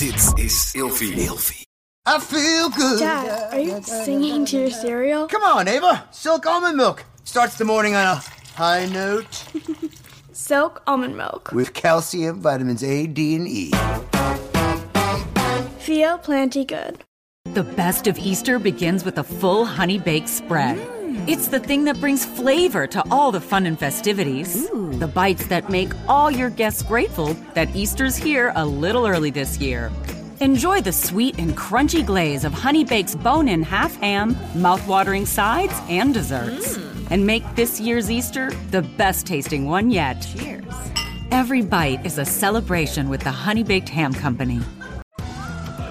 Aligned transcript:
Dit 0.00 0.32
is 0.38 0.72
Ilfie. 0.74 1.12
Ilfie. 1.12 1.66
I 2.06 2.18
feel 2.20 2.70
good. 2.70 3.00
Dad, 3.00 3.52
are 3.52 3.60
you 3.60 3.82
singing 3.82 4.46
to 4.46 4.56
your 4.56 4.70
cereal? 4.70 5.26
Come 5.28 5.42
on, 5.42 5.68
Ava. 5.68 6.04
Silk 6.10 6.46
almond 6.46 6.78
milk 6.78 7.04
starts 7.24 7.58
the 7.58 7.66
morning 7.66 7.94
on 7.94 8.06
a 8.06 8.22
high 8.54 8.86
note 8.86 9.44
Silk 10.32 10.80
almond 10.86 11.18
milk. 11.18 11.52
with 11.52 11.74
calcium, 11.74 12.40
vitamins 12.40 12.82
A, 12.82 13.06
D, 13.06 13.36
and 13.36 13.46
E. 13.46 13.72
Feel 15.80 16.16
plenty 16.16 16.64
good. 16.64 17.04
The 17.52 17.64
best 17.64 18.06
of 18.06 18.18
Easter 18.18 18.58
begins 18.58 19.04
with 19.04 19.18
a 19.18 19.22
full 19.24 19.66
honey 19.66 19.98
baked 19.98 20.30
spread. 20.30 20.78
Mm. 20.78 20.99
It's 21.26 21.48
the 21.48 21.60
thing 21.60 21.84
that 21.84 22.00
brings 22.00 22.24
flavor 22.24 22.86
to 22.88 23.04
all 23.10 23.30
the 23.30 23.40
fun 23.40 23.66
and 23.66 23.78
festivities. 23.78 24.68
The 24.70 25.10
bites 25.12 25.46
that 25.48 25.68
make 25.68 25.92
all 26.08 26.30
your 26.30 26.50
guests 26.50 26.82
grateful 26.82 27.34
that 27.54 27.74
Easter's 27.76 28.16
here 28.16 28.52
a 28.56 28.64
little 28.64 29.06
early 29.06 29.30
this 29.30 29.58
year. 29.58 29.92
Enjoy 30.40 30.80
the 30.80 30.92
sweet 30.92 31.38
and 31.38 31.56
crunchy 31.56 32.04
glaze 32.04 32.44
of 32.44 32.54
Honey 32.54 32.84
Bake's 32.84 33.14
bone 33.14 33.48
in 33.48 33.62
half 33.62 33.94
ham, 33.96 34.36
mouth-watering 34.54 35.26
sides, 35.26 35.74
and 35.88 36.14
desserts. 36.14 36.78
Mm. 36.78 37.06
And 37.10 37.26
make 37.26 37.44
this 37.54 37.78
year's 37.78 38.10
Easter 38.10 38.50
the 38.70 38.82
best 38.82 39.26
tasting 39.26 39.66
one 39.66 39.90
yet. 39.90 40.26
Cheers. 40.36 40.64
Every 41.30 41.62
bite 41.62 42.04
is 42.06 42.18
a 42.18 42.24
celebration 42.24 43.08
with 43.08 43.20
the 43.20 43.30
Honey 43.30 43.62
Baked 43.62 43.90
Ham 43.90 44.14
Company. 44.14 44.60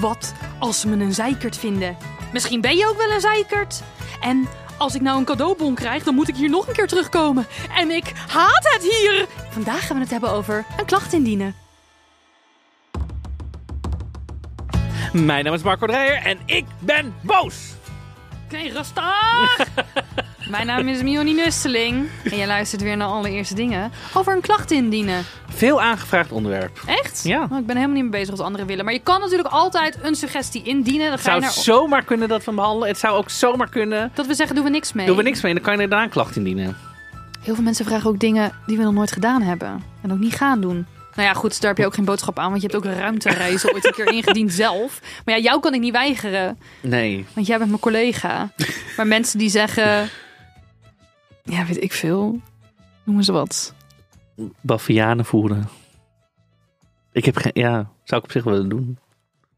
Wat 0.00 0.32
als 0.58 0.80
ze 0.80 0.88
me 0.88 1.04
een 1.04 1.14
zeikert 1.14 1.56
vinden? 1.56 1.96
Misschien 2.32 2.60
ben 2.60 2.76
je 2.76 2.88
ook 2.88 2.96
wel 2.96 3.10
een 3.10 3.20
zeikert. 3.20 3.82
En 4.20 4.48
als 4.76 4.94
ik 4.94 5.00
nou 5.00 5.18
een 5.18 5.24
cadeaubon 5.24 5.74
krijg, 5.74 6.02
dan 6.02 6.14
moet 6.14 6.28
ik 6.28 6.36
hier 6.36 6.50
nog 6.50 6.66
een 6.66 6.74
keer 6.74 6.86
terugkomen. 6.86 7.46
En 7.74 7.90
ik 7.90 8.12
haat 8.28 8.68
het 8.72 8.82
hier! 8.82 9.26
Vandaag 9.50 9.86
gaan 9.86 9.96
we 9.96 10.02
het 10.02 10.10
hebben 10.10 10.30
over 10.30 10.64
een 10.76 10.84
klacht 10.84 11.12
indienen. 11.12 11.54
Mijn 15.12 15.44
naam 15.44 15.54
is 15.54 15.62
Marco 15.62 15.86
Dreyer 15.86 16.22
en 16.22 16.38
ik 16.44 16.64
ben 16.78 17.14
boos. 17.20 17.56
Oké, 18.44 18.58
rustig! 18.58 19.58
Mijn 20.50 20.66
naam 20.66 20.88
is 20.88 21.02
Mioni 21.02 21.32
Nusseling. 21.34 22.08
En 22.24 22.36
je 22.36 22.46
luistert 22.46 22.82
weer 22.82 22.96
naar 22.96 23.08
allereerste 23.08 23.54
dingen 23.54 23.92
over 24.14 24.34
een 24.34 24.40
klacht 24.40 24.70
indienen. 24.70 25.24
Veel 25.48 25.82
aangevraagd 25.82 26.32
onderwerp. 26.32 26.80
Echt? 26.86 27.20
Ja. 27.24 27.48
Oh, 27.50 27.58
ik 27.58 27.66
ben 27.66 27.76
helemaal 27.76 27.94
niet 27.96 28.10
mee 28.10 28.20
bezig 28.20 28.30
als 28.30 28.40
anderen 28.40 28.66
willen. 28.66 28.84
Maar 28.84 28.94
je 28.94 29.00
kan 29.00 29.20
natuurlijk 29.20 29.48
altijd 29.48 29.98
een 30.02 30.14
suggestie 30.14 30.62
indienen. 30.62 31.02
Dan 31.06 31.12
Het 31.12 31.20
ga 31.20 31.34
je 31.34 31.40
zou 31.40 31.54
naar... 31.54 31.64
zomaar 31.64 32.04
kunnen 32.04 32.28
dat 32.28 32.38
we 32.38 32.44
hem 32.44 32.54
behandelen. 32.54 32.88
Het 32.88 32.98
zou 32.98 33.16
ook 33.16 33.30
zomaar 33.30 33.68
kunnen. 33.68 34.10
Dat 34.14 34.26
we 34.26 34.34
zeggen, 34.34 34.56
doen 34.56 34.64
we 34.64 34.70
niks 34.70 34.92
mee. 34.92 35.06
Doen 35.06 35.16
we 35.16 35.22
niks 35.22 35.40
mee, 35.40 35.54
dan 35.54 35.62
kan 35.62 35.72
je 35.72 35.78
daarna 35.78 36.02
een 36.04 36.10
klacht 36.10 36.36
indienen. 36.36 36.76
Heel 37.40 37.54
veel 37.54 37.64
mensen 37.64 37.84
vragen 37.84 38.10
ook 38.10 38.18
dingen 38.18 38.52
die 38.66 38.76
we 38.76 38.82
nog 38.82 38.92
nooit 38.92 39.12
gedaan 39.12 39.42
hebben. 39.42 39.82
En 40.02 40.12
ook 40.12 40.18
niet 40.18 40.34
gaan 40.34 40.60
doen. 40.60 40.86
Nou 41.14 41.28
ja, 41.28 41.34
goed, 41.34 41.60
daar 41.60 41.70
heb 41.70 41.78
je 41.78 41.86
ook 41.86 41.94
geen 41.94 42.04
boodschap 42.04 42.38
aan. 42.38 42.50
Want 42.50 42.62
je 42.62 42.68
hebt 42.68 42.86
ook 42.86 42.92
ruimtereizen 42.94 43.72
ooit 43.74 43.84
een 43.86 43.92
keer 43.92 44.12
ingediend 44.12 44.52
zelf. 44.64 45.00
Maar 45.24 45.36
ja, 45.36 45.42
jou 45.42 45.60
kan 45.60 45.74
ik 45.74 45.80
niet 45.80 45.92
weigeren. 45.92 46.58
Nee. 46.80 47.26
Want 47.32 47.46
jij 47.46 47.56
bent 47.58 47.68
mijn 47.70 47.82
collega. 47.82 48.50
Maar 48.96 49.06
mensen 49.06 49.38
die 49.38 49.48
zeggen... 49.50 50.08
Ja, 51.46 51.66
weet 51.66 51.82
ik 51.82 51.92
veel. 51.92 52.40
Noemen 53.04 53.24
ze 53.24 53.32
wat. 53.32 53.74
Bavianen 54.60 55.24
voeren. 55.24 55.68
Ik 57.12 57.24
heb 57.24 57.36
geen... 57.36 57.50
Ja, 57.54 57.72
zou 58.04 58.20
ik 58.20 58.26
op 58.26 58.32
zich 58.32 58.44
willen 58.44 58.68
doen. 58.68 58.98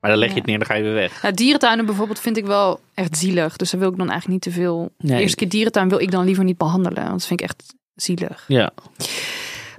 Maar 0.00 0.10
dan 0.10 0.18
leg 0.18 0.28
je 0.28 0.34
Ja. 0.34 0.40
het 0.40 0.48
neer, 0.48 0.58
dan 0.58 0.66
ga 0.66 0.74
je 0.74 0.82
weer 0.82 0.92
weg. 0.94 1.22
Nou, 1.22 1.34
dierentuinen 1.34 1.86
bijvoorbeeld 1.86 2.20
vind 2.20 2.36
ik 2.36 2.46
wel 2.46 2.80
echt 2.94 3.18
zielig. 3.18 3.56
Dus 3.56 3.70
daar 3.70 3.80
wil 3.80 3.90
ik 3.90 3.96
dan 3.98 4.10
eigenlijk 4.10 4.44
niet 4.44 4.54
te 4.54 4.60
veel... 4.60 4.92
Nee. 4.98 5.16
De 5.16 5.22
eerste 5.22 5.36
keer 5.36 5.48
dierentuin 5.48 5.88
wil 5.88 6.00
ik 6.00 6.10
dan 6.10 6.24
liever 6.24 6.44
niet 6.44 6.58
behandelen. 6.58 7.02
Want 7.02 7.10
dat 7.10 7.26
vind 7.26 7.40
ik 7.40 7.46
echt 7.48 7.74
zielig. 7.94 8.44
Ja. 8.48 8.70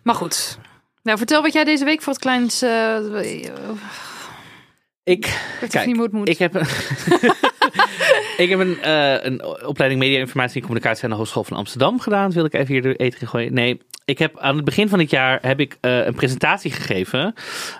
Maar 0.03 0.15
goed. 0.15 0.57
Nou, 1.03 1.17
vertel 1.17 1.41
wat 1.41 1.53
jij 1.53 1.63
deze 1.63 1.85
week 1.85 2.01
voor 2.01 2.13
het 2.13 2.21
kleins... 2.21 2.61
eh, 2.61 2.97
ik 5.03 5.41
Kijk, 5.69 5.85
niet 5.85 6.11
moet. 6.11 6.29
Ik 6.29 6.37
heb 6.37 6.53
ik 8.39 8.49
heb 8.49 8.59
een, 8.59 8.81
eh, 8.81 9.23
een 9.23 9.45
opleiding 9.65 10.01
Media, 10.01 10.19
Informatie 10.19 10.55
en 10.55 10.67
Communicatie 10.67 11.03
aan 11.03 11.09
de 11.09 11.15
Hogeschool 11.15 11.43
van 11.43 11.57
Amsterdam 11.57 11.99
gedaan. 11.99 12.25
Dat 12.25 12.33
wil 12.33 12.45
ik 12.45 12.53
even 12.53 12.73
hier 12.73 12.81
de 12.81 12.95
eten 12.95 13.27
gooien. 13.27 13.53
Nee, 13.53 13.81
ik 14.05 14.19
heb 14.19 14.39
aan 14.39 14.55
het 14.55 14.65
begin 14.65 14.89
van 14.89 14.99
het 14.99 15.09
jaar 15.09 15.39
heb 15.41 15.59
ik 15.59 15.77
eh, 15.81 16.05
een 16.05 16.13
presentatie 16.13 16.71
gegeven. 16.71 17.33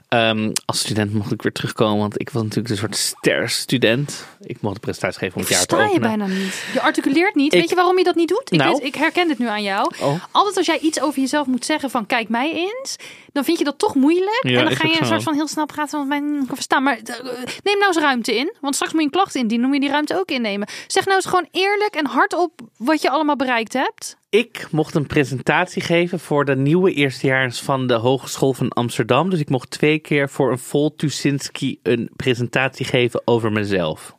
Ehm, 0.09 0.51
als 0.65 0.79
student 0.79 1.13
mocht 1.13 1.31
ik 1.31 1.41
weer 1.41 1.51
terugkomen, 1.51 1.97
want 1.99 2.19
ik 2.21 2.29
was 2.29 2.41
natuurlijk 2.43 2.69
een 2.69 2.77
soort 2.77 2.95
ster-student. 2.95 4.25
Ik 4.41 4.61
mocht 4.61 4.73
de 4.73 4.79
presentatie 4.79 5.19
geven 5.19 5.35
om 5.35 5.41
het 5.41 5.49
jaar 5.51 5.65
te 5.65 5.75
Versta 5.75 5.91
je 5.93 5.99
openen. 5.99 6.17
bijna 6.27 6.33
niet. 6.43 6.63
Je 6.73 6.81
articuleert 6.81 7.35
niet. 7.35 7.53
Ik- 7.53 7.59
Weet 7.59 7.69
je 7.69 7.75
waarom 7.75 7.97
je 7.97 8.03
dat 8.03 8.15
niet 8.15 8.27
doet? 8.29 8.51
Ik, 8.51 8.57
Nou. 8.59 8.71
weet- 8.71 8.83
ik 8.83 8.95
herken 8.95 9.27
dit 9.27 9.39
nu 9.39 9.47
aan 9.47 9.63
jou. 9.63 9.91
Oh. 10.01 10.23
Altijd 10.31 10.57
als 10.57 10.65
jij 10.65 10.79
iets 10.79 11.01
over 11.01 11.19
jezelf 11.19 11.47
moet 11.47 11.65
zeggen 11.65 11.89
van 11.89 12.05
kijk 12.05 12.29
mij 12.29 12.53
eens, 12.53 12.95
dan 13.31 13.43
vind 13.43 13.57
je 13.57 13.63
dat 13.63 13.77
toch 13.79 13.95
moeilijk. 13.95 14.39
Ja, 14.41 14.57
en 14.59 14.65
dan 14.65 14.75
ga 14.75 14.87
je 14.87 14.99
een 14.99 15.05
soort 15.05 15.23
van 15.23 15.33
heel 15.33 15.47
snel 15.47 15.65
praten 15.65 15.97
van 15.99 16.07
mijn 16.07 16.47
verstaan. 16.53 16.83
Maar 16.83 16.97
eh, 16.97 17.15
neem 17.63 17.77
nou 17.77 17.87
eens 17.87 17.97
ruimte 17.97 18.35
in. 18.37 18.53
Want 18.61 18.75
straks 18.75 18.91
moet 18.93 19.01
je 19.01 19.07
een 19.07 19.13
klacht 19.13 19.35
indienen. 19.35 19.59
Dan 19.61 19.69
moet 19.69 19.75
je 19.75 19.81
die 19.85 19.91
ruimte 19.91 20.19
ook 20.19 20.29
innemen. 20.31 20.67
Zeg 20.87 21.05
nou 21.05 21.15
eens 21.15 21.25
gewoon 21.25 21.47
eerlijk 21.51 21.95
en 21.95 22.05
hardop 22.05 22.51
wat 22.77 23.01
je 23.01 23.09
allemaal 23.09 23.35
bereikt 23.35 23.73
hebt. 23.73 24.17
Ik 24.29 24.67
mocht 24.71 24.95
een 24.95 25.07
presentatie 25.07 25.81
geven 25.81 26.19
voor 26.19 26.45
de 26.45 26.55
nieuwe 26.55 26.93
eerstejaars 26.93 27.59
van 27.61 27.87
de 27.87 27.93
Hogeschool 27.93 28.53
van 28.53 28.69
Amsterdam. 28.69 29.29
Dus 29.29 29.39
ik 29.39 29.49
mocht 29.49 29.69
twee 29.69 29.98
keer 29.99 30.29
voor 30.29 30.51
een 30.51 30.59
vol 30.59 30.95
Tuschinski 30.95 31.79
een 31.83 32.09
presentatie 32.15 32.85
geven 32.85 33.21
over 33.25 33.51
mezelf. 33.51 34.17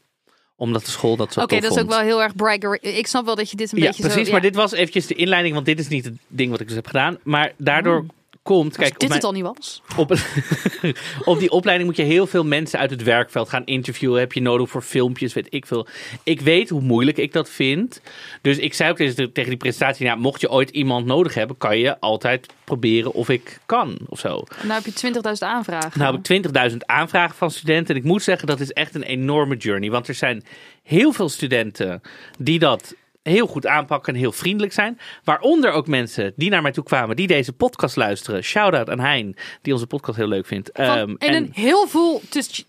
Omdat 0.57 0.85
de 0.85 0.91
school 0.91 1.17
dat 1.17 1.33
zo 1.33 1.41
Oké, 1.41 1.61
dat 1.61 1.71
is 1.71 1.79
ook 1.83 1.89
wel 1.89 2.01
heel 2.01 2.23
erg 2.23 2.35
bragger. 2.35 2.79
Ik 2.83 3.07
snap 3.07 3.25
wel 3.25 3.35
dat 3.35 3.51
je 3.51 3.57
dit 3.57 3.73
een 3.73 3.79
Ja, 3.79 3.87
beetje 3.87 4.03
precies. 4.03 4.27
zo... 4.27 4.33
Maar 4.33 4.41
dit 4.41 4.55
was 4.55 4.73
eventjes 4.73 5.07
de 5.07 5.15
inleiding, 5.15 5.55
want 5.55 5.67
dit 5.67 5.79
is 5.79 5.89
niet 5.89 6.05
het 6.05 6.15
ding 6.27 6.51
wat 6.51 6.61
ik 6.61 6.67
dus 6.67 6.77
heb 6.77 6.87
gedaan. 6.87 7.19
Maar 7.23 7.53
daardoor 7.59 8.07
komt, 8.57 8.77
kijk, 8.77 8.99
dit 8.99 9.09
mijn- 9.09 9.13
het 9.13 9.25
al 9.25 9.33
niet 9.33 9.45
was. 9.45 9.83
op, 9.97 10.15
op 11.25 11.39
die 11.39 11.51
opleiding 11.51 11.89
moet 11.89 11.99
je 11.99 12.05
heel 12.05 12.27
veel 12.27 12.45
mensen 12.45 12.79
uit 12.79 12.91
het 12.91 13.03
werkveld 13.03 13.49
gaan 13.49 13.65
interviewen. 13.65 14.21
Heb 14.21 14.33
je 14.33 14.41
nodig 14.43 14.71
voor 14.71 14.83
filmpjes, 14.83 15.35
weet 15.35 15.47
ik 15.51 15.67
veel. 15.67 15.87
Ik 16.23 16.41
weet 16.41 16.69
hoe 16.69 16.81
moeilijk 16.81 17.17
ik 17.19 17.33
dat 17.33 17.51
vind. 17.51 18.01
Dus 18.41 18.59
ik 18.59 18.75
zei 18.75 18.91
ook 18.91 18.97
tegen 18.97 19.33
tegen 19.33 19.51
die 19.51 19.59
presentatie, 19.59 20.07
nou, 20.07 20.19
mocht 20.19 20.41
je 20.41 20.51
ooit 20.51 20.71
iemand 20.71 21.07
nodig 21.07 21.35
hebben, 21.35 21.57
kan 21.57 21.79
je 21.79 22.01
altijd 22.01 22.47
proberen 22.65 23.13
of 23.13 23.29
ik 23.29 23.59
kan 23.67 23.99
of 24.07 24.19
zo. 24.19 24.45
En 24.61 24.67
nou 24.67 24.83
heb 24.83 24.95
je 24.95 25.13
20.000 25.13 25.39
aanvragen. 25.39 25.99
Nou 26.01 26.17
heb 26.17 26.27
ik 26.31 26.71
20.000 26.71 26.77
aanvragen 26.87 27.37
van 27.37 27.51
studenten. 27.51 27.95
En 27.95 28.01
ik 28.01 28.07
moet 28.07 28.23
zeggen, 28.23 28.47
dat 28.47 28.61
is 28.61 28.71
echt 28.73 28.95
een 28.95 29.03
enorme 29.03 29.57
journey. 29.57 29.91
Want 29.91 30.09
er 30.09 30.15
zijn 30.15 30.45
heel 30.83 31.13
veel 31.13 31.29
studenten 31.29 32.01
die 32.39 32.59
dat 32.59 32.95
heel 33.31 33.47
goed 33.47 33.67
aanpakken 33.67 34.15
en 34.15 34.21
heel 34.21 34.33
vriendelijk 34.33 34.73
zijn. 34.73 34.99
Waaronder 35.25 35.71
ook 35.71 35.87
mensen 35.87 36.33
die 36.37 36.51
naar 36.51 36.63
mij 36.63 36.73
toe 36.73 36.85
kwamen, 36.85 37.17
die 37.17 37.27
deze 37.27 37.53
podcast 37.53 37.97
luisteren. 37.97 38.43
Shout-out 38.43 38.91
aan 38.91 39.01
Hein, 39.01 39.37
die 39.63 39.73
onze 39.73 39.87
podcast 39.87 40.19
heel 40.19 40.29
leuk 40.29 40.47
vindt. 40.47 40.71
Ehm, 40.71 41.15
en 41.19 41.35
een 41.35 41.51
heel 41.55 41.87
veel... 41.87 42.21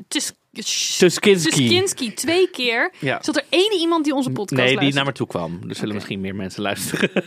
tus- 0.08 0.34
Tuskinski. 0.54 1.50
Tuskinski, 1.50 2.14
twee 2.14 2.50
keer. 2.50 2.94
Ja. 3.00 3.20
Zat 3.22 3.36
er 3.36 3.44
één 3.50 3.74
iemand 3.80 4.04
die 4.04 4.14
onze 4.14 4.30
podcast 4.30 4.62
Nee, 4.62 4.80
die 4.80 4.94
naar 4.94 5.06
me 5.06 5.12
toe 5.12 5.28
kwam. 5.28 5.60
Er 5.70 5.76
zullen 5.76 5.94
misschien 5.94 6.22
meer 6.22 6.36
mensen 6.36 6.62
luisteren. 6.62 7.10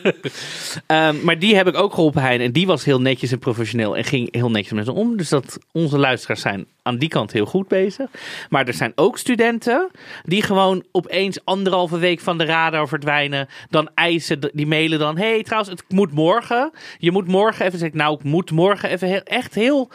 Ehm, 0.86 1.24
maar 1.24 1.38
die 1.38 1.56
heb 1.56 1.66
ik 1.66 1.76
ook 1.76 1.94
geholpen, 1.94 2.22
Hein. 2.22 2.40
En 2.40 2.52
die 2.52 2.66
was 2.66 2.84
heel 2.84 3.00
netjes 3.00 3.32
en 3.32 3.38
professioneel 3.38 3.96
en 3.96 4.04
ging 4.04 4.34
heel 4.34 4.50
netjes 4.50 4.72
met 4.72 4.84
ze 4.84 4.92
om. 4.92 5.16
Dus 5.16 5.28
dat 5.28 5.58
onze 5.72 5.98
luisteraars 5.98 6.40
zijn 6.40 6.66
aan 6.82 6.98
die 6.98 7.08
kant 7.08 7.32
heel 7.32 7.46
goed 7.46 7.68
bezig. 7.68 8.10
Maar 8.48 8.66
er 8.66 8.74
zijn 8.74 8.92
ook 8.94 9.18
studenten 9.18 9.90
die 10.22 10.42
gewoon 10.42 10.84
opeens 10.92 11.44
anderhalve 11.44 11.98
week 11.98 12.20
van 12.20 12.38
de 12.38 12.44
radar 12.44 12.88
verdwijnen. 12.88 13.48
Dan 13.70 13.90
eisen, 13.94 14.50
die 14.52 14.66
mailen 14.66 14.98
dan. 14.98 15.18
hey, 15.18 15.42
trouwens, 15.42 15.70
het 15.70 15.84
moet 15.88 16.12
morgen. 16.12 16.70
Je 16.98 17.10
moet 17.10 17.28
morgen 17.28 17.66
even 17.66 17.78
zeggen, 17.78 17.98
nou, 17.98 18.14
ik 18.14 18.22
moet 18.22 18.50
morgen 18.50 18.90
even 18.90 19.08
heel, 19.08 19.22
echt 19.22 19.54
heel... 19.54 19.90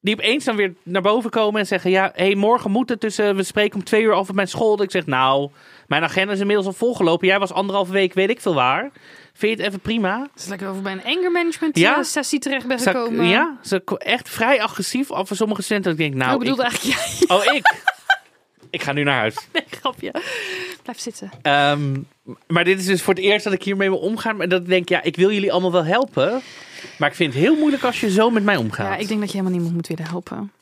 Die 0.00 0.14
opeens 0.14 0.44
dan 0.44 0.56
weer 0.56 0.74
naar 0.82 1.02
boven 1.02 1.30
komen 1.30 1.60
en 1.60 1.66
zeggen: 1.66 1.90
Ja, 1.90 2.10
hey, 2.14 2.34
morgen 2.34 2.70
moet 2.70 2.88
het 2.88 3.00
tussen. 3.00 3.36
We 3.36 3.42
spreken 3.42 3.78
om 3.78 3.84
twee 3.84 4.02
uur 4.02 4.12
over 4.12 4.34
mijn 4.34 4.48
school. 4.48 4.76
Dat 4.76 4.84
ik 4.84 4.90
zeg: 4.90 5.06
Nou, 5.06 5.50
mijn 5.86 6.02
agenda 6.02 6.32
is 6.32 6.40
inmiddels 6.40 6.66
al 6.66 6.72
volgelopen. 6.72 7.26
Jij 7.26 7.38
was 7.38 7.52
anderhalve 7.52 7.92
week, 7.92 8.14
weet 8.14 8.30
ik 8.30 8.40
veel 8.40 8.54
waar. 8.54 8.90
Vind 9.32 9.52
je 9.52 9.58
het 9.62 9.66
even 9.66 9.80
prima? 9.80 10.20
Het 10.32 10.42
is 10.42 10.48
lekker 10.48 10.68
over 10.68 10.82
bij 10.82 10.92
een 10.92 11.04
anger 11.04 11.30
management 11.32 11.78
Ja. 11.78 11.96
eh, 11.96 12.02
sessie 12.02 12.38
terecht 12.38 12.66
ben 12.66 12.78
gekomen. 12.78 13.26
ja, 13.26 13.58
ze 13.62 13.82
echt 13.98 14.28
vrij 14.28 14.62
agressief 14.62 15.10
af 15.10 15.26
voor 15.28 15.36
sommige 15.36 15.62
studenten. 15.62 15.92
Ik 15.92 15.98
denk: 15.98 16.14
Nou, 16.14 16.32
ik 16.32 16.38
bedoelde 16.38 16.62
ik- 16.62 16.68
eigenlijk 16.68 17.28
jij. 17.28 17.36
oh, 17.36 17.54
ik. 17.54 17.74
ik 18.70 18.82
ga 18.82 18.92
nu 18.92 19.02
naar 19.02 19.18
huis. 19.18 19.34
Nee, 19.52 19.64
grapje. 19.70 20.14
Blijf 20.82 20.98
zitten. 20.98 21.30
Ehm, 21.42 21.96
Maar 22.46 22.64
dit 22.64 22.78
is 22.78 22.86
dus 22.86 23.02
voor 23.02 23.14
het 23.14 23.22
eerst 23.22 23.44
dat 23.44 23.52
ik 23.52 23.62
hiermee 23.62 23.88
wil 23.88 23.98
omgaan. 23.98 24.36
Maar 24.36 24.48
dat 24.48 24.60
ik 24.60 24.68
denk, 24.68 24.88
ja, 24.88 25.02
ik 25.02 25.16
wil 25.16 25.32
jullie 25.32 25.52
allemaal 25.52 25.72
wel 25.72 25.84
helpen. 25.84 26.40
Maar 26.98 27.08
ik 27.08 27.14
vind 27.14 27.32
het 27.32 27.42
heel 27.42 27.56
moeilijk 27.56 27.82
als 27.82 28.00
je 28.00 28.10
zo 28.10 28.30
met 28.30 28.44
mij 28.44 28.56
omgaat. 28.56 28.86
Ja, 28.86 28.96
ik 28.96 29.08
denk 29.08 29.20
dat 29.20 29.28
je 29.30 29.36
helemaal 29.36 29.56
niemand 29.56 29.74
moet 29.74 29.86
willen 29.86 30.10
helpen. 30.10 30.52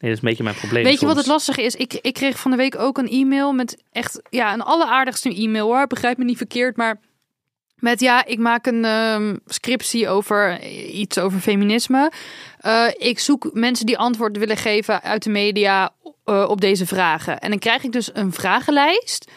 Nee, 0.00 0.10
dat 0.10 0.18
is 0.18 0.24
een 0.24 0.28
beetje 0.28 0.44
mijn 0.44 0.56
probleem 0.56 0.84
Weet 0.84 1.00
je 1.00 1.06
wat 1.06 1.16
het 1.16 1.26
lastige 1.26 1.62
is? 1.62 1.74
Ik, 1.74 1.92
ik 1.94 2.14
kreeg 2.14 2.38
van 2.38 2.50
de 2.50 2.56
week 2.56 2.78
ook 2.78 2.98
een 2.98 3.08
e-mail 3.08 3.52
met 3.52 3.82
echt, 3.92 4.22
ja, 4.30 4.52
een 4.52 4.62
alleraardigste 4.62 5.34
e-mail 5.34 5.66
hoor. 5.66 5.86
Begrijp 5.86 6.18
me 6.18 6.24
niet 6.24 6.36
verkeerd, 6.36 6.76
maar 6.76 7.00
met 7.80 8.00
ja, 8.00 8.24
ik 8.24 8.38
maak 8.38 8.66
een 8.66 8.84
ehm, 8.84 9.36
scriptie 9.46 10.08
over 10.08 10.62
iets 10.88 11.18
over 11.18 11.40
feminisme. 11.40 12.12
Eh, 12.58 12.86
ik 12.96 13.18
zoek 13.18 13.50
mensen 13.52 13.86
die 13.86 13.98
antwoord 13.98 14.38
willen 14.38 14.56
geven 14.56 15.02
uit 15.02 15.22
de 15.22 15.30
media 15.30 15.92
eh, 16.30 16.48
op 16.48 16.60
deze 16.60 16.86
vragen. 16.86 17.38
En 17.38 17.50
dan 17.50 17.58
krijg 17.58 17.82
ik 17.84 17.92
dus 17.92 18.10
een 18.12 18.32
vragenlijst 18.32 19.30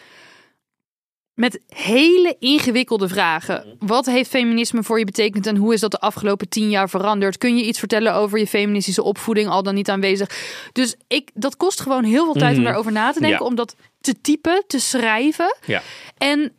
met 1.34 1.60
hele 1.68 2.36
ingewikkelde 2.38 3.08
vragen. 3.08 3.76
Wat 3.78 4.06
heeft 4.06 4.30
feminisme 4.30 4.82
voor 4.82 4.98
je 4.98 5.04
betekend 5.04 5.46
en 5.46 5.56
hoe 5.56 5.74
is 5.74 5.80
dat 5.80 5.90
de 5.90 5.98
afgelopen 6.00 6.48
tien 6.48 6.70
jaar 6.70 6.88
veranderd? 6.88 7.38
Kun 7.38 7.56
je 7.56 7.64
iets 7.64 7.78
vertellen 7.78 8.14
over 8.14 8.38
je 8.38 8.46
feministische 8.46 9.02
opvoeding 9.02 9.48
al 9.48 9.62
dan 9.62 9.74
niet 9.74 9.90
aanwezig? 9.90 10.28
Dus 10.72 10.96
ik, 11.08 11.30
dat 11.34 11.56
kost 11.56 11.80
gewoon 11.80 12.04
heel 12.04 12.24
veel 12.24 12.32
tijd 12.32 12.50
om 12.52 12.56
Mhm. 12.56 12.64
daarover 12.64 12.92
na 12.92 13.12
te 13.12 13.20
denken, 13.20 13.38
Ja. 13.38 13.46
om 13.46 13.54
dat 13.54 13.76
te 14.00 14.20
typen, 14.20 14.64
te 14.66 14.78
schrijven. 14.78 15.56
Ja. 15.66 15.82
En 16.18 16.52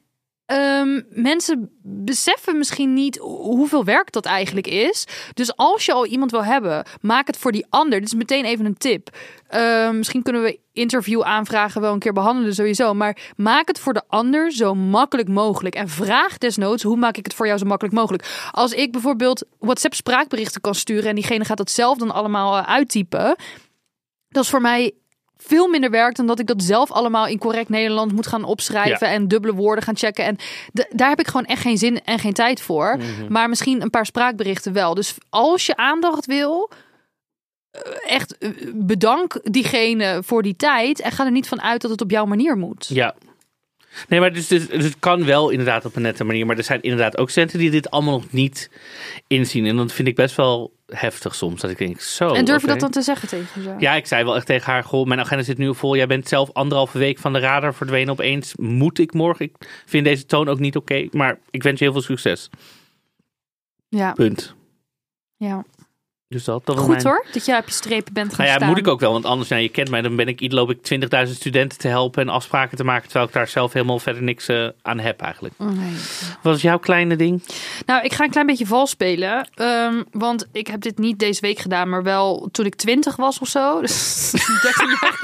ehm, 0.45 1.01
mensen 1.09 1.69
beseffen 1.83 2.57
misschien 2.57 2.93
niet 2.93 3.17
hoeveel 3.17 3.83
werk 3.83 4.11
dat 4.11 4.25
eigenlijk 4.25 4.67
is. 4.67 5.07
Dus 5.33 5.55
als 5.55 5.85
je 5.85 5.93
al 5.93 6.05
iemand 6.05 6.31
wil 6.31 6.43
hebben, 6.43 6.85
maak 7.01 7.27
het 7.27 7.37
voor 7.37 7.51
die 7.51 7.65
ander. 7.69 7.99
Dit 7.99 8.07
is 8.07 8.13
meteen 8.13 8.45
even 8.45 8.65
een 8.65 8.77
tip. 8.77 9.09
Ehm, 9.47 9.97
misschien 9.97 10.23
kunnen 10.23 10.41
we 10.41 10.59
interview 10.73 11.21
aanvragen 11.21 11.81
wel 11.81 11.93
een 11.93 11.99
keer 11.99 12.13
behandelen 12.13 12.55
sowieso. 12.55 12.93
Maar 12.93 13.33
maak 13.35 13.67
het 13.67 13.79
voor 13.79 13.93
de 13.93 14.03
ander 14.07 14.51
zo 14.51 14.75
makkelijk 14.75 15.27
mogelijk. 15.27 15.75
En 15.75 15.89
vraag 15.89 16.37
desnoods, 16.37 16.83
hoe 16.83 16.97
maak 16.97 17.17
ik 17.17 17.25
het 17.25 17.33
voor 17.33 17.45
jou 17.45 17.59
zo 17.59 17.65
makkelijk 17.65 17.95
mogelijk? 17.95 18.49
Als 18.51 18.73
ik 18.73 18.91
bijvoorbeeld 18.91 19.45
WhatsApp 19.59 19.93
spraakberichten 19.93 20.61
kan 20.61 20.75
sturen... 20.75 21.09
en 21.09 21.15
diegene 21.15 21.45
gaat 21.45 21.57
dat 21.57 21.71
zelf 21.71 21.97
dan 21.97 22.11
allemaal 22.11 22.57
eh, 22.57 22.67
uittypen... 22.67 23.35
dat 24.29 24.43
is 24.43 24.49
voor 24.49 24.61
mij 24.61 24.93
veel 25.47 25.67
minder 25.67 25.89
werk 25.89 26.15
dan 26.15 26.27
dat 26.27 26.39
ik 26.39 26.47
dat 26.47 26.63
zelf 26.63 26.91
allemaal 26.91 27.27
in 27.27 27.37
correct 27.37 27.69
Nederlands 27.69 28.13
moet 28.13 28.27
gaan 28.27 28.43
opschrijven 28.43 29.07
Ja. 29.07 29.13
en 29.13 29.27
dubbele 29.27 29.53
woorden 29.53 29.83
gaan 29.83 29.97
checken. 29.97 30.25
En 30.25 30.37
de- 30.73 30.89
daar 30.91 31.09
heb 31.09 31.19
ik 31.19 31.27
gewoon 31.27 31.45
echt 31.45 31.61
geen 31.61 31.77
zin 31.77 32.01
en 32.03 32.19
geen 32.19 32.33
tijd 32.33 32.61
voor. 32.61 32.97
Mhm. 32.97 33.31
Maar 33.31 33.49
misschien 33.49 33.81
een 33.81 33.89
paar 33.89 34.05
spraakberichten 34.05 34.73
wel. 34.73 34.93
Dus 34.93 35.15
als 35.29 35.65
je 35.65 35.75
aandacht 35.75 36.25
wil, 36.25 36.69
eh, 37.71 37.81
echt 38.07 38.37
eh, 38.37 38.49
bedank 38.73 39.39
diegene 39.43 40.19
voor 40.23 40.43
die 40.43 40.55
tijd 40.55 40.99
en 40.99 41.11
ga 41.11 41.25
er 41.25 41.31
niet 41.31 41.47
van 41.47 41.61
uit 41.61 41.81
dat 41.81 41.91
het 41.91 42.01
op 42.01 42.11
jouw 42.11 42.25
manier 42.25 42.57
moet. 42.57 42.85
Ja. 42.89 43.15
Nee, 44.07 44.19
maar 44.19 44.33
dus, 44.33 44.47
dus, 44.47 44.67
dus 44.67 44.83
het 44.83 44.99
kan 44.99 45.25
wel 45.25 45.49
inderdaad 45.49 45.85
op 45.85 45.95
een 45.95 46.01
nette 46.01 46.23
manier. 46.23 46.45
Maar 46.45 46.57
er 46.57 46.63
zijn 46.63 46.81
inderdaad 46.81 47.17
ook 47.17 47.29
studenten 47.29 47.59
die 47.59 47.71
dit 47.71 47.89
allemaal 47.89 48.13
nog 48.13 48.31
niet 48.31 48.69
inzien. 49.27 49.65
En 49.65 49.75
dat 49.75 49.91
vind 49.91 50.07
ik 50.07 50.15
best 50.15 50.35
wel 50.35 50.73
heftig 50.87 51.35
soms. 51.35 51.61
Dat 51.61 51.71
ik 51.71 51.77
denk, 51.77 52.01
zo. 52.01 52.33
en 52.33 52.45
durf 52.45 52.61
je 52.61 52.67
dat 52.67 52.79
dan 52.79 52.91
te 52.91 53.01
zeggen 53.01 53.27
tegen 53.27 53.63
ze? 53.63 53.75
Ja, 53.77 53.93
ik 53.93 54.05
zei 54.05 54.23
wel 54.23 54.35
echt 54.35 54.45
tegen 54.45 54.71
haar, 54.71 54.83
goh, 54.83 55.05
mijn 55.05 55.19
agenda 55.19 55.43
zit 55.43 55.57
nu 55.57 55.75
vol. 55.75 55.95
Jij 55.95 56.07
bent 56.07 56.27
zelf 56.27 56.53
anderhalve 56.53 56.97
week 56.97 57.19
van 57.19 57.33
de 57.33 57.39
radar 57.39 57.73
verdwenen 57.73 58.13
opeens. 58.13 58.55
Moet 58.55 58.99
ik 58.99 59.13
morgen? 59.13 59.45
Ik 59.45 59.55
vind 59.85 60.05
deze 60.05 60.25
toon 60.25 60.47
ook 60.47 60.59
niet 60.59 60.75
oké. 60.75 61.07
maar 61.11 61.39
ik 61.49 61.63
wens 61.63 61.79
je 61.79 61.85
heel 61.85 61.93
veel 61.93 62.01
succes. 62.01 62.49
Ja, 63.87 64.11
Punt. 64.11 64.55
ja. 65.37 65.63
Dus 66.27 66.43
dat, 66.43 66.65
dat 66.65 66.77
Goed 66.77 66.87
mijn... 66.87 67.03
hoor, 67.05 67.25
dat 67.31 67.45
jij 67.45 67.57
op 67.57 67.65
je 67.65 67.73
strepen 67.73 68.13
bent 68.13 68.27
gaan 68.27 68.37
Nou 68.37 68.49
ja, 68.49 68.55
staan. 68.55 68.67
moet 68.67 68.77
ik 68.77 68.87
ook 68.87 68.99
wel, 68.99 69.11
want 69.11 69.25
anders, 69.25 69.49
nou, 69.49 69.61
je 69.61 69.69
kent 69.69 69.89
mij, 69.89 70.01
dan 70.01 70.15
ben 70.15 70.27
ik, 70.27 70.51
loop 70.51 70.69
ik 70.69 70.77
20.000 71.27 71.31
studenten 71.33 71.77
te 71.77 71.87
helpen 71.87 72.21
en 72.21 72.29
afspraken 72.29 72.77
te 72.77 72.83
maken, 72.83 73.03
terwijl 73.05 73.25
ik 73.27 73.33
daar 73.33 73.47
zelf 73.47 73.73
helemaal 73.73 73.99
verder 73.99 74.23
niks 74.23 74.47
eh, 74.47 74.67
aan 74.81 74.99
heb 74.99 75.21
eigenlijk. 75.21 75.53
Oh, 75.57 75.67
nee. 75.67 75.93
Wat 76.41 76.55
is 76.55 76.61
jouw 76.61 76.79
kleine 76.79 77.15
ding? 77.15 77.43
Nou, 77.85 78.03
ik 78.03 78.13
ga 78.13 78.23
een 78.23 78.29
klein 78.29 78.45
beetje 78.45 78.65
vals 78.65 78.89
spelen. 78.89 79.49
ehm, 79.55 80.03
want 80.11 80.47
ik 80.51 80.67
heb 80.67 80.81
dit 80.81 80.97
niet 80.97 81.19
deze 81.19 81.41
week 81.41 81.59
gedaan, 81.59 81.89
maar 81.89 82.03
wel 82.03 82.49
toen 82.51 82.65
ik 82.65 82.75
20 82.75 83.15
was 83.15 83.39
of 83.39 83.47
zo. 83.47 83.79
Dus 83.81 84.31
13 84.61 84.87
jaar, 85.01 85.19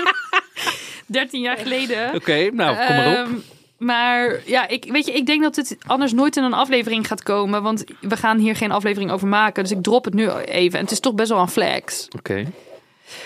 13 1.06 1.42
jaar 1.42 1.57
geleden. 1.57 2.13
Oké, 2.15 2.50
nou, 2.51 2.86
kom 2.88 2.95
maar 2.95 3.07
op. 3.07 3.15
Ehm, 3.27 3.33
maar 3.81 4.42
ja, 4.50 4.68
ik, 4.68 4.86
weet 4.92 5.06
je, 5.06 5.12
ik 5.12 5.25
denk 5.25 5.42
dat 5.42 5.56
het 5.56 5.78
anders 5.86 6.13
nooit 6.13 6.38
in 6.38 6.44
een 6.44 6.54
aflevering 6.54 7.07
gaat 7.07 7.24
komen. 7.24 7.63
Want 7.63 7.83
we 8.01 8.18
gaan 8.18 8.38
hier 8.38 8.56
geen 8.56 8.72
aflevering 8.72 9.12
over 9.12 9.28
maken. 9.28 9.63
Dus 9.63 9.72
ik 9.72 9.83
drop 9.83 10.06
het 10.06 10.13
nu 10.13 10.30
even. 10.30 10.78
En 10.78 10.83
het 10.83 10.94
is 10.94 11.00
toch 11.00 11.13
best 11.16 11.30
wel 11.30 11.39
een 11.39 11.48
flex. 11.48 12.07
Oké. 12.18 12.51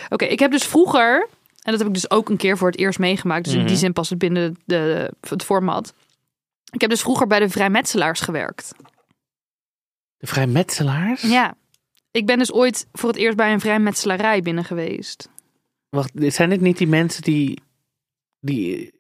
Oké, 0.10 0.26
ik 0.26 0.40
heb 0.40 0.52
dus 0.52 0.64
vroeger, 0.64 1.28
en 1.62 1.72
dat 1.72 1.78
heb 1.80 1.88
ik 1.88 1.94
dus 1.94 2.10
ook 2.10 2.30
een 2.30 2.38
keer 2.38 2.58
voor 2.58 2.68
het 2.68 2.80
eerst 2.80 3.00
meegemaakt. 3.00 3.44
Dus 3.44 3.54
in 3.54 3.60
Mhm. 3.60 3.68
die 3.68 3.78
zin 3.78 3.94
past 3.94 4.10
het 4.10 4.20
binnen 4.20 4.56
de, 4.66 5.12
het 5.30 5.44
format. 5.44 5.94
Ik 6.72 6.82
heb 6.82 6.90
dus 6.90 7.02
vroeger 7.02 7.28
bij 7.28 7.40
de 7.40 7.50
vrijmetselaars 7.50 8.20
gewerkt. 8.20 8.72
De 10.18 10.28
vrijmetselaars? 10.28 11.22
Ja. 11.22 11.56
Ik 12.12 12.26
ben 12.26 12.38
dus 12.38 12.52
ooit 12.54 12.88
voor 12.94 13.10
het 13.10 13.18
eerst 13.18 13.38
bij 13.38 13.54
een 13.54 13.60
vrijmetselarij 13.60 14.42
binnen 14.42 14.64
geweest. 14.64 15.30
Wacht, 15.90 16.12
zijn 16.16 16.50
dit 16.50 16.62
niet 16.62 16.78
die 16.78 16.88
mensen 16.88 17.22
die, 17.22 17.62
die... 18.40 18.94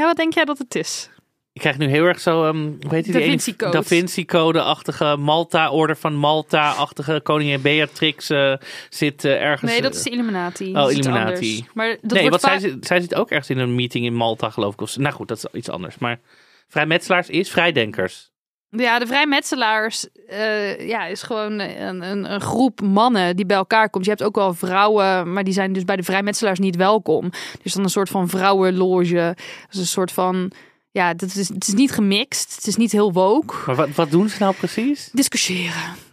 Ja, 0.00 0.06
wat 0.06 0.16
denk 0.16 0.34
jij 0.34 0.44
dat 0.44 0.58
het 0.58 0.74
is? 0.74 1.10
Ik 1.52 1.60
krijg 1.60 1.78
nu 1.78 1.86
heel 1.86 2.04
erg 2.04 2.20
zo, 2.20 2.44
ehm 2.44 2.56
hoe 2.56 2.94
heet 2.94 3.04
die? 3.04 3.12
Da 3.12 3.20
Vinci 3.20 3.56
Code. 3.56 3.72
Da 3.72 3.82
Vinci 3.82 4.24
Code-achtige 4.24 5.16
Malta, 5.16 5.70
Orde 5.70 5.94
van 5.94 6.14
Malta-achtige 6.14 7.20
koningin 7.22 7.62
Beatrix 7.62 8.30
eh, 8.30 8.54
zit 8.88 9.24
eh, 9.24 9.42
ergens... 9.42 9.70
Nee, 9.70 9.82
dat 9.82 9.92
eh, 9.92 9.98
is 9.98 10.04
de 10.04 10.10
Illuminati. 10.10 10.76
Oh, 10.76 10.92
Illuminati. 10.92 11.66
Maar 11.74 11.96
dat 12.00 12.12
nee, 12.12 12.30
want 12.30 12.42
zij, 12.42 12.76
zij 12.80 13.00
zit 13.00 13.14
ook 13.14 13.30
ergens 13.30 13.50
in 13.50 13.58
een 13.58 13.74
meeting 13.74 14.04
in 14.04 14.14
Malta, 14.14 14.50
geloof 14.50 14.72
ik. 14.72 14.80
Of, 14.80 14.96
nou 14.96 15.14
goed, 15.14 15.28
dat 15.28 15.36
is 15.36 15.44
iets 15.52 15.68
anders. 15.68 15.98
Maar 15.98 16.20
vrijmetselaars 16.68 17.28
is 17.28 17.50
vrijdenkers. 17.50 18.29
Ja, 18.70 18.98
de 18.98 19.06
vrijmetselaars 19.06 20.06
eh, 20.28 20.88
ja, 20.88 21.06
is 21.06 21.22
gewoon 21.22 21.58
een, 21.58 22.02
een, 22.02 22.32
een 22.32 22.40
groep 22.40 22.80
mannen 22.80 23.36
die 23.36 23.46
bij 23.46 23.56
elkaar 23.56 23.90
komt. 23.90 24.04
Je 24.04 24.10
hebt 24.10 24.22
ook 24.22 24.34
wel 24.34 24.54
vrouwen, 24.54 25.32
maar 25.32 25.44
die 25.44 25.52
zijn 25.52 25.72
dus 25.72 25.84
bij 25.84 25.96
de 25.96 26.02
vrijmetselaars 26.02 26.58
niet 26.58 26.76
welkom. 26.76 27.30
Dus 27.62 27.72
dan 27.72 27.84
een 27.84 27.90
soort 27.90 28.08
van 28.08 28.28
vrouwenloge. 28.28 29.36
Dus 29.70 29.80
een 29.80 29.86
soort 29.86 30.12
van... 30.12 30.52
Ja, 30.92 31.14
dat 31.14 31.34
is, 31.34 31.48
het 31.48 31.68
is 31.68 31.74
niet 31.74 31.92
gemixt. 31.92 32.54
Het 32.54 32.66
is 32.66 32.76
niet 32.76 32.92
heel 32.92 33.12
woke. 33.12 33.54
Maar 33.66 33.76
wat, 33.76 33.88
wat 33.94 34.10
doen 34.10 34.28
ze 34.28 34.36
nou 34.38 34.54
precies? 34.54 35.08
Discussiëren. 35.12 36.08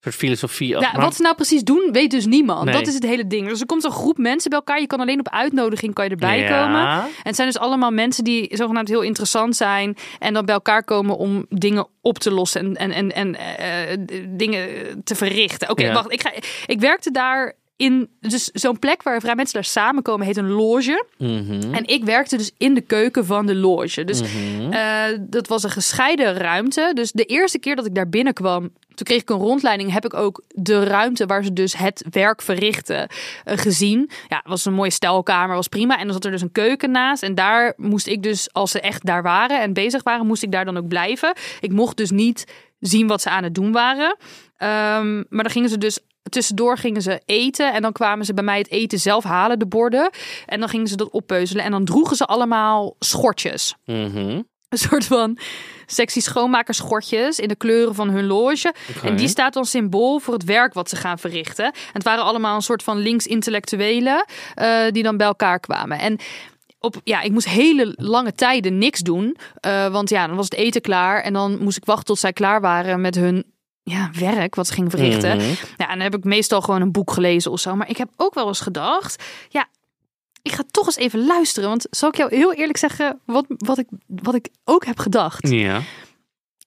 Soort 0.00 0.14
filosofie. 0.14 0.68
Ja, 0.68 0.78
maar- 0.92 1.00
wat 1.04 1.14
ze 1.14 1.22
nou 1.22 1.34
precies 1.34 1.62
doen, 1.62 1.88
weet 1.92 2.10
dus 2.10 2.26
niemand. 2.26 2.64
Nee. 2.64 2.74
Dat 2.74 2.86
is 2.86 2.94
het 2.94 3.02
hele 3.02 3.26
ding. 3.26 3.48
Dus 3.48 3.60
er 3.60 3.66
komt 3.66 3.84
een 3.84 3.90
groep 3.90 4.18
mensen 4.18 4.50
bij 4.50 4.58
elkaar. 4.58 4.80
Je 4.80 4.86
kan 4.86 5.00
alleen 5.00 5.18
op 5.20 5.28
uitnodiging 5.28 5.94
kan 5.94 6.04
je 6.04 6.10
erbij 6.10 6.38
Ja. 6.38 6.48
komen. 6.64 6.88
En 6.88 7.10
het 7.22 7.34
zijn 7.36 7.48
dus 7.48 7.58
allemaal 7.58 7.90
mensen 7.90 8.24
die 8.24 8.56
zogenaamd 8.56 8.88
heel 8.88 9.00
interessant 9.02 9.56
zijn. 9.56 9.96
En 10.18 10.32
dan 10.34 10.44
bij 10.44 10.54
elkaar 10.54 10.84
komen 10.84 11.16
om 11.16 11.46
dingen 11.48 11.86
op 12.00 12.18
te 12.18 12.30
lossen 12.30 12.60
en, 12.76 12.76
en, 12.76 12.92
en, 12.92 13.12
en 13.12 13.34
eh, 13.58 13.96
dingen 14.28 14.68
te 15.04 15.14
verrichten. 15.14 15.70
Oké, 15.70 15.82
Ja. 15.84 15.92
wacht. 15.92 16.12
Ik, 16.12 16.20
ga, 16.22 16.32
ik 16.66 16.80
werkte 16.80 17.10
daar 17.10 17.54
in 17.78 18.08
dus 18.20 18.44
zo'n 18.52 18.78
plek 18.78 19.02
waar 19.02 19.20
vrijmetselaars 19.20 19.72
samenkomen 19.72 20.26
heet 20.26 20.36
een 20.36 20.50
loge. 20.50 21.04
Mhm. 21.18 21.74
En 21.74 21.86
ik 21.86 22.04
werkte 22.04 22.36
dus 22.36 22.50
in 22.56 22.74
de 22.74 22.80
keuken 22.80 23.26
van 23.26 23.46
de 23.46 23.54
loge. 23.54 24.04
Dus 24.04 24.20
Mhm. 24.22 24.72
eh, 24.72 25.18
dat 25.20 25.48
was 25.48 25.62
een 25.62 25.70
gescheiden 25.70 26.34
ruimte. 26.34 26.90
Dus 26.94 27.12
de 27.12 27.24
eerste 27.24 27.58
keer 27.58 27.76
dat 27.76 27.86
ik 27.86 27.94
daar 27.94 28.08
binnenkwam, 28.08 28.60
toen 28.94 29.06
kreeg 29.06 29.20
ik 29.20 29.30
een 29.30 29.36
rondleiding. 29.36 29.92
Heb 29.92 30.04
ik 30.04 30.14
ook 30.14 30.42
de 30.48 30.84
ruimte 30.84 31.26
waar 31.26 31.44
ze 31.44 31.52
dus 31.52 31.76
het 31.76 32.04
werk 32.10 32.42
verrichten 32.42 33.08
eh, 33.44 33.58
gezien. 33.58 34.10
Ja, 34.28 34.36
het 34.36 34.48
was 34.48 34.64
een 34.64 34.72
mooie 34.74 34.90
stelkamer, 34.90 35.54
was 35.56 35.68
prima. 35.68 35.98
En 35.98 36.04
dan 36.04 36.12
zat 36.12 36.24
er 36.24 36.30
dus 36.30 36.42
een 36.42 36.52
keuken 36.52 36.90
naast. 36.90 37.22
En 37.22 37.34
daar 37.34 37.72
moest 37.76 38.06
ik 38.06 38.22
dus, 38.22 38.52
als 38.52 38.70
ze 38.70 38.80
echt 38.80 39.04
daar 39.06 39.22
waren 39.22 39.60
en 39.60 39.72
bezig 39.72 40.02
waren, 40.02 40.26
moest 40.26 40.42
ik 40.42 40.52
daar 40.52 40.64
dan 40.64 40.76
ook 40.76 40.88
blijven. 40.88 41.32
Ik 41.60 41.72
mocht 41.72 41.96
dus 41.96 42.10
niet 42.10 42.44
zien 42.80 43.06
wat 43.06 43.22
ze 43.22 43.30
aan 43.30 43.42
het 43.44 43.54
doen 43.54 43.72
waren. 43.72 44.16
Ehm, 44.58 45.16
maar 45.16 45.42
dan 45.42 45.50
gingen 45.50 45.68
ze 45.68 45.78
dus 45.78 45.98
tussendoor 46.22 46.78
gingen 46.78 47.02
ze 47.02 47.20
eten 47.24 47.72
en 47.74 47.82
dan 47.82 47.92
kwamen 47.92 48.24
ze 48.24 48.34
bij 48.34 48.44
mij 48.44 48.58
het 48.58 48.70
eten 48.70 48.98
zelf 48.98 49.24
halen, 49.24 49.58
de 49.58 49.66
borden. 49.66 50.10
En 50.46 50.60
dan 50.60 50.68
gingen 50.68 50.86
ze 50.86 50.96
dat 50.96 51.10
oppeuzelen 51.10 51.64
en 51.64 51.70
dan 51.70 51.84
droegen 51.84 52.16
ze 52.16 52.24
allemaal 52.24 52.96
schortjes. 52.98 53.74
Mhm. 53.84 54.42
Een 54.68 54.78
soort 54.78 55.04
van 55.04 55.38
sexy 55.86 56.20
schoonmakerschortjes 56.20 57.38
in 57.38 57.48
de 57.48 57.56
kleuren 57.56 57.94
van 57.94 58.10
hun 58.10 58.26
loge. 58.26 58.74
En 59.02 59.16
die 59.16 59.28
staat 59.28 59.52
dan 59.52 59.64
symbool 59.64 60.18
voor 60.18 60.34
het 60.34 60.44
werk 60.44 60.74
wat 60.74 60.88
ze 60.88 60.96
gaan 60.96 61.18
verrichten. 61.18 61.64
En 61.64 61.72
het 61.92 62.02
waren 62.02 62.24
allemaal 62.24 62.54
een 62.54 62.62
soort 62.62 62.82
van 62.82 62.96
links-intellectuelen 62.98 64.24
eh, 64.54 64.80
die 64.90 65.02
dan 65.02 65.16
bij 65.16 65.26
elkaar 65.26 65.60
kwamen. 65.60 65.98
En 65.98 66.18
op, 66.80 66.96
ja, 67.04 67.20
ik 67.20 67.32
moest 67.32 67.48
hele 67.48 67.92
lange 67.96 68.32
tijden 68.32 68.78
niks 68.78 69.00
doen. 69.00 69.36
eh, 69.60 69.88
want 69.88 70.08
ja, 70.08 70.26
dan 70.26 70.36
was 70.36 70.44
het 70.44 70.54
eten 70.54 70.80
klaar. 70.80 71.22
En 71.22 71.32
dan 71.32 71.58
moest 71.62 71.76
ik 71.76 71.84
wachten 71.84 72.06
tot 72.06 72.18
zij 72.18 72.32
klaar 72.32 72.60
waren 72.60 73.00
met 73.00 73.14
hun 73.14 73.44
ja, 73.90 74.10
werk 74.18 74.54
wat 74.54 74.66
ze 74.66 74.72
gingen 74.72 74.90
verrichten. 74.90 75.36
Mhm. 75.36 75.46
Ja, 75.76 75.88
en 75.88 75.88
dan 75.88 76.00
heb 76.00 76.14
ik 76.16 76.24
meestal 76.24 76.60
gewoon 76.60 76.80
een 76.80 76.92
boek 76.92 77.10
gelezen 77.10 77.50
of 77.50 77.60
zo. 77.60 77.74
Maar 77.76 77.88
ik 77.88 77.96
heb 77.96 78.08
ook 78.16 78.34
wel 78.34 78.46
eens 78.48 78.60
gedacht, 78.60 79.24
ja, 79.48 79.66
ik 80.42 80.52
ga 80.52 80.62
toch 80.70 80.86
eens 80.86 80.96
even 80.96 81.26
luisteren. 81.26 81.68
Want 81.68 81.86
zal 81.90 82.08
ik 82.08 82.16
jou 82.16 82.34
heel 82.36 82.52
eerlijk 82.52 82.78
zeggen, 82.78 83.20
wat, 83.24 83.44
wat, 83.48 83.78
ik, 83.78 83.86
wat 84.06 84.34
ik 84.34 84.48
ook 84.64 84.84
heb 84.84 84.98
gedacht. 84.98 85.48
Ja. 85.48 85.80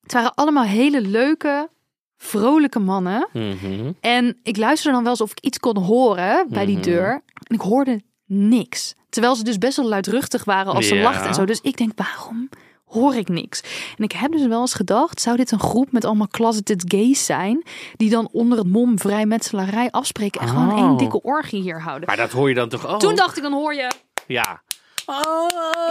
Het 0.02 0.14
waren 0.14 0.34
allemaal 0.34 0.64
hele 0.64 1.02
leuke, 1.02 1.70
vrolijke 2.18 2.80
mannen. 2.80 3.28
Mhm. 3.34 3.92
En 4.00 4.38
ik 4.44 4.58
luisterde 4.58 4.94
dan 4.94 5.02
wel 5.04 5.12
eens 5.12 5.22
of 5.22 5.32
ik 5.32 5.40
iets 5.40 5.60
kon 5.60 5.78
horen 5.78 6.46
bij 6.50 6.66
die 6.66 6.76
Mhm. 6.78 6.84
deur. 6.86 7.12
En 7.48 7.56
ik 7.56 7.62
hoorde 7.62 8.02
niks. 8.26 8.96
Terwijl 9.10 9.36
ze 9.36 9.44
dus 9.44 9.58
best 9.58 9.78
wel 9.78 9.88
luidruchtig 9.88 10.44
waren 10.44 10.74
als 10.74 10.88
ze 10.88 10.96
Ja. 10.96 11.02
lachten 11.04 11.28
en 11.28 11.34
zo. 11.34 11.46
Dus 11.46 11.62
ik 11.62 11.78
denk, 11.78 11.92
waarom 11.96 12.50
hoor 12.92 13.16
ik 13.16 13.30
niks. 13.30 13.62
En 13.98 14.04
ik 14.04 14.12
heb 14.12 14.32
dus 14.32 14.48
wel 14.48 14.62
eens 14.62 14.74
gedacht, 14.74 15.22
zou 15.22 15.38
dit 15.38 15.52
een 15.52 15.60
groep 15.60 15.92
met 15.92 16.06
allemaal 16.06 16.28
closeted 16.28 16.84
gays 16.88 17.26
zijn, 17.26 17.64
die 17.96 18.10
dan 18.10 18.30
onder 18.32 18.58
het 18.58 18.68
mom 18.68 19.00
vrijmetselarij 19.00 19.92
afspreken 19.92 20.42
en 20.42 20.48
gewoon 20.48 20.72
Oh. 20.72 20.78
één 20.80 20.98
dikke 20.98 21.22
orgie 21.22 21.62
hier 21.62 21.82
houden? 21.82 22.08
Maar 22.08 22.18
dat 22.18 22.32
hoor 22.32 22.50
je 22.50 22.56
dan 22.56 22.70
toch 22.70 22.88
ook? 22.88 23.00
Toen 23.00 23.16
dacht 23.16 23.38
ik, 23.38 23.44
dan 23.44 23.54
hoor 23.54 23.74
je, 23.74 23.92
Ja. 24.28 24.62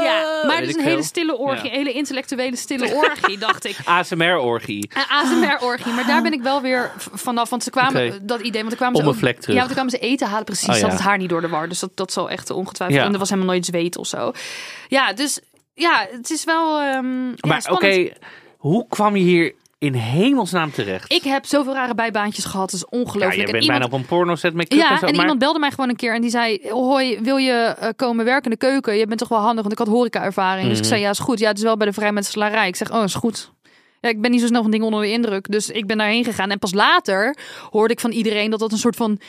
ja, 0.02 0.42
maar 0.46 0.56
het 0.56 0.64
is 0.64 0.70
ik 0.74 0.76
een 0.80 0.84
hele 0.86 1.02
stille 1.02 1.36
orgie, 1.36 1.64
Ja. 1.64 1.70
een 1.70 1.76
hele 1.76 1.92
intellectuele 1.92 2.56
stille 2.56 2.94
orgie, 2.94 3.38
dacht 3.38 3.64
ik. 3.64 3.76
ASMR-orgie. 3.84 4.90
Een 4.94 5.04
ASMR-orgie, 5.08 5.92
maar 5.92 6.06
daar 6.06 6.22
ben 6.22 6.32
ik 6.32 6.42
wel 6.42 6.60
weer 6.62 6.90
vanaf. 7.12 7.50
Want 7.50 7.62
ze 7.62 7.70
kwamen, 7.70 8.26
dat 8.26 8.40
idee, 8.40 8.60
want 8.60 8.72
er 8.72 8.78
kwamen 8.78 8.94
Om 8.96 9.00
ze 9.02 9.08
een 9.08 9.14
ook- 9.14 9.20
vlek 9.20 9.40
terug. 9.40 9.48
Ja, 9.54 9.56
want 9.56 9.68
er 9.68 9.74
kwamen 9.76 9.90
ze 9.90 9.98
eten 9.98 10.26
halen, 10.28 10.44
precies. 10.44 10.68
Oh, 10.68 10.74
Ze 10.74 10.80
ja. 10.86 10.90
het 10.92 11.00
haar 11.00 11.18
niet 11.18 11.28
door 11.28 11.40
de 11.40 11.48
war, 11.48 11.68
dus 11.68 11.78
dat, 11.78 11.90
dat 11.94 12.12
zal 12.12 12.30
echt 12.30 12.50
ongetwijfeld. 12.50 13.00
Ja. 13.00 13.06
En 13.06 13.12
er 13.12 13.18
was 13.18 13.28
helemaal 13.30 13.50
nooit 13.52 13.66
zweet 13.66 13.96
of 13.96 14.06
zo. 14.06 14.32
Ja, 14.88 15.12
dus 15.12 15.40
ja, 15.80 16.06
het 16.10 16.30
is 16.30 16.44
wel 16.44 16.80
ehm, 16.80 17.26
ja, 17.28 17.34
Maar 17.46 17.66
oké, 17.70 18.08
hoe 18.56 18.86
kwam 18.88 19.16
je 19.16 19.22
hier 19.22 19.54
in 19.78 19.94
hemelsnaam 19.94 20.70
terecht? 20.72 21.12
Ik 21.12 21.22
heb 21.22 21.44
zoveel 21.46 21.72
rare 21.74 21.94
bijbaantjes 21.94 22.44
gehad, 22.44 22.70
dat 22.70 22.80
is 22.80 22.86
ja, 22.90 22.98
ongelooflijk. 22.98 23.34
je 23.34 23.44
En 23.46 23.50
bent 23.52 23.62
iemand- 23.64 23.80
bijna 23.80 23.94
op 23.94 24.00
een 24.00 24.06
porno-set 24.06 24.54
make-up 24.54 24.78
ja, 24.78 24.90
en 24.90 24.98
zo. 24.98 25.04
en 25.06 25.10
maar... 25.12 25.20
iemand 25.20 25.38
belde 25.38 25.58
mij 25.58 25.70
gewoon 25.70 25.88
een 25.88 25.96
keer 25.96 26.14
en 26.14 26.20
die 26.20 26.30
zei: 26.30 26.60
Hoi, 26.68 27.20
wil 27.20 27.36
je 27.36 27.52
eh, 27.78 27.88
komen 27.96 28.24
werken 28.24 28.44
in 28.44 28.50
de 28.50 28.66
keuken? 28.66 28.96
Je 28.96 29.06
bent 29.06 29.18
toch 29.18 29.28
wel 29.28 29.38
handig, 29.38 29.60
want 29.60 29.72
ik 29.72 29.78
had 29.78 29.88
horeca-ervaring. 29.88 30.62
Dus 30.68 30.76
ik 30.76 30.82
Mhm. 30.82 30.88
zei: 30.92 31.00
Ja, 31.00 31.10
is 31.10 31.18
goed. 31.18 31.38
Ja, 31.38 31.48
het 31.48 31.56
is 31.58 31.62
wel 31.64 31.76
bij 31.76 31.86
de 31.86 31.92
vrijmetselarij. 31.92 32.68
Ik 32.68 32.76
zeg: 32.76 32.92
Oh, 32.92 33.02
is 33.02 33.14
goed. 33.14 33.52
Ja, 34.00 34.08
ik 34.08 34.20
ben 34.20 34.30
niet 34.30 34.40
zo 34.40 34.46
snel 34.46 34.62
van 34.62 34.70
dingen 34.70 34.86
onder 34.86 35.02
de 35.02 35.10
indruk. 35.10 35.50
Dus 35.50 35.70
ik 35.70 35.86
ben 35.86 35.98
daarheen 35.98 36.24
gegaan. 36.24 36.50
En 36.50 36.58
pas 36.58 36.72
later 36.74 37.36
hoorde 37.70 37.92
ik 37.92 38.00
van 38.00 38.10
iedereen 38.10 38.50
dat 38.50 38.60
dat 38.60 38.72
een 38.72 38.78
soort 38.78 38.96
van 38.96 39.20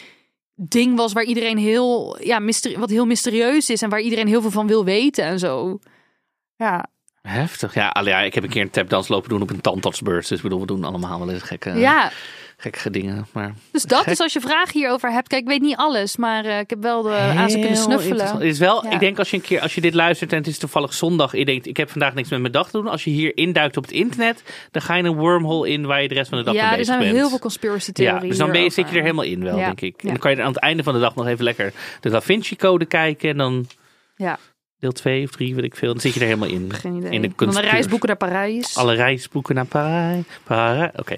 ding 0.56 0.96
was 0.98 1.14
waar 1.14 1.24
iedereen 1.24 1.58
heel, 1.58 2.18
ja, 2.24 2.40
mysterie, 2.40 2.78
wat 2.78 2.90
heel 2.90 3.06
mysterieus 3.06 3.70
is 3.70 3.82
en 3.82 3.90
waar 3.90 4.02
iedereen 4.02 4.28
heel 4.28 4.42
veel 4.42 4.52
van 4.52 4.68
wil 4.68 4.86
weten 4.86 5.24
en 5.24 5.40
zo. 5.40 5.80
Ja, 6.62 6.86
Heftig. 7.22 7.74
Ja, 7.74 8.02
ja, 8.04 8.20
ik 8.22 8.34
heb 8.34 8.44
een 8.44 8.50
keer 8.50 8.62
een 8.62 8.70
tapdans 8.70 9.08
lopen 9.08 9.30
doen 9.30 9.42
op 9.42 9.50
een 9.50 9.62
tandartsbeurs. 9.62 10.28
Dus 10.28 10.38
ik 10.38 10.44
bedoel, 10.44 10.60
we 10.60 10.66
doen 10.66 10.84
allemaal 10.84 11.20
wel 11.20 11.30
eens 11.30 11.44
gekke, 11.44 11.70
ja. 11.74 12.12
gekke 12.58 12.90
dingen. 12.90 13.28
Maar 13.34 13.54
Dus 13.72 13.84
dat 13.84 14.00
Gek. 14.04 14.12
is 14.12 14.20
als 14.20 14.34
je 14.34 14.40
vragen 14.42 14.80
hierover 14.80 15.12
hebt. 15.12 15.28
Kijk, 15.28 15.42
ik 15.42 15.48
weet 15.48 15.62
niet 15.62 15.76
alles, 15.76 16.18
maar 16.18 16.46
eh, 16.46 16.60
ik 16.60 16.70
heb 16.70 16.82
wel 16.82 17.02
de, 17.02 17.10
aan 17.16 17.50
ze 17.50 17.58
kunnen 17.60 17.74
Heel 17.74 17.84
snuffelen. 17.84 18.26
Het 18.28 18.42
is 18.42 18.60
wel, 18.60 18.86
Ja. 18.86 18.92
ik 18.92 19.00
denk 19.00 19.20
als 19.20 19.30
je 19.30 19.36
een 19.38 19.42
keer, 19.44 19.62
als 19.62 19.76
je 19.76 19.82
dit 19.82 19.94
luistert 19.94 20.32
en 20.32 20.38
het 20.38 20.48
is 20.48 20.58
toevallig 20.58 20.94
zondag, 20.94 21.36
je 21.38 21.46
denkt, 21.46 21.68
ik 21.68 21.78
heb 21.78 21.90
vandaag 21.90 22.14
niks 22.14 22.30
met 22.30 22.40
mijn 22.40 22.52
dag 22.54 22.70
te 22.70 22.78
doen. 22.78 22.88
Als 22.88 23.04
je 23.04 23.10
hier 23.10 23.38
induikt 23.38 23.78
op 23.78 23.84
het 23.84 23.92
internet, 23.92 24.44
dan 24.72 24.82
ga 24.82 24.96
je 24.96 25.04
een 25.04 25.16
wormhole 25.18 25.70
in 25.70 25.86
waar 25.86 26.02
je 26.02 26.08
de 26.08 26.14
rest 26.14 26.30
van 26.30 26.38
de 26.38 26.44
dag 26.44 26.54
mee 26.54 26.64
Ja, 26.64 26.78
er 26.78 26.86
zijn 26.86 27.00
bent. 27.00 27.12
heel 27.16 27.30
veel 27.30 27.40
conspiracy 27.40 27.92
theorieën. 27.92 28.22
Ja, 28.22 28.28
dus 28.28 28.38
dan 28.38 28.52
ben 28.52 28.62
je, 28.64 28.70
zit 28.70 28.90
je 28.90 28.96
er 28.96 29.02
helemaal 29.02 29.26
in 29.26 29.44
wel, 29.44 29.58
Ja. 29.58 29.66
denk 29.66 29.82
ik. 29.82 29.94
En 29.98 30.06
Ja. 30.08 30.10
dan 30.10 30.20
kan 30.20 30.32
je 30.32 30.38
er 30.38 30.44
aan 30.44 30.52
het 30.54 30.62
einde 30.62 30.84
van 30.84 30.94
de 30.94 31.00
dag 31.00 31.16
nog 31.16 31.28
even 31.28 31.44
lekker 31.44 31.74
de 32.00 32.10
Da 32.10 32.22
Vinci 32.22 32.56
Code 32.56 32.86
kijken. 32.86 33.30
En 33.30 33.38
dan 33.38 33.68
Ja, 34.16 34.38
deel 34.82 34.92
2 34.92 35.24
of 35.24 35.30
3, 35.32 35.56
weet 35.56 35.64
ik 35.64 35.76
veel. 35.76 35.92
Dan 35.92 36.02
zit 36.02 36.14
je 36.14 36.20
er 36.20 36.26
helemaal 36.26 36.50
in. 36.50 36.74
geen 36.74 36.96
idee. 36.96 37.10
In 37.12 37.22
de 37.22 37.28
dan 37.28 37.30
een 37.30 37.36
conspiracy. 37.36 37.72
reisboeken 37.74 38.08
naar 38.08 38.18
Parijs. 38.18 38.78
Alle 38.78 38.94
reisboeken 38.94 39.56
naar 39.56 39.66
Parijs. 39.66 40.24
Parijs. 40.44 40.92
Oké. 40.96 41.16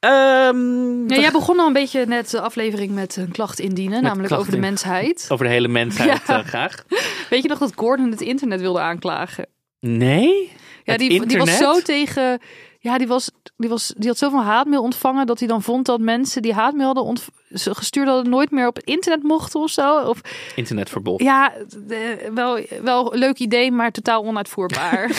Ehm, 0.00 1.08
Ja, 1.08 1.20
jij 1.20 1.30
begon 1.30 1.58
al 1.58 1.66
een 1.66 1.72
beetje 1.72 2.06
net 2.06 2.30
de 2.30 2.40
aflevering 2.40 2.92
met 2.92 3.16
een 3.16 3.30
klacht 3.30 3.58
indienen, 3.58 4.02
namelijk 4.02 4.26
klacht 4.28 4.40
over 4.42 4.54
de 4.54 4.60
mensheid. 4.60 5.26
Over 5.28 5.44
de 5.46 5.50
hele 5.52 5.68
mensheid 5.68 6.20
Ja. 6.26 6.38
eh, 6.38 6.46
graag. 6.46 6.84
Weet 7.30 7.42
je 7.42 7.48
nog 7.48 7.58
dat 7.58 7.72
Gordon 7.76 8.10
het 8.10 8.20
internet 8.20 8.60
wilde 8.60 8.80
aanklagen? 8.80 9.46
Nee? 9.80 10.50
Ja, 10.84 10.92
Het 10.92 10.98
die, 11.00 11.26
die 11.26 11.38
was 11.38 11.56
zo 11.56 11.80
tegen. 11.80 12.40
Ja, 12.80 12.98
die, 12.98 13.06
was, 13.06 13.30
die, 13.56 13.68
was, 13.68 13.92
die 13.96 14.08
had 14.08 14.18
zoveel 14.18 14.42
haatmail 14.42 14.82
ontvangen 14.82 15.26
dat 15.26 15.38
hij 15.38 15.48
dan 15.48 15.62
vond 15.62 15.86
dat 15.86 16.00
mensen 16.00 16.42
die 16.42 16.52
haatmail 16.52 16.94
hadden 16.94 17.16
gestuurd 17.50 18.08
hadden 18.08 18.30
nooit 18.30 18.50
meer 18.50 18.66
op 18.66 18.78
internet 18.78 19.22
mochten 19.22 19.60
of 19.60 19.70
zo. 19.70 20.00
Of 20.00 20.20
Internetverbod. 20.56 21.22
ja, 21.22 21.52
de- 21.86 22.30
wel, 22.34 22.60
wel 22.82 23.12
een 23.12 23.18
leuk 23.18 23.38
idee, 23.38 23.70
maar 23.72 23.90
totaal 23.92 24.24
onuitvoerbaar. 24.24 25.10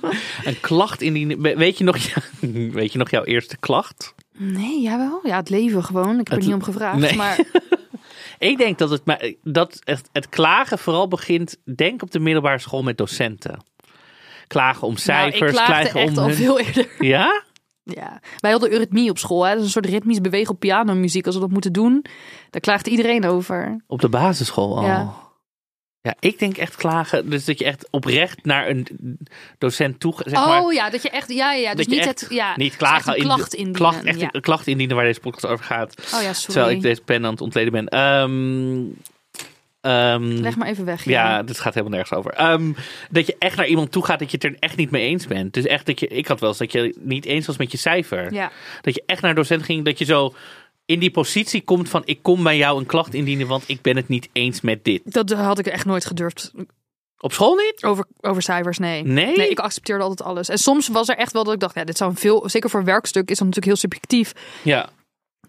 Een 0.44 0.60
klacht 0.60 1.00
indienen. 1.02 1.42
We- 1.42 1.56
Weet 1.56 1.78
je, 1.78 1.84
nog, 1.84 1.96
weet 2.80 2.92
je 2.92 2.98
nog 2.98 3.10
jouw 3.10 3.24
eerste 3.24 3.56
klacht? 3.56 4.14
nee, 4.38 4.80
jawel. 4.80 5.20
Ja, 5.22 5.36
het 5.36 5.50
leven 5.50 5.84
gewoon. 5.84 6.10
Ik 6.10 6.16
heb 6.18 6.28
er 6.28 6.34
Het- 6.34 6.44
niet 6.44 6.54
om 6.54 6.62
gevraagd. 6.62 6.98
nee. 6.98 7.16
Maar 7.16 7.38
Ik 8.38 8.58
denk 8.58 8.78
dat 8.78 8.90
het, 8.90 9.04
maar 9.04 9.32
dat 9.42 9.78
het, 9.84 10.08
het 10.12 10.28
klagen 10.28 10.78
vooral 10.78 11.08
begint, 11.08 11.56
denk 11.76 12.02
op 12.02 12.10
de 12.10 12.18
middelbare 12.18 12.58
school 12.58 12.82
met 12.82 12.98
docenten. 12.98 13.62
Klagen 14.52 14.82
om 14.82 14.92
nou, 14.92 15.02
cijfers, 15.02 15.50
ik 15.50 15.56
klaagde 15.56 15.72
klagen 15.72 16.00
echt 16.00 16.10
om 16.10 16.18
al 16.18 16.26
hun- 16.26 16.36
veel 16.36 16.58
eerder. 16.60 16.88
Ja? 17.14 17.42
Ja, 17.84 18.20
wij 18.38 18.50
hadden 18.50 18.72
eurythmie 18.72 19.10
op 19.10 19.18
school. 19.18 19.42
Hè? 19.44 19.50
Dat 19.50 19.58
is 19.58 19.64
een 19.64 19.70
soort 19.70 19.86
ritmisch 19.86 20.20
bewegen 20.20 20.54
op 20.54 20.60
pianomuziek. 20.60 21.26
Als 21.26 21.34
we 21.34 21.40
dat 21.40 21.50
moeten 21.50 21.72
doen, 21.72 22.04
daar 22.50 22.60
klaagt 22.60 22.86
iedereen 22.86 23.26
over. 23.26 23.84
Op 23.86 24.00
de 24.00 24.08
basisschool 24.08 24.76
al. 24.76 24.84
Ja. 24.84 25.14
Ja. 26.02 26.14
ik 26.18 26.38
denk 26.38 26.56
echt 26.56 26.76
klagen. 26.76 27.30
Dus 27.30 27.44
dat 27.44 27.58
je 27.58 27.64
echt 27.64 27.88
oprecht 27.90 28.44
naar 28.44 28.68
een 28.68 28.86
docent 29.58 30.00
toe. 30.00 30.14
Zeg 30.16 30.38
oh 30.38 30.46
maar, 30.46 30.72
ja, 30.72 30.90
dat 30.90 31.02
je 31.02 31.10
echt, 31.10 31.32
ja, 31.32 31.52
ja, 31.52 31.60
ja. 31.60 31.74
Dus 31.74 31.86
niet 31.86 32.04
het, 32.04 32.26
ja, 32.28 32.56
niet 32.56 32.76
klagen. 32.76 33.14
echt 33.14 33.24
klacht 33.24 33.54
indienen. 33.54 33.80
Klacht, 33.80 34.04
echt 34.04 34.20
ja. 34.20 34.28
een 34.30 34.40
klacht 34.40 34.66
indienen 34.66 34.96
waar 34.96 35.04
deze 35.04 35.20
podcast 35.20 35.46
over 35.52 35.64
gaat. 35.64 35.94
Oh 36.14 36.22
ja, 36.22 36.32
sorry. 36.32 36.52
Terwijl 36.52 36.76
ik 36.76 36.82
deze 36.82 37.00
pen 37.00 37.24
aan 37.24 37.30
het 37.30 37.40
ontleden 37.40 37.72
ben. 37.72 37.86
Ehm, 37.86 38.84
ehm, 39.82 40.24
Leg 40.24 40.56
maar 40.56 40.68
even 40.68 40.84
weg. 40.84 41.04
Ja, 41.04 41.42
dit 41.42 41.60
gaat 41.60 41.74
helemaal 41.74 41.96
nergens 41.96 42.18
over. 42.18 42.32
Ehm, 42.32 42.72
dat 43.10 43.26
je 43.26 43.36
echt 43.38 43.56
naar 43.56 43.66
iemand 43.66 43.92
toe 43.92 44.04
gaat 44.04 44.18
dat 44.18 44.30
je 44.30 44.36
het 44.40 44.44
er 44.44 44.56
echt 44.58 44.76
niet 44.76 44.90
mee 44.90 45.06
eens 45.06 45.26
bent. 45.26 45.54
Dus 45.54 45.66
echt 45.66 45.86
dat 45.86 46.00
je, 46.00 46.06
ik 46.06 46.26
had 46.26 46.40
wel 46.40 46.48
eens 46.48 46.58
dat 46.58 46.72
je 46.72 46.94
niet 47.00 47.24
eens 47.24 47.46
was 47.46 47.56
met 47.56 47.72
je 47.72 47.78
cijfer. 47.78 48.32
Ja. 48.32 48.50
Dat 48.80 48.94
je 48.94 49.02
echt 49.06 49.20
naar 49.20 49.30
een 49.30 49.36
docent 49.36 49.62
ging, 49.62 49.84
dat 49.84 49.98
je 49.98 50.04
zo 50.04 50.34
in 50.86 50.98
die 50.98 51.10
positie 51.10 51.62
komt 51.62 51.88
van 51.88 52.02
ik 52.04 52.18
kom 52.22 52.42
bij 52.42 52.56
jou 52.56 52.78
een 52.78 52.86
klacht 52.86 53.14
indienen, 53.14 53.46
want 53.46 53.64
ik 53.66 53.82
ben 53.82 53.96
het 53.96 54.08
niet 54.08 54.28
eens 54.32 54.60
met 54.60 54.84
dit. 54.84 55.00
Dat 55.04 55.30
had 55.30 55.58
ik 55.58 55.66
echt 55.66 55.84
nooit 55.84 56.04
gedurfd. 56.04 56.52
Op 57.18 57.32
school 57.32 57.54
niet? 57.54 57.84
Over, 57.84 58.04
over 58.20 58.42
cijfers, 58.42 58.78
nee. 58.78 59.02
Nee? 59.02 59.36
Nee, 59.36 59.50
ik 59.50 59.60
accepteerde 59.60 60.02
altijd 60.02 60.28
alles. 60.28 60.48
En 60.48 60.58
soms 60.58 60.88
was 60.88 61.08
er 61.08 61.16
echt 61.16 61.32
wel 61.32 61.44
dat 61.44 61.54
ik 61.54 61.60
dacht, 61.60 61.74
ja, 61.74 61.84
dit 61.84 61.96
zou 61.96 62.10
een 62.10 62.16
veel, 62.16 62.48
zeker 62.48 62.70
voor 62.70 62.84
werkstuk 62.84 63.30
is 63.30 63.38
dat 63.38 63.46
natuurlijk 63.46 63.66
heel 63.66 63.76
subjectief. 63.76 64.32
Ja. 64.62 64.88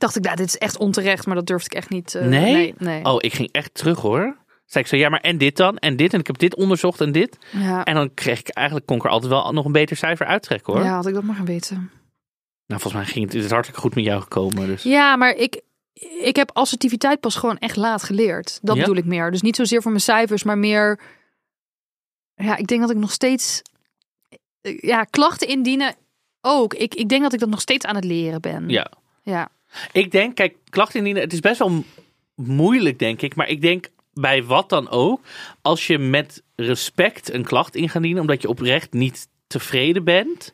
Dacht 0.04 0.16
ik, 0.16 0.26
ja, 0.26 0.36
dit 0.36 0.48
is 0.48 0.58
echt 0.58 0.78
onterecht, 0.78 1.26
maar 1.26 1.36
dat 1.36 1.48
durfde 1.48 1.66
ik 1.66 1.74
echt 1.74 1.90
niet. 1.90 2.16
eh, 2.16 2.26
Nee? 2.26 2.54
nee, 2.54 2.74
nee. 2.78 3.06
Oh, 3.06 3.16
ik 3.20 3.34
ging 3.34 3.50
echt 3.52 3.74
terug 3.74 4.00
hoor. 4.00 4.38
Zei 4.66 4.84
ik 4.84 4.90
zo, 4.90 4.96
ja, 4.96 5.10
maar 5.10 5.20
en 5.20 5.38
dit 5.38 5.58
dan? 5.58 5.78
En 5.78 5.96
dit? 5.96 6.14
En 6.14 6.20
ik 6.20 6.28
heb 6.28 6.38
dit 6.38 6.56
onderzocht 6.56 7.02
en 7.02 7.12
dit. 7.12 7.38
Ja. 7.52 7.84
En 7.84 7.96
dan 7.96 8.14
kreeg 8.14 8.40
ik 8.40 8.50
eigenlijk, 8.50 8.86
kon 8.88 8.98
ik 8.98 9.04
er 9.04 9.10
altijd 9.10 9.32
wel 9.32 9.52
nog 9.54 9.66
een 9.66 9.72
beter 9.72 9.98
cijfer 9.98 10.26
uittrekken 10.26 10.74
hoor. 10.74 10.84
ja, 10.84 10.96
had 10.96 11.08
ik 11.08 11.14
dat 11.14 11.24
maar 11.24 11.36
gaan 11.36 11.46
weten. 11.46 11.78
Nou, 12.68 12.82
volgens 12.82 13.04
mij 13.04 13.12
ging 13.14 13.26
het, 13.26 13.34
het 13.34 13.44
is 13.44 13.50
hartstikke 13.52 13.82
goed 13.82 13.96
met 13.96 14.04
jou 14.04 14.22
gekomen. 14.22 14.68
Dus. 14.68 14.84
Ja, 14.84 15.16
maar 15.16 15.36
ik, 15.36 15.62
ik 16.24 16.36
heb 16.36 16.50
assertiviteit 16.54 17.20
pas 17.20 17.36
gewoon 17.36 17.58
echt 17.58 17.76
laat 17.76 18.04
geleerd. 18.04 18.60
Dat 18.62 18.76
Ja? 18.76 18.82
bedoel 18.82 18.98
ik 18.98 19.06
meer. 19.06 19.32
Dus 19.32 19.42
niet 19.42 19.56
zozeer 19.56 19.82
voor 19.82 19.92
mijn 19.92 20.04
cijfers, 20.04 20.44
maar 20.44 20.58
meer... 20.58 21.00
Ja, 22.36 22.56
ik 22.58 22.68
denk 22.68 22.82
dat 22.82 22.90
ik 22.92 22.98
nog 22.98 23.12
steeds... 23.12 23.62
Ja, 24.62 25.04
klachten 25.04 25.48
indienen 25.48 25.96
ook. 26.42 26.74
Ik, 26.74 26.96
ik 26.96 27.10
denk 27.10 27.22
dat 27.22 27.34
ik 27.34 27.40
dat 27.40 27.50
nog 27.50 27.62
steeds 27.62 27.86
aan 27.86 27.96
het 27.96 28.04
leren 28.04 28.42
ben. 28.42 28.70
Ja. 28.70 28.92
Ja. 29.22 29.50
Ik 29.92 30.12
denk, 30.12 30.36
kijk, 30.36 30.56
klachten 30.70 30.98
indienen, 30.98 31.22
het 31.24 31.34
is 31.34 31.40
best 31.40 31.60
wel 31.60 31.84
moeilijk, 32.36 33.00
denk 33.00 33.22
ik. 33.22 33.36
Maar 33.36 33.48
ik 33.50 33.62
denk 33.62 33.90
bij 34.14 34.44
wat 34.44 34.70
dan 34.70 34.90
ook, 34.90 35.22
als 35.62 35.88
je 35.88 35.98
met 35.98 36.44
respect 36.56 37.34
een 37.34 37.44
klacht 37.44 37.76
in 37.76 37.90
gaat 37.90 38.02
dienen, 38.02 38.22
omdat 38.22 38.42
je 38.42 38.48
oprecht 38.50 38.94
niet 38.94 39.28
tevreden 39.48 40.04
bent, 40.04 40.54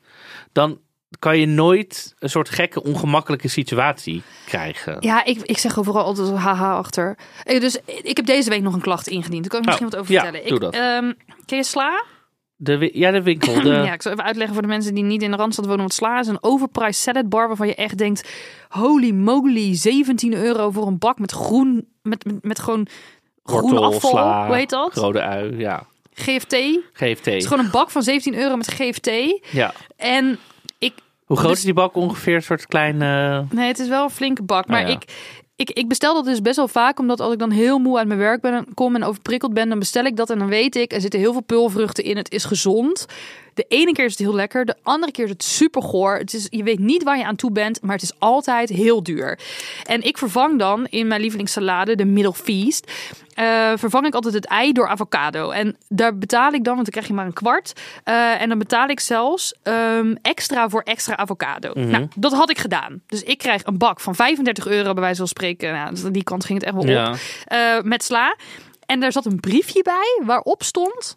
dan 0.51 0.79
kan 1.19 1.37
je 1.39 1.45
nooit 1.45 2.13
een 2.19 2.29
soort 2.29 2.49
gekke, 2.49 2.83
ongemakkelijke 2.83 3.47
situatie 3.47 4.21
krijgen. 4.45 4.97
Ja, 4.99 5.25
ik, 5.25 5.41
ik 5.41 5.57
zeg 5.57 5.79
overal 5.79 6.03
altijd 6.03 6.29
haha 6.37 6.75
achter. 6.75 7.17
Eh, 7.43 7.59
Dus 7.61 7.79
ik 8.03 8.17
heb 8.17 8.25
deze 8.25 8.49
week 8.49 8.61
nog 8.61 8.73
een 8.73 8.81
klacht 8.81 9.07
ingediend. 9.07 9.41
Daar 9.41 9.49
kan 9.51 9.59
ik 9.59 9.65
misschien 9.65 9.85
Oh, 9.85 9.91
wat 9.91 10.01
over 10.01 10.13
ja, 10.13 10.21
vertellen. 10.23 10.47
doe 10.47 10.55
ik, 10.57 10.61
dat. 10.63 10.73
ehm, 10.73 11.11
ken 11.45 11.57
je 11.57 11.63
sla? 11.63 12.03
De, 12.61 12.89
ja, 12.93 13.11
de 13.11 13.21
winkel. 13.23 13.61
De, 13.61 13.69
Ja, 13.87 13.93
ik 13.93 14.01
zal 14.01 14.11
even 14.11 14.23
uitleggen 14.23 14.53
voor 14.53 14.63
de 14.63 14.69
mensen 14.69 14.93
die 14.93 15.03
niet 15.03 15.21
in 15.21 15.31
de 15.31 15.37
Randstad 15.37 15.65
wonen. 15.65 15.81
Wat 15.83 15.93
sla 15.93 16.19
is 16.19 16.27
een 16.27 16.43
overpriced 16.43 16.95
salad 16.95 17.29
bar 17.29 17.47
waarvan 17.47 17.67
je 17.67 17.75
echt 17.75 17.97
denkt... 17.97 18.29
Holy 18.69 19.11
moly, 19.11 19.75
17 19.75 20.33
euro 20.33 20.71
voor 20.71 20.87
een 20.87 20.97
bak 20.97 21.19
met 21.19 21.31
groen... 21.31 21.87
Met, 22.01 22.25
met, 22.25 22.43
met 22.43 22.59
gewoon 22.59 22.87
groen 23.43 23.61
wortel, 23.61 23.85
afval. 23.85 24.09
sla, 24.11 24.45
Hoe 24.47 24.55
heet 24.55 24.69
dat? 24.69 24.95
Rode 24.95 25.21
ui, 25.21 25.57
ja. 25.57 25.85
GFT. 26.13 26.51
Het 26.51 26.81
GFT. 26.93 27.27
is 27.27 27.45
gewoon 27.45 27.65
een 27.65 27.71
bak 27.71 27.89
van 27.89 28.03
17 28.03 28.35
euro 28.35 28.55
met 28.55 28.71
GFT. 28.71 29.09
Ja. 29.51 29.73
En 29.95 30.37
ik... 30.79 30.93
Hoe 31.25 31.37
groot 31.37 31.49
Dus- 31.49 31.59
is 31.59 31.65
die 31.65 31.73
bak 31.73 31.95
ongeveer? 31.95 32.35
Een 32.35 32.41
soort 32.41 32.65
kleine... 32.67 33.45
Nee, 33.49 33.67
het 33.67 33.79
is 33.79 33.87
wel 33.87 34.03
een 34.03 34.09
flinke 34.09 34.43
bak. 34.43 34.67
Maar 34.67 34.81
Oh 34.81 34.87
ja. 34.87 34.93
ik, 34.93 35.03
ik, 35.59 35.71
ik 35.71 35.87
bestel 35.87 36.13
dat 36.13 36.25
dus 36.25 36.41
best 36.41 36.55
wel 36.55 36.67
vaak. 36.67 36.99
Omdat 36.99 37.19
als 37.19 37.33
ik 37.33 37.39
dan 37.39 37.51
heel 37.51 37.79
moe 37.79 37.97
uit 37.97 38.07
mijn 38.07 38.19
werk 38.19 38.41
ben, 38.41 38.65
kom 38.73 38.95
en 38.95 39.03
overprikkeld 39.03 39.53
ben... 39.53 39.69
dan 39.69 39.79
bestel 39.79 40.03
ik 40.03 40.15
dat 40.15 40.29
en 40.29 40.39
dan 40.39 40.47
weet 40.47 40.75
ik... 40.75 40.93
er 40.93 41.01
zitten 41.01 41.19
heel 41.19 41.31
veel 41.31 41.41
pulvruchten 41.41 42.03
in. 42.03 42.17
Het 42.17 42.31
is 42.31 42.45
gezond. 42.45 43.05
De 43.59 43.65
ene 43.67 43.91
keer 43.91 44.05
is 44.05 44.11
het 44.11 44.19
heel 44.19 44.33
lekker. 44.35 44.65
De 44.65 44.75
andere 44.83 45.11
keer 45.11 45.23
is 45.23 45.29
het 45.29 45.43
super 45.43 45.81
goor. 45.83 46.17
Het 46.17 46.33
is, 46.33 46.47
je 46.49 46.63
weet 46.63 46.79
niet 46.79 47.03
waar 47.03 47.17
je 47.17 47.25
aan 47.25 47.35
toe 47.35 47.51
bent. 47.51 47.81
Maar 47.81 47.93
het 47.93 48.01
is 48.03 48.11
altijd 48.19 48.69
heel 48.69 49.03
duur. 49.03 49.39
En 49.83 50.01
ik 50.03 50.17
vervang 50.17 50.59
dan 50.59 50.85
in 50.89 51.07
mijn 51.07 51.21
lievelingssalade, 51.21 51.95
de 51.95 52.05
middle 52.05 52.33
feast... 52.33 52.91
eh, 53.33 53.71
vervang 53.75 54.05
ik 54.05 54.13
altijd 54.13 54.33
het 54.33 54.45
ei 54.45 54.71
door 54.71 54.87
avocado. 54.87 55.49
En 55.49 55.77
daar 55.89 56.17
betaal 56.17 56.51
ik 56.53 56.63
dan, 56.63 56.73
want 56.73 56.83
dan 56.83 56.91
krijg 56.91 57.07
je 57.07 57.13
maar 57.13 57.25
een 57.25 57.33
kwart. 57.33 57.73
eh, 58.03 58.41
en 58.41 58.49
dan 58.49 58.57
betaal 58.57 58.87
ik 58.87 58.99
zelfs 58.99 59.53
ehm, 59.63 60.15
extra 60.21 60.69
voor 60.69 60.81
extra 60.81 61.17
avocado. 61.17 61.71
Nou, 61.73 62.07
dat 62.15 62.33
had 62.33 62.49
ik 62.49 62.57
gedaan. 62.57 63.01
Dus 63.07 63.23
ik 63.23 63.37
krijg 63.37 63.63
een 63.65 63.77
bak 63.77 63.99
van 63.99 64.15
35 64.15 64.67
euro, 64.67 64.93
bij 64.93 65.01
wijze 65.01 65.17
van 65.17 65.27
spreken. 65.27 65.73
Nou, 65.73 66.11
die 66.11 66.23
kant 66.23 66.45
ging 66.45 66.59
het 66.59 66.67
echt 66.67 66.77
wel 66.77 66.87
Ja. 66.93 67.09
op. 67.11 67.17
eh, 67.45 67.81
met 67.81 68.03
sla. 68.03 68.35
En 68.85 68.99
daar 68.99 69.11
zat 69.11 69.25
een 69.25 69.39
briefje 69.39 69.83
bij 69.83 70.21
waarop 70.25 70.63
stond... 70.63 71.15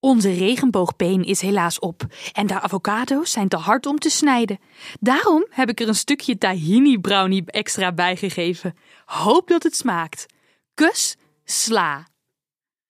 Onze 0.00 0.32
regenboogbeen 0.32 1.24
is 1.24 1.40
helaas 1.40 1.78
op 1.78 2.02
en 2.32 2.46
de 2.46 2.60
avocado's 2.60 3.30
zijn 3.30 3.48
te 3.48 3.56
hard 3.56 3.86
om 3.86 3.98
te 3.98 4.10
snijden. 4.10 4.58
Daarom 5.00 5.46
heb 5.50 5.68
ik 5.68 5.80
er 5.80 5.88
een 5.88 5.94
stukje 5.94 6.38
tahini 6.38 6.98
brownie 6.98 7.42
extra 7.46 7.92
bijgegeven. 7.92 8.76
Hoop 9.04 9.48
dat 9.48 9.62
het 9.62 9.76
smaakt. 9.76 10.26
Kus, 10.74 11.16
sla. 11.44 12.06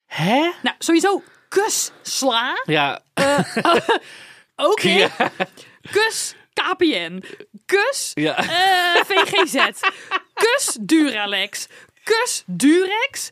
Hè? 0.07 0.51
Nou, 0.63 0.77
sowieso 0.79 1.23
kus, 1.49 1.91
sla. 2.03 2.63
Ja. 2.65 3.01
Oké. 4.71 4.89
Ja. 4.89 5.11
Kus, 5.91 6.35
KPN. 6.53 7.23
Kus, 7.67 8.11
Ja. 8.15 8.37
eh, 8.37 9.05
VGZ. 9.05 9.81
Kus, 10.43 10.77
Duralex. 10.81 11.67
Kus, 12.07 12.43
Durex. 12.47 13.31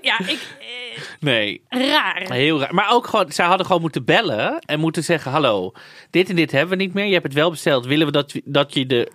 Ja, 0.00 0.18
ik... 0.18 0.28
eh, 0.60 1.02
Nee. 1.20 1.62
raar. 1.68 2.32
Heel 2.32 2.60
raar. 2.60 2.74
Maar 2.74 2.90
ook 2.92 3.06
gewoon, 3.06 3.32
zij 3.32 3.46
hadden 3.46 3.66
gewoon 3.66 3.80
moeten 3.80 4.04
bellen 4.04 4.58
en 4.58 4.80
moeten 4.80 5.04
zeggen: 5.04 5.30
Hallo, 5.30 5.72
dit 6.10 6.28
en 6.28 6.36
dit 6.36 6.52
hebben 6.52 6.76
we 6.78 6.84
niet 6.84 6.94
meer. 6.94 7.06
Je 7.06 7.12
hebt 7.12 7.24
het 7.24 7.34
wel 7.34 7.50
besteld. 7.50 7.86
Willen 7.86 8.06
we 8.06 8.12
dat, 8.12 8.32
dat 8.44 8.74
je 8.74 8.86
de 8.86 9.10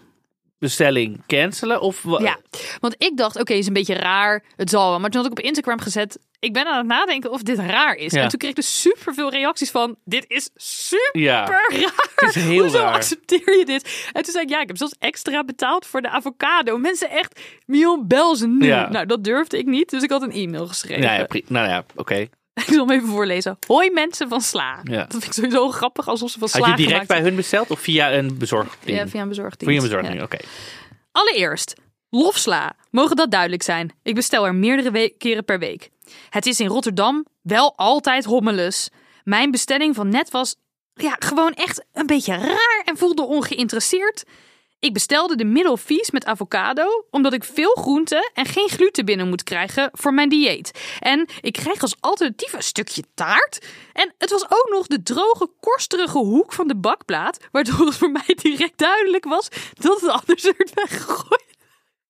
bestelling 0.60 1.24
cancelen? 1.28 1.82
Of 1.82 2.04
Ja, 2.04 2.38
want 2.80 2.96
ik 2.98 3.18
dacht, 3.18 3.40
oké, 3.40 3.54
is 3.54 3.68
een 3.68 3.74
beetje 3.74 3.94
raar. 3.94 4.44
Het 4.56 4.70
zal 4.70 4.90
wel. 4.90 5.00
Maar 5.00 5.10
toen 5.10 5.22
had 5.22 5.32
ik 5.32 5.38
op 5.38 5.46
Instagram 5.46 5.80
gezet. 5.80 6.20
Ik 6.40 6.54
ben 6.54 6.66
aan 6.68 6.78
het 6.78 6.86
nadenken 6.88 7.32
of 7.32 7.42
dit 7.42 7.58
raar 7.60 7.96
is. 7.96 8.12
Ja. 8.12 8.22
En 8.22 8.30
toen 8.30 8.38
kreeg 8.40 8.50
ik 8.50 8.56
dus 8.56 8.82
super 8.82 9.14
veel 9.14 9.30
reacties 9.32 9.72
van. 9.72 9.96
Dit 10.06 10.26
is 10.28 10.50
super 10.56 11.22
Ja. 11.22 11.46
raar. 11.46 11.92
Het 12.16 12.36
is 12.36 12.44
heel 12.44 12.62
Hoezo 12.62 12.78
raar. 12.80 12.94
accepteer 12.94 13.58
je 13.58 13.66
dit? 13.66 14.10
En 14.14 14.24
toen 14.24 14.32
zei 14.32 14.44
ik, 14.46 14.50
ja, 14.50 14.62
ik 14.62 14.68
heb 14.68 14.78
zelfs 14.78 14.94
extra 15.00 15.44
betaald 15.44 15.86
voor 15.86 16.02
de 16.02 16.10
avocado. 16.10 16.78
Mensen 16.78 17.10
echt, 17.10 17.40
Mion, 17.66 18.08
bel 18.08 18.36
ze 18.36 18.48
nu. 18.48 18.66
Ja. 18.66 18.90
Nou, 18.90 19.06
dat 19.06 19.24
durfde 19.24 19.58
ik 19.58 19.66
niet. 19.66 19.90
Dus 19.90 20.04
ik 20.04 20.10
had 20.10 20.22
een 20.22 20.32
e-mail 20.32 20.68
geschreven. 20.68 21.04
Nou 21.04 21.26
ja, 21.30 21.42
nou 21.48 21.68
ja 21.68 21.86
oké. 21.96 22.16
Ik 22.58 22.64
zal 22.74 22.88
hem 22.88 22.92
even 22.98 23.08
voorlezen. 23.08 23.58
Hoi 23.68 23.90
mensen 23.92 24.30
van 24.30 24.42
Sla. 24.42 24.80
Ja. 24.84 24.98
Dat 24.98 25.12
vind 25.12 25.24
ik 25.26 25.34
sowieso 25.34 25.70
grappig, 25.70 26.08
alsof 26.08 26.30
ze 26.30 26.40
van 26.40 26.48
Sla 26.50 26.68
Had 26.68 26.78
je 26.80 26.86
direct 26.86 27.08
bij 27.08 27.22
hun 27.22 27.36
besteld 27.36 27.72
of 27.72 27.80
via 27.80 28.14
een 28.14 28.38
bezorgding? 28.38 28.98
Ja, 28.98 29.08
via 29.08 29.22
een 29.22 29.28
bezorgdienst. 29.28 29.66
Via 29.66 29.76
een 29.76 29.82
bezorgding, 29.90 30.16
Ja. 30.18 30.24
oké. 30.24 30.38
Allereerst, 31.12 31.76
lofsla. 32.10 32.76
Mogen 32.92 33.16
dat 33.16 33.32
duidelijk 33.32 33.64
zijn? 33.64 33.92
Ik 34.04 34.16
bestel 34.16 34.46
er 34.46 34.56
meerdere 34.56 35.10
keren 35.10 35.46
per 35.46 35.60
week. 35.60 35.90
Het 36.30 36.46
is 36.46 36.60
in 36.60 36.68
Rotterdam 36.68 37.26
wel 37.42 37.74
altijd 37.76 38.26
hommeles. 38.26 38.90
Mijn 39.24 39.52
bestelling 39.52 39.96
van 39.96 40.10
net 40.10 40.32
was 40.32 40.56
ja, 40.94 41.16
gewoon 41.20 41.54
echt 41.54 41.86
een 41.94 42.06
beetje 42.06 42.36
raar 42.36 42.82
en 42.86 42.98
voelde 42.98 43.22
ongeïnteresseerd. 43.22 44.24
Ik 44.80 44.94
bestelde 44.94 45.36
de 45.36 45.46
middelvies 45.46 46.12
met 46.12 46.26
avocado, 46.26 47.06
omdat 47.12 47.34
ik 47.34 47.44
veel 47.44 47.72
groenten 47.72 48.32
en 48.34 48.46
geen 48.46 48.70
gluten 48.70 49.06
binnen 49.06 49.30
moet 49.30 49.44
krijgen 49.44 49.90
voor 49.94 50.14
mijn 50.14 50.30
dieet. 50.30 50.72
En 51.00 51.30
ik 51.42 51.54
krijg 51.54 51.82
als 51.82 51.96
alternatief 52.00 52.54
een 52.54 52.64
stukje 52.64 53.04
taart. 53.14 53.66
En 53.94 54.14
het 54.18 54.30
was 54.30 54.44
ook 54.44 54.68
nog 54.72 54.88
de 54.88 55.04
droge, 55.04 55.50
korstige 55.60 56.18
hoek 56.18 56.54
van 56.54 56.68
de 56.68 56.76
bakplaat, 56.76 57.48
waardoor 57.52 57.86
het 57.86 57.96
voor 57.96 58.12
mij 58.12 58.38
direct 58.42 58.78
duidelijk 58.78 59.26
was 59.26 59.50
dat 59.74 60.02
het 60.02 60.10
anders 60.10 60.44
werd 60.44 60.74
weggegooid. 60.74 61.47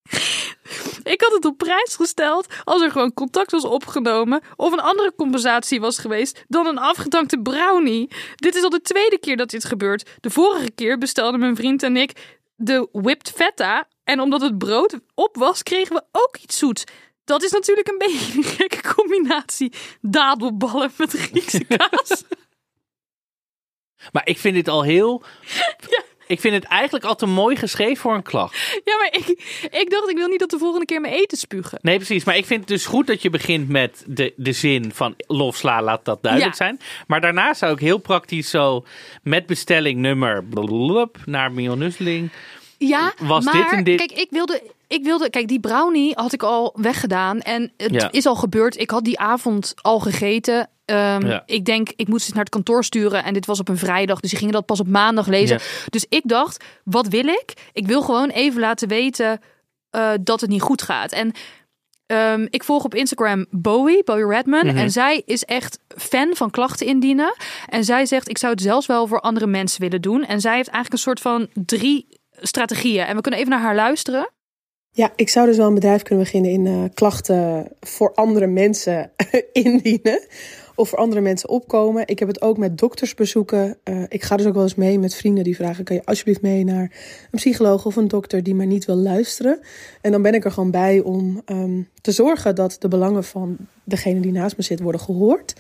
Ik 1.14 1.22
had 1.22 1.32
het 1.32 1.46
op 1.46 1.58
prijs 1.58 1.96
gesteld 1.96 2.48
als 2.64 2.82
er 2.82 2.92
gewoon 2.92 3.14
contact 3.14 3.52
was 3.52 3.66
opgenomen 3.66 4.42
of 4.56 4.72
een 4.72 4.80
andere 4.80 5.14
compensatie 5.16 5.80
was 5.80 5.98
geweest 5.98 6.44
dan 6.48 6.68
een 6.68 6.78
afgedankte 6.78 7.40
brownie. 7.40 8.10
Dit 8.36 8.56
is 8.56 8.64
al 8.64 8.70
de 8.70 8.82
tweede 8.82 9.20
keer 9.20 9.38
dat 9.38 9.50
dit 9.50 9.66
gebeurt. 9.66 10.10
De 10.20 10.30
vorige 10.30 10.72
keer 10.72 10.98
bestelden 10.98 11.40
mijn 11.40 11.56
vriend 11.56 11.84
en 11.84 11.98
ik 11.98 12.38
de 12.56 12.88
whipped 12.92 13.32
feta 13.32 13.88
en 14.04 14.20
omdat 14.20 14.42
het 14.42 14.58
brood 14.58 15.00
op 15.14 15.36
was, 15.36 15.64
kregen 15.64 15.96
we 15.96 16.04
ook 16.12 16.38
iets 16.38 16.58
zoets. 16.58 16.84
Dat 17.24 17.44
is 17.44 17.52
natuurlijk 17.52 17.88
een 17.88 17.98
beetje 17.98 18.38
een 18.38 18.44
gekke 18.44 18.94
combinatie. 18.94 19.74
Dadelballen 20.02 20.92
met 20.98 21.12
Griekse 21.12 21.66
kaas. 21.78 22.24
Maar 24.12 24.28
ik 24.28 24.38
vind 24.38 24.56
dit 24.56 24.68
al 24.68 24.84
heel. 24.84 25.24
Ik 26.28 26.40
vind 26.40 26.54
het 26.54 26.64
eigenlijk 26.64 27.06
al 27.06 27.16
te 27.16 27.26
mooi 27.26 27.56
geschreven 27.56 27.98
voor 27.98 28.14
een 28.14 28.22
klacht. 28.24 28.80
Ja, 28.84 28.98
maar 28.98 29.10
ik, 29.12 29.28
ik 29.72 29.90
dacht, 29.90 30.10
ik 30.10 30.18
wil 30.18 30.28
niet 30.28 30.40
dat 30.40 30.50
de 30.50 30.58
volgende 30.58 30.86
keer 30.86 31.02
mijn 31.02 31.14
eten 31.14 31.38
spugen. 31.38 31.80
Nee, 31.82 31.96
precies. 31.96 32.24
Maar 32.24 32.38
ik 32.38 32.46
vind 32.46 32.60
het 32.60 32.70
dus 32.70 32.86
goed 32.86 33.08
dat 33.08 33.22
je 33.22 33.30
begint 33.30 33.70
met 33.70 34.04
de, 34.08 34.34
de 34.36 34.52
zin 34.52 34.92
van 34.94 35.14
lofsla, 35.28 35.82
laat 35.82 36.06
dat 36.06 36.24
duidelijk 36.24 36.58
Ja. 36.58 36.66
zijn. 36.66 36.80
Maar 37.08 37.22
daarna 37.22 37.54
zou 37.54 37.74
ik 37.74 37.80
heel 37.80 37.98
praktisch 37.98 38.50
zo 38.50 38.86
met 39.24 39.46
bestelling 39.46 40.00
nummer 40.00 40.44
blablabla 40.44 41.10
naar 41.26 41.52
Mion 41.52 41.78
Nusseling. 41.78 42.32
Ja, 42.78 43.14
Was 43.22 43.46
maar 43.46 43.54
dit 43.54 43.72
en 43.72 43.84
dit- 43.84 43.98
kijk, 43.98 44.12
ik 44.12 44.28
wilde, 44.30 44.62
ik 44.88 45.04
wilde, 45.04 45.30
kijk, 45.30 45.48
die 45.48 45.60
brownie 45.60 46.12
had 46.16 46.34
ik 46.34 46.44
al 46.44 46.74
weggedaan 46.82 47.40
en 47.40 47.72
het 47.78 47.94
Ja. 47.94 48.12
is 48.12 48.26
al 48.26 48.36
gebeurd. 48.36 48.80
Ik 48.80 48.90
had 48.90 49.04
die 49.04 49.20
avond 49.20 49.74
al 49.82 50.00
gegeten. 50.00 50.70
Ehm, 50.88 51.26
Ja. 51.28 51.44
Ik 51.46 51.66
denk, 51.66 51.90
ik 51.96 52.08
moest 52.08 52.26
het 52.26 52.36
naar 52.36 52.44
het 52.44 52.54
kantoor 52.54 52.84
sturen 52.84 53.24
en 53.24 53.34
dit 53.34 53.46
was 53.46 53.60
op 53.60 53.70
een 53.70 53.78
vrijdag, 53.78 54.20
dus 54.20 54.30
die 54.30 54.40
gingen 54.40 54.54
dat 54.54 54.66
pas 54.66 54.80
op 54.80 54.88
maandag 54.88 55.28
lezen. 55.28 55.58
Ja. 55.58 55.64
Dus 55.90 56.06
ik 56.10 56.22
dacht, 56.26 56.64
wat 56.84 57.08
wil 57.08 57.26
ik? 57.26 57.54
Ik 57.74 57.88
wil 57.88 58.02
gewoon 58.02 58.30
even 58.30 58.60
laten 58.60 58.88
weten 58.88 59.40
eh, 59.90 60.12
dat 60.22 60.42
het 60.42 60.50
niet 60.50 60.62
goed 60.62 60.82
gaat. 60.82 61.12
En 61.12 61.32
ehm, 62.06 62.48
ik 62.50 62.64
volg 62.64 62.84
op 62.84 62.96
Instagram 62.96 63.46
Bowie, 63.50 64.04
Bowie 64.04 64.28
Redman. 64.28 64.66
Mhm. 64.66 64.78
En 64.78 64.92
zij 64.92 65.22
is 65.26 65.44
echt 65.44 65.80
fan 65.88 66.36
van 66.36 66.50
klachten 66.52 66.88
indienen. 66.88 67.36
En 67.70 67.84
zij 67.84 68.06
zegt, 68.06 68.30
ik 68.30 68.38
zou 68.38 68.54
het 68.54 68.62
zelfs 68.62 68.86
wel 68.86 69.08
voor 69.08 69.20
andere 69.22 69.48
mensen 69.48 69.82
willen 69.82 70.02
doen. 70.02 70.26
En 70.26 70.42
zij 70.42 70.56
heeft 70.56 70.70
eigenlijk 70.70 70.94
een 70.94 71.12
soort 71.12 71.20
van 71.20 71.48
drie 71.66 72.08
strategieën. 72.32 73.06
En 73.06 73.16
we 73.16 73.22
kunnen 73.22 73.40
even 73.40 73.52
naar 73.52 73.62
haar 73.62 73.76
luisteren. 73.76 74.30
Ja, 74.92 75.12
ik 75.16 75.30
zou 75.30 75.48
dus 75.48 75.58
wel 75.58 75.68
een 75.68 75.74
bedrijf 75.74 76.02
kunnen 76.02 76.24
beginnen 76.24 76.52
in 76.52 76.66
eh, 76.68 76.84
klachten 76.94 77.68
voor 77.80 78.14
andere 78.14 78.48
mensen 78.48 79.12
indienen. 79.54 80.28
Of 80.78 80.90
voor 80.90 80.98
andere 80.98 81.22
mensen 81.22 81.50
opkomen. 81.50 82.08
Ik 82.08 82.20
heb 82.20 82.28
het 82.28 82.42
ook 82.42 82.58
met 82.58 82.78
doktersbezoeken. 82.78 83.78
Eh, 83.84 84.04
ik 84.08 84.24
ga 84.24 84.38
dus 84.38 84.46
ook 84.46 84.54
wel 84.54 84.64
eens 84.64 84.76
mee 84.76 85.00
met 85.00 85.16
vrienden 85.16 85.44
die 85.44 85.56
vragen: 85.56 85.84
kan 85.84 85.96
je 85.96 86.06
alsjeblieft 86.06 86.42
mee 86.42 86.64
naar 86.64 86.82
een 86.82 87.40
psycholoog 87.40 87.86
of 87.86 87.96
een 87.96 88.08
dokter 88.08 88.44
die 88.44 88.56
maar 88.56 88.66
niet 88.66 88.86
wil 88.86 88.96
luisteren? 88.96 89.60
En 90.02 90.12
dan 90.12 90.22
ben 90.22 90.34
ik 90.34 90.46
er 90.46 90.52
gewoon 90.52 90.72
bij 90.72 91.00
om 91.00 91.42
ehm, 91.46 91.82
te 92.02 92.12
zorgen 92.12 92.56
dat 92.56 92.76
de 92.80 92.88
belangen 92.88 93.24
van 93.24 93.58
degene 93.84 94.20
die 94.20 94.32
naast 94.32 94.58
me 94.58 94.64
zit 94.64 94.80
worden 94.80 95.02
gehoord. 95.02 95.54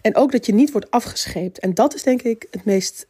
En 0.00 0.16
ook 0.16 0.32
dat 0.32 0.46
je 0.46 0.54
niet 0.54 0.72
wordt 0.72 0.90
afgescheept. 0.90 1.58
En 1.58 1.74
dat 1.74 1.94
is 1.94 2.02
denk 2.02 2.22
ik 2.22 2.46
het 2.50 2.64
meest, 2.64 3.06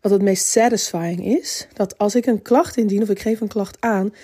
wat 0.00 0.12
het 0.12 0.22
meest 0.22 0.46
satisfying 0.46 1.24
is. 1.24 1.66
Dat 1.72 1.98
als 1.98 2.14
ik 2.14 2.26
een 2.26 2.42
klacht 2.42 2.76
indien 2.76 3.02
of 3.02 3.08
ik 3.08 3.20
geef 3.20 3.40
een 3.40 3.48
klacht 3.48 3.76
aan, 3.80 4.14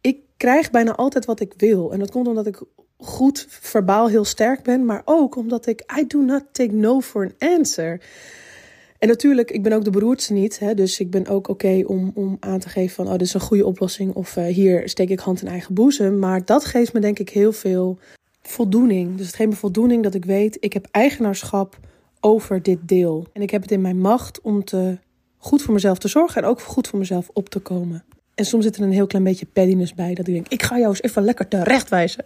ik 0.00 0.18
krijg 0.36 0.70
bijna 0.70 0.94
altijd 0.94 1.24
wat 1.24 1.40
ik 1.40 1.54
wil. 1.56 1.92
En 1.92 1.98
dat 1.98 2.10
komt 2.10 2.28
omdat 2.28 2.46
ik 2.46 2.62
goed 3.00 3.46
verbaal 3.48 4.08
heel 4.08 4.24
sterk 4.24 4.62
ben, 4.62 4.84
maar 4.84 5.02
ook 5.04 5.36
omdat 5.36 5.66
ik 5.66 5.82
I 6.00 6.06
do 6.06 6.20
not 6.20 6.44
take 6.52 6.72
no 6.72 7.00
for 7.00 7.22
an 7.24 7.48
answer. 7.48 8.00
En 9.00 9.08
natuurlijk, 9.08 9.50
ik 9.50 9.62
ben 9.62 9.72
ook 9.72 9.84
de 9.84 9.90
beroerdste 9.90 10.32
niet. 10.32 10.58
Hè, 10.58 10.74
dus 10.74 11.00
ik 11.00 11.10
ben 11.10 11.26
ook 11.26 11.48
oké 11.48 11.82
om, 11.86 12.10
om 12.14 12.36
aan 12.40 12.58
te 12.58 12.68
geven 12.68 12.94
van... 12.94 13.06
oh, 13.06 13.12
dit 13.12 13.20
is 13.20 13.34
een 13.34 13.40
goede 13.40 13.66
oplossing 13.66 14.14
of 14.14 14.36
eh, 14.36 14.44
hier 14.44 14.88
steek 14.88 15.10
ik 15.10 15.18
hand 15.18 15.42
in 15.42 15.48
eigen 15.48 15.74
boezem. 15.74 16.18
Maar 16.18 16.44
dat 16.44 16.64
geeft 16.64 16.92
me 16.92 17.00
denk 17.00 17.18
ik 17.18 17.28
heel 17.28 17.52
veel 17.52 17.98
voldoening. 18.42 19.16
Dus 19.16 19.26
het 19.26 19.34
geeft 19.34 19.50
me 19.50 19.56
voldoening 19.56 20.02
dat 20.02 20.14
ik 20.14 20.24
weet... 20.24 20.56
ik 20.60 20.72
heb 20.72 20.86
eigenaarschap 20.90 21.78
over 22.20 22.62
dit 22.62 22.78
deel. 22.88 23.26
En 23.32 23.42
ik 23.42 23.50
heb 23.50 23.62
het 23.62 23.70
in 23.70 23.80
mijn 23.80 23.98
macht 23.98 24.40
om 24.40 24.64
te, 24.64 24.98
goed 25.38 25.62
voor 25.62 25.74
mezelf 25.74 25.98
te 25.98 26.08
zorgen... 26.08 26.42
en 26.42 26.48
ook 26.48 26.60
goed 26.60 26.88
voor 26.88 26.98
mezelf 26.98 27.30
op 27.32 27.48
te 27.48 27.58
komen. 27.58 28.04
En 28.40 28.46
soms 28.46 28.64
zit 28.64 28.76
er 28.76 28.82
een 28.82 28.92
heel 28.92 29.06
klein 29.06 29.24
beetje 29.24 29.46
pettiness 29.46 29.94
bij. 29.94 30.14
Dat 30.14 30.26
ik 30.26 30.34
denk, 30.34 30.48
ik 30.48 30.62
ga 30.62 30.76
jou 30.76 30.88
eens 30.88 31.02
even 31.02 31.22
lekker 31.22 31.48
terechtwijzen. 31.48 32.24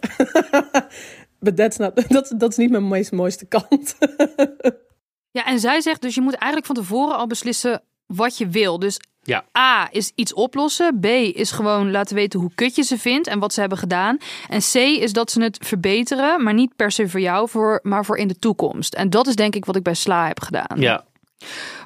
But 1.45 1.55
that's 1.55 1.77
not, 1.77 2.03
dat, 2.09 2.33
dat 2.37 2.49
is 2.49 2.57
niet 2.57 2.69
mijn 2.69 2.87
meest 2.87 3.11
mooiste 3.11 3.45
kant. 3.45 3.95
Ja, 5.31 5.45
en 5.45 5.59
zij 5.59 5.81
zegt 5.81 6.01
dus 6.01 6.15
je 6.15 6.21
moet 6.21 6.33
eigenlijk 6.33 6.65
van 6.65 6.75
tevoren 6.75 7.17
al 7.17 7.27
beslissen 7.27 7.81
wat 8.05 8.37
je 8.37 8.47
wil. 8.47 8.79
Dus 8.79 8.99
Ja. 9.21 9.45
A 9.57 9.87
is 9.91 10.11
iets 10.15 10.33
oplossen. 10.33 10.99
B 10.99 11.05
is 11.05 11.51
gewoon 11.51 11.91
laten 11.91 12.15
weten 12.15 12.39
hoe 12.39 12.51
kut 12.55 12.75
je 12.75 12.83
ze 12.83 12.97
vindt 12.97 13.27
en 13.27 13.39
wat 13.39 13.53
ze 13.53 13.59
hebben 13.59 13.77
gedaan. 13.77 14.17
En 14.49 14.59
C 14.59 14.73
is 14.75 15.13
dat 15.13 15.31
ze 15.31 15.41
het 15.43 15.57
verbeteren, 15.61 16.43
maar 16.43 16.53
niet 16.53 16.75
per 16.75 16.91
se 16.91 17.09
voor 17.09 17.19
jou, 17.19 17.49
voor, 17.49 17.79
maar 17.83 18.05
voor 18.05 18.17
in 18.17 18.27
de 18.27 18.39
toekomst. 18.39 18.93
En 18.93 19.09
dat 19.09 19.27
is 19.27 19.35
denk 19.35 19.55
ik 19.55 19.65
wat 19.65 19.75
ik 19.75 19.83
bij 19.83 19.93
Sla 19.93 20.27
heb 20.27 20.39
gedaan. 20.39 20.79
Ja. 20.79 21.05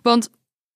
Want 0.02 0.30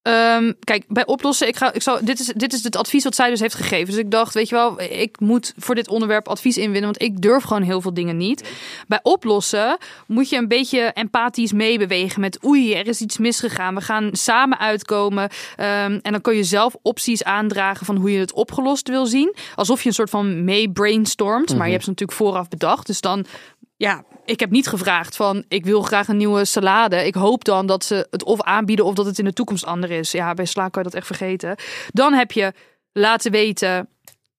ehm, 0.04 0.52
kijk, 0.60 0.84
bij 0.88 1.06
oplossen, 1.06 1.48
ik 1.48 1.56
ga, 1.56 1.74
ik 1.74 1.82
zou, 1.82 2.06
dit, 2.06 2.20
is, 2.20 2.26
dit 2.36 2.54
is 2.54 2.64
het 2.64 2.76
advies 2.76 3.04
wat 3.04 3.16
zij 3.16 3.30
dus 3.30 3.40
heeft 3.40 3.56
gegeven. 3.56 3.86
Dus 3.86 3.98
ik 3.98 4.12
dacht, 4.12 4.34
weet 4.34 4.50
je 4.50 4.56
wel, 4.56 4.82
ik 4.82 5.20
moet 5.20 5.54
voor 5.58 5.76
dit 5.76 5.88
onderwerp 5.88 6.28
advies 6.28 6.58
inwinnen, 6.58 6.84
want 6.84 7.02
ik 7.02 7.22
durf 7.22 7.44
gewoon 7.44 7.64
heel 7.64 7.82
veel 7.82 7.94
dingen 7.94 8.18
niet. 8.18 8.50
Bij 8.88 9.00
oplossen 9.04 9.78
moet 10.08 10.30
je 10.30 10.38
een 10.38 10.48
beetje 10.48 10.82
empathisch 10.82 11.52
meebewegen 11.52 12.22
met 12.22 12.46
oei, 12.46 12.74
er 12.74 12.88
is 12.88 13.02
iets 13.02 13.18
misgegaan. 13.18 13.76
We 13.76 13.82
gaan 13.82 14.10
samen 14.12 14.60
uitkomen. 14.60 15.30
Ehm, 15.56 16.00
en 16.02 16.12
dan 16.12 16.22
kun 16.22 16.36
je 16.36 16.44
zelf 16.44 16.76
opties 16.82 17.24
aandragen 17.24 17.86
van 17.86 17.96
hoe 17.96 18.12
je 18.12 18.20
het 18.20 18.34
opgelost 18.34 18.88
wil 18.88 19.06
zien. 19.06 19.36
Alsof 19.56 19.82
je 19.82 19.88
een 19.88 19.96
soort 19.96 20.10
van 20.10 20.44
mee 20.44 20.72
brainstormt. 20.72 21.56
Maar 21.56 21.66
je 21.66 21.72
hebt 21.72 21.84
ze 21.84 21.90
natuurlijk 21.90 22.18
vooraf 22.18 22.48
bedacht. 22.48 22.88
Dus 22.88 23.02
dan 23.02 23.26
ja, 23.84 24.04
ik 24.26 24.40
heb 24.40 24.52
niet 24.52 24.68
gevraagd 24.68 25.16
van 25.16 25.44
ik 25.48 25.66
wil 25.66 25.82
graag 25.82 26.08
een 26.08 26.18
nieuwe 26.18 26.46
salade. 26.46 27.06
Ik 27.06 27.16
hoop 27.16 27.44
dan 27.44 27.66
dat 27.66 27.84
ze 27.84 28.08
het 28.10 28.24
of 28.24 28.42
aanbieden 28.42 28.86
of 28.86 28.94
dat 28.94 29.06
het 29.06 29.20
in 29.20 29.26
de 29.26 29.34
toekomst 29.34 29.66
ander 29.66 29.92
is. 29.92 30.12
Ja, 30.12 30.34
bij 30.34 30.46
sla 30.46 30.70
kan 30.70 30.84
je 30.84 30.90
dat 30.90 30.98
echt 30.98 31.08
vergeten. 31.08 31.56
Dan 31.92 32.14
heb 32.14 32.32
je 32.32 32.54
laten 32.92 33.32
weten 33.32 33.90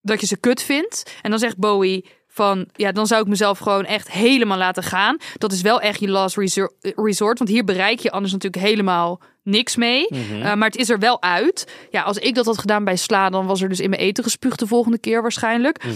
dat 0.00 0.20
je 0.20 0.26
ze 0.26 0.36
kut 0.36 0.62
vindt. 0.62 1.12
En 1.22 1.30
dan 1.30 1.38
zegt 1.38 1.56
Bowie, 1.56 2.04
van 2.28 2.68
ja, 2.72 2.92
dan 2.92 3.06
zou 3.06 3.22
ik 3.22 3.28
mezelf 3.28 3.58
gewoon 3.58 3.84
echt 3.84 4.10
helemaal 4.10 4.58
laten 4.58 4.82
gaan. 4.82 5.16
Dat 5.38 5.52
is 5.52 5.62
wel 5.62 5.80
echt 5.80 6.00
je 6.00 6.08
last 6.08 6.36
resor- 6.36 6.72
resort, 6.80 7.38
want 7.38 7.50
hier 7.50 7.64
bereik 7.64 7.98
je 7.98 8.10
anders 8.10 8.32
natuurlijk 8.32 8.64
helemaal 8.64 9.20
niks 9.42 9.76
mee. 9.76 10.06
Mhm. 10.08 10.34
Uh, 10.34 10.54
maar 10.54 10.68
het 10.68 10.76
is 10.76 10.90
er 10.90 10.98
wel 10.98 11.22
uit. 11.22 11.72
Ja, 11.90 12.02
als 12.02 12.18
ik 12.18 12.34
dat 12.34 12.46
had 12.46 12.58
gedaan 12.58 12.84
bij 12.84 12.96
sla, 12.96 13.30
dan 13.30 13.46
was 13.46 13.62
er 13.62 13.68
dus 13.68 13.80
in 13.80 13.90
mijn 13.90 14.02
eten 14.02 14.24
gespuugd 14.24 14.58
de 14.58 14.66
volgende 14.66 14.98
keer 14.98 15.22
waarschijnlijk. 15.22 15.84
Mhm. 15.84 15.94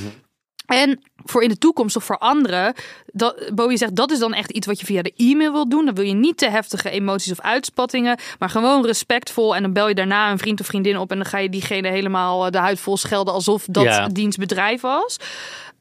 En 0.68 1.00
voor 1.24 1.42
in 1.42 1.48
de 1.48 1.58
toekomst 1.58 1.96
of 1.96 2.04
voor 2.04 2.18
anderen, 2.18 2.74
dat, 3.12 3.50
Bowie 3.54 3.76
zegt 3.76 3.94
dat 3.96 4.10
is 4.10 4.18
dan 4.18 4.34
echt 4.34 4.50
iets 4.50 4.66
wat 4.66 4.80
je 4.80 4.86
via 4.86 5.02
de 5.02 5.12
e-mail 5.16 5.52
wil 5.52 5.68
doen. 5.68 5.84
Dan 5.84 5.94
wil 5.94 6.04
je 6.04 6.12
niet 6.14 6.36
te 6.38 6.48
heftige 6.50 6.90
emoties 6.90 7.32
of 7.32 7.40
uitspattingen, 7.40 8.18
maar 8.38 8.50
gewoon 8.50 8.86
respectvol. 8.86 9.56
En 9.56 9.62
dan 9.62 9.72
bel 9.72 9.88
je 9.88 9.94
daarna 9.94 10.30
een 10.30 10.38
vriend 10.38 10.60
of 10.60 10.66
vriendin 10.66 10.98
op 10.98 11.10
en 11.10 11.16
dan 11.16 11.26
ga 11.26 11.38
je 11.38 11.48
diegene 11.48 11.88
helemaal 11.88 12.44
eh, 12.46 12.50
de 12.52 12.58
huid 12.58 12.80
vol 12.80 12.96
schelden 12.96 13.34
alsof 13.34 13.64
dat 13.70 13.84
Ja. 13.84 14.08
dienstbedrijf 14.08 14.80
was. 14.80 15.16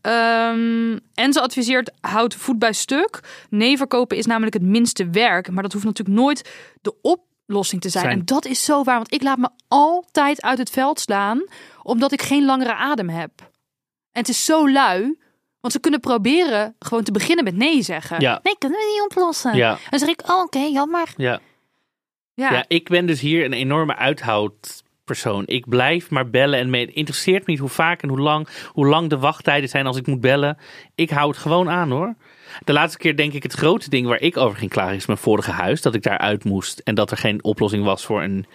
Ehm, 0.02 0.98
en 1.14 1.34
ze 1.34 1.42
adviseert 1.42 1.92
houd 2.02 2.36
voet 2.36 2.60
bij 2.60 2.74
stuk. 2.74 3.20
Nee 3.50 3.78
verkopen 3.78 4.18
is 4.18 4.26
namelijk 4.26 4.54
het 4.54 4.64
minste 4.64 5.10
werk, 5.10 5.50
maar 5.52 5.64
dat 5.64 5.74
hoeft 5.74 5.86
natuurlijk 5.86 6.18
nooit 6.18 6.50
de 6.82 6.94
oplossing 7.02 7.82
te 7.82 7.90
zijn. 7.90 8.04
Zijn- 8.04 8.20
En 8.20 8.26
dat 8.26 8.46
is 8.46 8.64
zo 8.64 8.84
waar, 8.84 8.96
want 8.96 9.14
ik 9.14 9.22
laat 9.24 9.38
me 9.38 9.50
altijd 9.68 10.42
uit 10.42 10.58
het 10.58 10.70
veld 10.70 11.00
slaan 11.00 11.44
omdat 11.84 12.12
ik 12.12 12.22
geen 12.22 12.46
langere 12.46 12.76
adem 12.76 13.10
heb. 13.10 13.32
En 14.18 14.24
het 14.24 14.32
is 14.32 14.46
zo 14.46 14.70
lui. 14.70 15.18
Want 15.60 15.74
ze 15.74 15.80
kunnen 15.80 16.00
proberen 16.00 16.76
gewoon 16.80 17.04
te 17.04 17.12
beginnen 17.12 17.44
met 17.44 17.56
nee 17.56 17.82
zeggen. 17.82 18.20
Ja. 18.20 18.40
Nee, 18.44 18.56
kunnen 18.58 18.78
we 18.78 18.92
niet 18.94 19.12
oplossen. 19.12 19.56
Ja. 19.56 19.72
En 19.72 19.90
dan 19.90 20.00
zeg 20.00 20.10
ik, 20.10 20.30
oh, 20.30 20.42
oké, 20.42 20.60
jammer. 20.60 21.14
Ja. 21.18 21.40
Ja. 22.34 22.52
Ja. 22.52 22.66
ik 22.68 22.90
ben 22.90 23.06
dus 23.06 23.20
hier 23.20 23.46
een 23.46 23.54
enorme 23.54 23.96
uithoudpersoon. 23.96 25.44
Ik 25.46 25.70
blijf 25.70 26.10
maar 26.10 26.30
bellen 26.30 26.60
en 26.60 26.70
me 26.70 26.80
het 26.80 26.90
interesseert 26.90 27.46
me 27.46 27.52
niet 27.52 27.60
hoe 27.60 27.70
vaak 27.70 28.02
en 28.02 28.10
hoe 28.10 28.20
lang, 28.20 28.48
hoe 28.72 28.88
lang 28.88 29.10
de 29.10 29.18
wachttijden 29.18 29.70
zijn 29.70 29.86
als 29.86 29.98
ik 29.98 30.08
moet 30.08 30.22
bellen. 30.22 30.58
Ik 30.96 31.10
hou 31.10 31.30
het 31.30 31.38
gewoon 31.38 31.70
aan 31.70 31.92
hoor. 31.92 32.16
De 32.64 32.74
laatste 32.74 32.98
keer 32.98 33.16
denk 33.16 33.34
ik 33.34 33.44
het 33.44 33.54
grote 33.54 33.90
ding 33.90 34.08
waar 34.08 34.22
ik 34.22 34.38
over 34.38 34.58
ging 34.58 34.72
klagen 34.72 34.96
is 34.96 35.06
mijn 35.06 35.20
vorige 35.20 35.52
huis. 35.52 35.82
Dat 35.82 35.96
ik 35.96 36.04
daar 36.04 36.18
uit 36.18 36.44
moest 36.44 36.80
en 36.80 36.96
dat 36.96 37.12
er 37.12 37.18
geen 37.18 37.44
oplossing 37.44 37.84
was 37.84 38.06
voor 38.06 38.24
een 38.24 38.46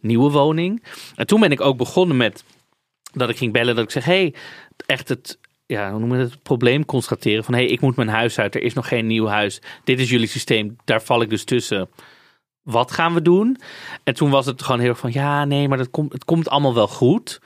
nieuwe 0.00 0.30
woning. 0.30 0.82
En 1.14 1.26
toen 1.26 1.40
ben 1.40 1.52
ik 1.52 1.60
ook 1.60 1.76
begonnen 1.76 2.16
met 2.16 2.44
dat 3.12 3.28
ik 3.28 3.36
ging 3.36 3.52
bellen 3.52 3.74
dat 3.74 3.84
ik 3.84 3.90
zeg, 3.90 4.04
hey, 4.04 4.34
echt 4.86 5.08
het, 5.08 5.38
ja, 5.66 5.90
hoe 5.90 5.98
noemen 5.98 6.16
we 6.16 6.22
het, 6.22 6.32
het 6.32 6.42
probleem 6.42 6.84
constateren 6.84 7.44
van, 7.44 7.54
hey, 7.54 7.66
ik 7.66 7.80
moet 7.80 7.96
mijn 7.96 8.08
huis 8.08 8.38
uit, 8.38 8.54
er 8.54 8.62
is 8.62 8.74
nog 8.74 8.88
geen 8.88 9.06
nieuw 9.06 9.26
huis. 9.26 9.60
Dit 9.84 10.00
is 10.00 10.10
jullie 10.10 10.26
systeem, 10.26 10.76
daar 10.84 11.02
val 11.02 11.22
ik 11.22 11.30
dus 11.30 11.44
tussen. 11.44 11.88
Wat 12.62 12.90
gaan 12.90 13.14
we 13.14 13.22
doen? 13.22 13.56
En 14.04 14.14
toen 14.14 14.30
was 14.30 14.46
het 14.46 14.62
gewoon 14.62 14.80
heel 14.80 14.94
van, 14.94 15.12
ja, 15.12 15.44
nee, 15.44 15.68
maar 15.68 15.78
dat 15.78 15.90
komt, 15.90 16.12
het 16.12 16.24
komt 16.24 16.48
allemaal 16.48 16.74
wel 16.74 16.88
goed. 16.88 17.40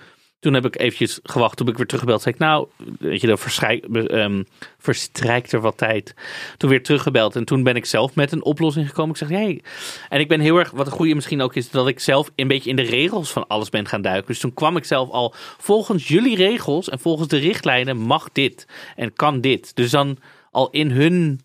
Toen 0.44 0.54
heb 0.54 0.64
ik 0.64 0.78
eventjes 0.78 1.20
gewacht, 1.22 1.56
toen 1.56 1.66
heb 1.66 1.74
ik 1.74 1.80
weer 1.80 1.86
teruggebeld. 1.86 2.22
Zei 2.22 2.34
ik, 2.34 2.40
nou, 2.40 2.66
weet 2.98 3.20
je, 3.20 3.26
dan 3.26 4.06
ehm, 4.06 4.42
verstrijkt 4.78 5.52
er 5.52 5.60
wat 5.60 5.76
tijd. 5.76 6.14
Toen 6.56 6.70
weer 6.70 6.82
teruggebeld 6.82 7.36
en 7.36 7.44
toen 7.44 7.62
ben 7.62 7.76
ik 7.76 7.84
zelf 7.84 8.14
met 8.14 8.32
een 8.32 8.44
oplossing 8.44 8.88
gekomen. 8.88 9.10
Ik 9.10 9.16
zeg, 9.16 9.28
hey. 9.28 9.62
En 10.08 10.20
ik 10.20 10.28
ben 10.28 10.40
heel 10.40 10.58
erg, 10.58 10.70
wat 10.70 10.86
een 10.86 10.92
goede 10.92 11.14
misschien 11.14 11.42
ook 11.42 11.54
is, 11.54 11.70
dat 11.70 11.88
ik 11.88 12.00
zelf 12.00 12.30
een 12.36 12.48
beetje 12.48 12.70
in 12.70 12.76
de 12.76 12.82
regels 12.82 13.30
van 13.30 13.46
alles 13.46 13.68
ben 13.68 13.88
gaan 13.88 14.02
duiken. 14.02 14.26
Dus 14.26 14.38
toen 14.38 14.54
kwam 14.54 14.76
ik 14.76 14.84
zelf 14.84 15.10
al, 15.10 15.34
volgens 15.58 16.08
jullie 16.08 16.36
regels 16.36 16.88
en 16.88 16.98
volgens 16.98 17.28
de 17.28 17.38
richtlijnen 17.38 17.96
mag 17.96 18.32
dit 18.32 18.66
en 18.96 19.12
kan 19.12 19.40
dit. 19.40 19.76
Dus 19.76 19.90
dan 19.90 20.18
al 20.50 20.70
in 20.70 20.90
hun 20.90 21.40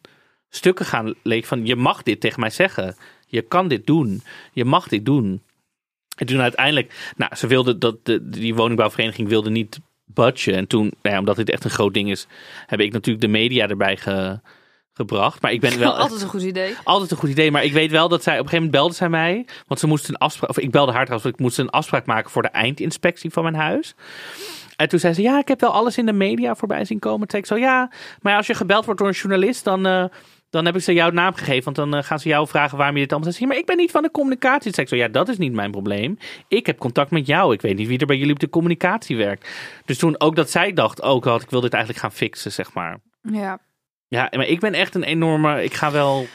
stukken 0.49 0.85
gaan 0.85 1.13
leek 1.23 1.45
van, 1.45 1.65
je 1.65 1.75
mag 1.75 2.03
dit 2.03 2.19
tegen 2.19 2.39
mij 2.39 2.49
zeggen. 2.49 2.95
Je 3.27 3.41
kan 3.41 3.67
dit 3.67 3.85
doen. 3.85 4.23
Je 4.53 4.65
mag 4.65 4.87
dit 4.87 5.05
doen. 5.05 5.41
En 6.19 6.25
toen 6.25 6.41
uiteindelijk, 6.41 7.13
nou, 7.17 7.35
ze 7.35 7.47
wilde 7.47 7.77
dat 7.77 8.05
de, 8.05 8.29
die 8.29 8.55
woningbouwvereniging 8.55 9.27
wilde 9.27 9.49
niet 9.49 9.79
budgen. 10.05 10.53
En 10.53 10.67
toen, 10.67 10.81
nou 11.01 11.13
ja, 11.15 11.19
omdat 11.19 11.35
dit 11.35 11.49
echt 11.49 11.63
een 11.63 11.69
groot 11.69 11.93
ding 11.93 12.09
is, 12.09 12.27
heb 12.65 12.79
ik 12.79 12.91
natuurlijk 12.91 13.25
de 13.25 13.31
media 13.31 13.67
erbij 13.67 13.97
ge- 13.97 14.39
gebracht. 14.93 15.41
Maar 15.41 15.51
ik 15.51 15.59
ben 15.61 15.79
wel 15.79 15.97
Altijd 15.99 16.21
een 16.21 16.27
goed 16.27 16.41
idee. 16.41 16.75
altijd 16.83 17.11
een 17.11 17.17
goed 17.17 17.29
idee. 17.29 17.51
Maar 17.51 17.63
ik 17.63 17.73
weet 17.73 17.91
wel 17.91 18.07
dat 18.09 18.23
zij, 18.23 18.33
op 18.33 18.39
een 18.43 18.49
gegeven 18.49 18.63
moment 18.65 18.81
belde 18.81 18.95
zij 18.95 19.09
mij. 19.09 19.45
Want 19.67 19.79
ze 19.79 19.87
moesten 19.87 20.13
een 20.13 20.19
afspraak, 20.19 20.49
of 20.49 20.57
ik 20.59 20.71
belde 20.71 20.91
haar 20.91 21.05
trouwens, 21.05 21.23
want 21.23 21.35
ik 21.35 21.41
moest 21.41 21.57
een 21.57 21.69
afspraak 21.69 22.05
maken 22.05 22.31
voor 22.31 22.41
de 22.41 22.47
eindinspectie 22.47 23.29
van 23.31 23.43
mijn 23.43 23.55
huis. 23.55 23.93
En 24.75 24.89
toen 24.89 24.99
zei 24.99 25.13
ze, 25.13 25.21
ja, 25.21 25.39
ik 25.39 25.47
heb 25.47 25.59
wel 25.61 25.71
alles 25.71 25.97
in 25.97 26.05
de 26.05 26.13
media 26.13 26.55
voorbij 26.55 26.85
zien 26.85 26.99
komen. 26.99 27.27
Toen 27.27 27.29
zei 27.29 27.41
ik 27.41 27.47
zo, 27.47 27.57
ja, 27.57 27.91
maar 28.21 28.35
als 28.35 28.47
je 28.47 28.53
gebeld 28.53 28.85
wordt 28.85 28.99
door 28.99 29.09
een 29.09 29.15
journalist, 29.15 29.63
dan, 29.63 29.85
eh, 29.85 30.05
dan 30.49 30.65
heb 30.65 30.75
ik 30.75 30.81
ze 30.81 30.93
jouw 30.93 31.09
naam 31.09 31.33
gegeven. 31.33 31.63
Want 31.63 31.75
dan 31.75 31.95
eh, 31.95 32.03
gaan 32.03 32.19
ze 32.19 32.29
jou 32.29 32.47
vragen 32.47 32.77
waarom 32.77 32.95
je 32.95 33.01
dit 33.01 33.11
allemaal 33.11 33.31
zegt. 33.31 33.45
Maar 33.45 33.57
ik 33.57 33.65
ben 33.65 33.77
niet 33.77 33.91
van 33.91 34.01
de 34.01 34.11
communicatie. 34.11 34.87
Zo, 34.87 34.95
ja, 34.95 35.07
dat 35.07 35.29
is 35.29 35.37
niet 35.37 35.53
mijn 35.53 35.71
probleem. 35.71 36.17
Ik 36.47 36.65
heb 36.65 36.77
contact 36.77 37.11
met 37.11 37.27
jou. 37.27 37.53
Ik 37.53 37.61
weet 37.61 37.75
niet 37.75 37.87
wie 37.87 37.99
er 37.99 38.05
bij 38.05 38.17
jullie 38.17 38.33
op 38.33 38.39
de 38.39 38.49
communicatie 38.49 39.17
werkt. 39.17 39.49
Dus 39.85 39.97
toen 39.97 40.19
ook 40.19 40.35
dat 40.35 40.49
zij 40.49 40.73
dacht, 40.73 41.01
oh 41.01 41.23
god, 41.23 41.41
ik 41.41 41.49
wil 41.49 41.61
dit 41.61 41.73
eigenlijk 41.73 42.03
gaan 42.03 42.13
fixen, 42.13 42.51
zeg 42.51 42.73
maar. 42.73 42.99
Ja. 43.21 43.59
Ja, 44.07 44.27
maar 44.35 44.47
ik 44.47 44.59
ben 44.59 44.73
echt 44.73 44.95
een 44.95 45.03
enorme, 45.03 45.63
ik 45.63 45.73
ga 45.73 45.91
wel... 45.91 46.27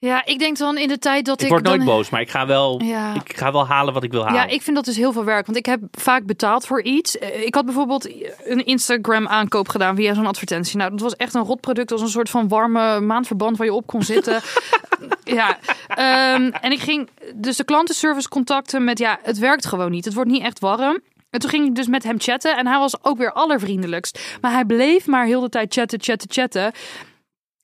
Ja, 0.00 0.24
ik 0.26 0.38
denk 0.38 0.56
dan 0.58 0.78
in 0.78 0.88
de 0.88 0.98
tijd 0.98 1.24
dat 1.24 1.38
ik. 1.40 1.44
Ik 1.46 1.52
word 1.52 1.64
nooit 1.64 1.76
dan... 1.76 1.86
boos, 1.86 2.10
maar 2.10 2.20
ik 2.20 2.30
ga 2.30 2.46
wel, 2.46 2.82
Ja. 2.82 3.14
ik 3.14 3.36
ga 3.36 3.52
wel 3.52 3.66
halen 3.66 3.94
wat 3.94 4.02
ik 4.02 4.10
wil 4.10 4.22
halen. 4.24 4.40
Ja, 4.40 4.46
ik 4.46 4.62
vind 4.62 4.76
dat 4.76 4.84
dus 4.84 4.96
heel 4.96 5.12
veel 5.12 5.24
werk. 5.24 5.46
Want 5.46 5.58
ik 5.58 5.66
heb 5.66 5.80
vaak 5.90 6.24
betaald 6.26 6.66
voor 6.66 6.82
iets. 6.82 7.18
Eh, 7.18 7.42
Ik 7.46 7.54
had 7.54 7.64
bijvoorbeeld 7.64 8.08
een 8.44 8.64
Instagram 8.66 9.28
aankoop 9.28 9.68
gedaan 9.68 9.96
via 9.96 10.14
zo'n 10.14 10.26
advertentie. 10.26 10.76
Nou, 10.76 10.90
dat 10.90 11.00
was 11.00 11.16
echt 11.16 11.34
een 11.34 11.42
rotproduct. 11.44 11.92
als 11.92 12.00
een 12.00 12.08
soort 12.08 12.30
van 12.30 12.48
warme 12.48 13.00
maandverband 13.00 13.56
waar 13.56 13.66
je 13.66 13.72
op 13.72 13.86
kon 13.86 14.02
zitten. 14.02 14.40
ja, 15.24 15.58
ehm, 15.88 16.50
en 16.60 16.72
ik 16.72 16.80
ging 16.80 17.08
dus 17.34 17.56
de 17.56 17.64
klantenservice 17.64 18.28
contacten 18.28 18.84
met 18.84 18.98
ja, 18.98 19.18
het 19.22 19.38
werkt 19.38 19.66
gewoon 19.66 19.90
niet. 19.90 20.04
Het 20.04 20.14
wordt 20.14 20.30
niet 20.30 20.42
echt 20.42 20.58
warm. 20.58 20.98
En 21.30 21.40
toen 21.40 21.50
ging 21.50 21.66
ik 21.66 21.74
dus 21.74 21.86
met 21.86 22.02
hem 22.02 22.20
chatten 22.20 22.56
en 22.56 22.66
hij 22.66 22.78
was 22.78 23.04
ook 23.04 23.18
weer 23.18 23.32
allervriendelijkst. 23.32 24.36
Maar 24.40 24.52
hij 24.52 24.64
bleef 24.64 25.06
maar 25.06 25.24
heel 25.26 25.40
de 25.40 25.48
tijd 25.48 25.74
chatten, 25.74 26.00
chatten, 26.02 26.30
chatten. 26.30 26.72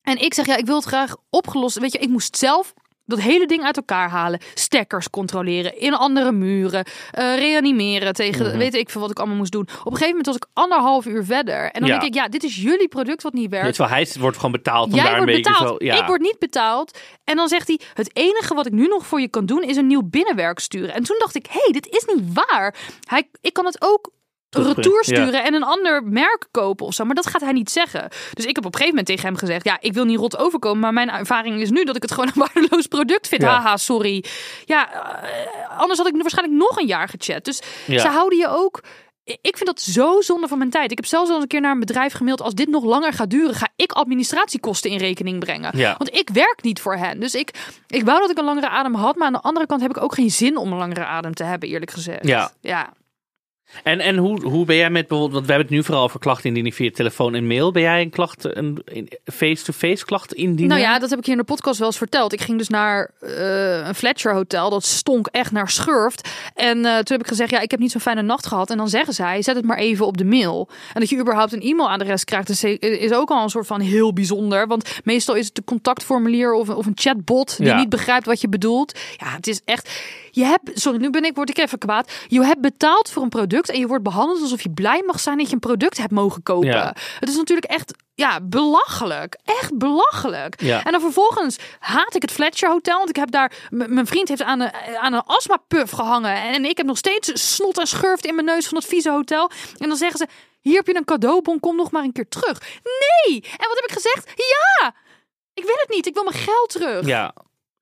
En 0.04 0.20
ik 0.22 0.34
zeg, 0.34 0.46
ja, 0.46 0.56
ik 0.56 0.66
wil 0.66 0.76
het 0.76 0.84
graag 0.84 1.16
opgelost. 1.30 1.78
Weet 1.78 1.92
je, 1.92 1.98
ik 1.98 2.08
moest 2.08 2.36
zelf 2.36 2.74
dat 3.06 3.20
hele 3.20 3.46
ding 3.46 3.62
uit 3.64 3.76
elkaar 3.76 4.08
halen. 4.10 4.40
Stekkers 4.54 5.10
controleren, 5.10 5.78
in 5.80 5.94
andere 5.94 6.32
muren, 6.32 6.84
eh, 7.10 7.36
reanimeren 7.36 8.12
tegen, 8.12 8.46
Mhm. 8.46 8.56
weet 8.58 8.74
ik 8.74 8.90
veel 8.90 9.00
wat 9.00 9.10
ik 9.10 9.18
allemaal 9.18 9.36
moest 9.36 9.52
doen. 9.52 9.62
Op 9.62 9.68
een 9.70 9.82
gegeven 9.92 10.08
moment 10.08 10.26
was 10.26 10.36
ik 10.36 10.46
anderhalf 10.52 11.06
uur 11.06 11.24
verder. 11.24 11.70
En 11.70 11.80
dan 11.80 11.88
Ja. 11.88 11.98
denk 11.98 12.14
ik, 12.14 12.14
ja, 12.14 12.28
dit 12.28 12.42
is 12.44 12.56
jullie 12.56 12.88
product 12.88 13.22
wat 13.22 13.32
niet 13.32 13.50
werkt. 13.50 13.76
Wel, 13.76 13.88
hij 13.88 14.08
wordt 14.18 14.36
gewoon 14.36 14.52
betaald 14.52 14.86
om 14.88 14.94
Jij 14.94 15.02
daar 15.04 15.12
een 15.12 15.18
wordt 15.18 15.32
beetje 15.36 15.52
betaald. 15.52 15.68
zo... 15.80 15.86
Ja. 15.86 16.00
Ik 16.00 16.06
word 16.06 16.20
niet 16.20 16.38
betaald. 16.38 16.98
En 17.24 17.36
dan 17.36 17.48
zegt 17.48 17.66
hij: 17.68 17.80
Het 17.94 18.16
enige 18.16 18.54
wat 18.54 18.66
ik 18.66 18.72
nu 18.72 18.86
nog 18.86 19.06
voor 19.06 19.20
je 19.20 19.28
kan 19.28 19.46
doen 19.46 19.62
is 19.62 19.76
een 19.76 19.86
nieuw 19.86 20.02
binnenwerk 20.02 20.58
sturen. 20.58 20.94
En 20.94 21.02
toen 21.02 21.16
dacht 21.18 21.34
ik: 21.34 21.46
Hé, 21.46 21.60
hey, 21.62 21.72
dit 21.72 21.86
is 21.88 22.04
niet 22.14 22.32
waar. 22.32 22.74
Hij, 23.08 23.28
ik 23.40 23.52
kan 23.52 23.64
het 23.64 23.76
ook. 23.82 24.10
Retour 24.54 25.04
sturen 25.04 25.32
ja. 25.32 25.44
en 25.44 25.54
een 25.54 25.62
ander 25.64 26.02
merk 26.04 26.46
kopen 26.50 26.86
of 26.86 26.94
zo. 26.94 27.04
Maar 27.04 27.14
dat 27.14 27.26
gaat 27.26 27.40
hij 27.40 27.52
niet 27.52 27.70
zeggen. 27.70 28.08
Dus 28.32 28.44
ik 28.44 28.56
heb 28.56 28.64
op 28.66 28.72
een 28.74 28.80
gegeven 28.80 28.88
moment 28.88 29.06
tegen 29.06 29.24
hem 29.24 29.36
gezegd: 29.36 29.64
Ja, 29.64 29.76
ik 29.80 29.92
wil 29.92 30.04
niet 30.04 30.18
rot 30.18 30.38
overkomen. 30.38 30.80
Maar 30.80 30.92
mijn 30.92 31.10
ervaring 31.10 31.60
is 31.60 31.70
nu 31.70 31.84
dat 31.84 31.96
ik 31.96 32.02
het 32.02 32.12
gewoon 32.12 32.30
een 32.34 32.42
waardeloos 32.52 32.86
product 32.86 33.28
vind. 33.28 33.42
Ja. 33.42 33.48
Haha, 33.48 33.76
sorry. 33.76 34.24
Ja, 34.64 34.92
eh, 34.92 35.78
anders 35.78 35.98
had 35.98 36.08
ik 36.08 36.14
waarschijnlijk 36.16 36.58
nog 36.58 36.78
een 36.78 36.86
jaar 36.86 37.08
gechat. 37.08 37.44
Dus 37.44 37.60
Ja. 37.86 37.98
ze 37.98 38.08
houden 38.08 38.38
je 38.38 38.48
ook. 38.48 38.82
Ik 39.24 39.56
vind 39.56 39.66
dat 39.66 39.80
zo 39.80 40.20
zonde 40.20 40.48
van 40.48 40.58
mijn 40.58 40.70
tijd. 40.70 40.90
Ik 40.90 40.96
heb 40.96 41.06
zelfs 41.06 41.30
al 41.30 41.40
een 41.40 41.46
keer 41.46 41.60
naar 41.60 41.72
een 41.72 41.80
bedrijf 41.80 42.12
gemaild. 42.12 42.40
Als 42.40 42.54
dit 42.54 42.68
nog 42.68 42.84
langer 42.84 43.12
gaat 43.12 43.30
duren, 43.30 43.54
ga 43.54 43.68
ik 43.76 43.92
administratiekosten 43.92 44.90
in 44.90 44.98
rekening 44.98 45.38
brengen. 45.38 45.78
Ja. 45.78 45.94
Want 45.98 46.14
ik 46.14 46.28
werk 46.32 46.58
niet 46.62 46.80
voor 46.80 46.96
hen. 46.96 47.20
Dus 47.20 47.34
ik, 47.34 47.50
ik 47.88 48.04
wou 48.04 48.20
dat 48.20 48.30
ik 48.30 48.38
een 48.38 48.44
langere 48.44 48.68
adem 48.68 48.94
had. 48.94 49.16
Maar 49.16 49.26
aan 49.26 49.32
de 49.32 49.40
andere 49.40 49.66
kant 49.66 49.80
heb 49.80 49.90
ik 49.90 50.02
ook 50.02 50.14
geen 50.14 50.30
zin 50.30 50.56
om 50.56 50.72
een 50.72 50.78
langere 50.78 51.04
adem 51.04 51.34
te 51.34 51.44
hebben, 51.44 51.68
eerlijk 51.68 51.90
gezegd. 51.90 52.26
Ja. 52.26 52.50
ja. 52.60 52.92
En, 53.82 54.00
en 54.00 54.16
hoe, 54.16 54.42
hoe 54.48 54.64
ben 54.64 54.76
jij 54.76 54.90
met 54.90 55.08
bijvoorbeeld, 55.08 55.32
want 55.32 55.46
we 55.46 55.52
hebben 55.52 55.68
het 55.70 55.76
nu 55.78 55.84
vooral 55.84 56.04
over 56.04 56.20
klachten 56.20 56.46
indienen 56.46 56.72
via 56.72 56.90
telefoon 56.90 57.34
en 57.34 57.46
mail. 57.46 57.72
Ben 57.72 57.82
jij 57.82 58.00
een 58.00 58.10
klacht, 58.10 58.56
een 58.56 58.82
face-to-face 59.32 60.04
klacht 60.04 60.32
indienen? 60.32 60.68
Nou 60.76 60.80
ja, 60.80 60.98
dat 60.98 61.10
heb 61.10 61.18
ik 61.18 61.24
hier 61.24 61.34
in 61.34 61.40
de 61.40 61.46
podcast 61.46 61.78
wel 61.78 61.88
eens 61.88 61.96
verteld. 61.96 62.32
Ik 62.32 62.40
ging 62.40 62.58
dus 62.58 62.68
naar 62.68 63.10
eh, 63.20 63.86
een 63.86 63.94
Fletcher 63.94 64.32
hotel. 64.34 64.70
Dat 64.70 64.84
stonk 64.84 65.26
echt 65.26 65.52
naar 65.52 65.70
schurft. 65.70 66.28
En 66.54 66.76
eh, 66.84 66.92
toen 66.92 67.16
heb 67.16 67.20
ik 67.20 67.26
gezegd, 67.26 67.50
ja, 67.50 67.60
ik 67.60 67.70
heb 67.70 67.80
niet 67.80 67.90
zo'n 67.90 68.00
fijne 68.00 68.22
nacht 68.22 68.46
gehad. 68.46 68.70
En 68.70 68.76
dan 68.76 68.88
zeggen 68.88 69.14
zij, 69.14 69.42
zet 69.42 69.56
het 69.56 69.64
maar 69.64 69.78
even 69.78 70.06
op 70.06 70.16
de 70.16 70.24
mail. 70.24 70.68
En 70.94 71.00
dat 71.00 71.08
je 71.10 71.18
überhaupt 71.18 71.52
een 71.52 71.62
e-mailadres 71.62 72.24
krijgt, 72.24 72.48
is, 72.48 72.64
is 72.80 73.12
ook 73.12 73.30
al 73.30 73.42
een 73.42 73.48
soort 73.50 73.66
van 73.66 73.80
heel 73.80 74.12
bijzonder. 74.12 74.66
Want 74.66 74.98
meestal 75.04 75.34
is 75.34 75.46
het 75.46 75.58
een 75.58 75.64
contactformulier 75.64 76.52
of, 76.52 76.68
een- 76.68 76.74
of 76.76 76.86
een 76.86 76.92
chatbot 76.94 77.56
die 77.56 77.66
Ja. 77.66 77.76
niet 77.76 77.88
begrijpt 77.88 78.26
wat 78.26 78.40
je 78.40 78.48
bedoelt. 78.48 78.98
Ja, 79.16 79.26
het 79.30 79.46
is 79.46 79.60
echt... 79.64 79.90
Je 80.30 80.44
hebt, 80.44 80.70
sorry, 80.80 81.00
nu 81.00 81.10
ben 81.10 81.24
ik, 81.24 81.34
word 81.34 81.48
ik 81.50 81.58
even 81.58 81.78
kwaad. 81.78 82.12
Je 82.28 82.44
hebt 82.44 82.60
betaald 82.60 83.10
voor 83.10 83.22
een 83.22 83.28
product 83.28 83.63
en 83.68 83.78
je 83.78 83.86
wordt 83.86 84.02
behandeld 84.04 84.40
alsof 84.40 84.62
je 84.62 84.70
blij 84.70 85.02
mag 85.06 85.20
zijn 85.20 85.38
dat 85.38 85.46
je 85.46 85.52
een 85.52 85.58
product 85.58 85.98
hebt 85.98 86.12
mogen 86.12 86.42
kopen. 86.42 86.68
Ja. 86.68 86.94
Het 87.20 87.28
is 87.28 87.36
natuurlijk 87.36 87.70
echt, 87.70 87.94
ja, 88.14 88.40
belachelijk. 88.42 89.38
Echt 89.44 89.78
belachelijk. 89.78 90.60
Ja. 90.60 90.84
En 90.84 90.92
dan 90.92 91.00
vervolgens 91.00 91.56
haat 91.78 92.14
ik 92.14 92.22
het 92.22 92.32
Fletcher 92.32 92.68
Hotel. 92.68 92.96
Want 92.96 93.08
ik 93.08 93.16
heb 93.16 93.30
daar, 93.30 93.52
mijn 93.70 94.06
vriend 94.06 94.28
heeft 94.28 94.42
aan 94.42 94.60
een, 94.60 94.72
aan 95.00 95.12
een 95.12 95.24
astmapuff 95.24 95.92
gehangen. 95.92 96.36
En 96.36 96.64
ik 96.64 96.76
heb 96.76 96.86
nog 96.86 96.98
steeds 96.98 97.54
snot 97.54 97.78
en 97.78 97.86
schurft 97.86 98.26
in 98.26 98.34
mijn 98.34 98.46
neus 98.46 98.66
van 98.66 98.78
dat 98.78 98.88
vieze 98.88 99.10
hotel. 99.10 99.50
En 99.78 99.88
dan 99.88 99.96
zeggen 99.96 100.18
ze, 100.18 100.26
hier 100.60 100.76
heb 100.76 100.86
je 100.86 100.96
een 100.96 101.04
cadeaubon, 101.04 101.60
kom 101.60 101.76
nog 101.76 101.90
maar 101.90 102.02
een 102.02 102.12
keer 102.12 102.28
terug. 102.28 102.60
Nee! 102.60 103.42
En 103.42 103.68
wat 103.68 103.76
heb 103.80 103.84
ik 103.84 103.92
gezegd? 103.92 104.32
Ja! 104.36 104.94
Ik 105.54 105.64
wil 105.64 105.76
het 105.76 105.88
niet, 105.88 106.06
ik 106.06 106.14
wil 106.14 106.24
mijn 106.24 106.36
geld 106.36 106.70
terug. 106.70 107.06
Ja. 107.06 107.34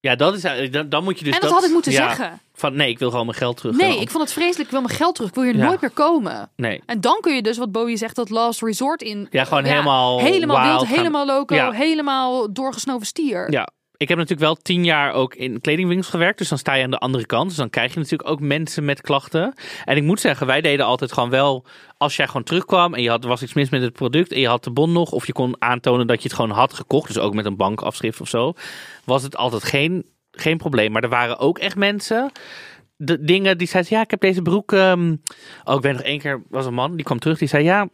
Ja, 0.03 0.17
dat 0.17 0.35
is, 0.35 0.45
eh, 0.45 0.73
dan, 0.73 0.89
dan 0.89 1.05
moet 1.05 1.19
je 1.19 1.25
dus 1.25 1.35
en 1.35 1.41
dat, 1.41 1.51
had 1.51 1.65
ik 1.65 1.71
moeten 1.71 1.93
ja, 1.93 2.09
zeggen. 2.09 2.41
Van 2.63 2.77
nee, 2.77 2.89
ik 2.91 2.99
wil 2.99 3.11
gewoon 3.11 3.27
mijn 3.27 3.39
geld 3.39 3.57
terug. 3.57 3.77
Nee, 3.77 4.01
ik 4.01 4.11
vond 4.11 4.23
het 4.25 4.33
vreselijk. 4.33 4.65
Ik 4.65 4.71
wil 4.71 4.81
mijn 4.81 4.95
geld 4.95 5.15
terug. 5.15 5.29
Ik 5.31 5.35
wil 5.35 5.45
hier 5.45 5.57
Ja. 5.57 5.65
nooit 5.67 5.81
meer 5.81 5.91
komen. 5.91 6.51
Nee. 6.57 6.83
En 6.87 7.01
dan 7.01 7.19
kun 7.21 7.35
je 7.35 7.43
dus, 7.43 7.59
wat 7.59 7.73
Bowie 7.73 7.97
zegt, 7.97 8.17
dat 8.17 8.31
last 8.31 8.63
resort 8.63 9.03
in. 9.03 9.27
Ja, 9.31 9.45
gewoon 9.45 9.65
helemaal 9.65 10.21
Helemaal 10.21 10.63
wild 10.67 10.87
gaan. 10.87 10.97
helemaal 10.97 11.27
loco, 11.27 11.55
Ja. 11.55 11.71
helemaal 11.71 12.53
doorgesnoven 12.53 13.07
stier. 13.07 13.51
Ja, 13.51 13.69
ik 13.97 14.09
heb 14.09 14.19
natuurlijk 14.19 14.47
wel 14.47 14.55
tien 14.63 14.85
jaar 14.85 15.13
ook 15.13 15.35
in 15.35 15.61
kledingwinkels 15.61 16.09
gewerkt. 16.11 16.39
Dus 16.39 16.49
dan 16.49 16.59
sta 16.59 16.75
je 16.75 16.85
aan 16.85 16.91
de 16.91 16.99
andere 16.99 17.27
kant. 17.27 17.49
Dus 17.49 17.57
dan 17.57 17.71
krijg 17.71 17.93
je 17.93 17.99
natuurlijk 17.99 18.31
ook 18.31 18.41
mensen 18.41 18.85
met 18.85 19.01
klachten. 19.01 19.55
En 19.85 19.97
ik 19.97 20.03
moet 20.03 20.21
zeggen, 20.21 20.47
wij 20.47 20.61
deden 20.61 20.87
altijd 20.87 21.13
gewoon 21.13 21.31
wel... 21.31 21.65
Als 21.97 22.17
jij 22.17 22.27
gewoon 22.27 22.43
terugkwam 22.43 22.95
en 22.95 23.03
je 23.03 23.09
had, 23.11 23.25
was 23.25 23.43
iets 23.43 23.53
mis 23.53 23.69
met 23.71 23.83
het 23.83 23.93
product... 23.93 24.33
en 24.33 24.41
je 24.41 24.49
had 24.49 24.65
de 24.65 24.71
bon 24.71 24.93
nog... 24.93 25.11
of 25.13 25.27
je 25.27 25.33
kon 25.33 25.57
aantonen 25.59 26.07
dat 26.07 26.23
je 26.23 26.29
het 26.29 26.37
gewoon 26.37 26.51
had 26.51 26.73
gekocht... 26.75 27.07
dus 27.07 27.19
ook 27.19 27.35
met 27.35 27.47
een 27.47 27.57
bankafschrift 27.57 28.21
of 28.21 28.29
zo... 28.29 28.53
was 29.05 29.23
het 29.23 29.37
altijd 29.37 29.65
geen, 29.65 30.05
geen 30.33 30.57
probleem. 30.57 30.93
Maar 30.93 31.03
er 31.03 31.09
waren 31.09 31.39
ook 31.39 31.59
echt 31.59 31.77
mensen... 31.77 32.33
De 32.97 33.25
dingen 33.25 33.59
die 33.59 33.69
zeiden, 33.69 33.97
ja, 33.97 34.03
ik 34.03 34.11
heb 34.11 34.21
deze 34.21 34.43
broek... 34.43 34.73
ehm, 34.73 35.17
Oh, 35.65 35.75
ik 35.75 35.83
weet 35.83 35.93
nog 35.93 36.03
één 36.03 36.19
keer, 36.19 36.43
was 36.49 36.67
een 36.67 36.75
man, 36.75 36.97
die 36.97 37.05
kwam 37.05 37.19
terug. 37.19 37.39
Die 37.39 37.49
zei, 37.49 37.65
ja, 37.65 37.89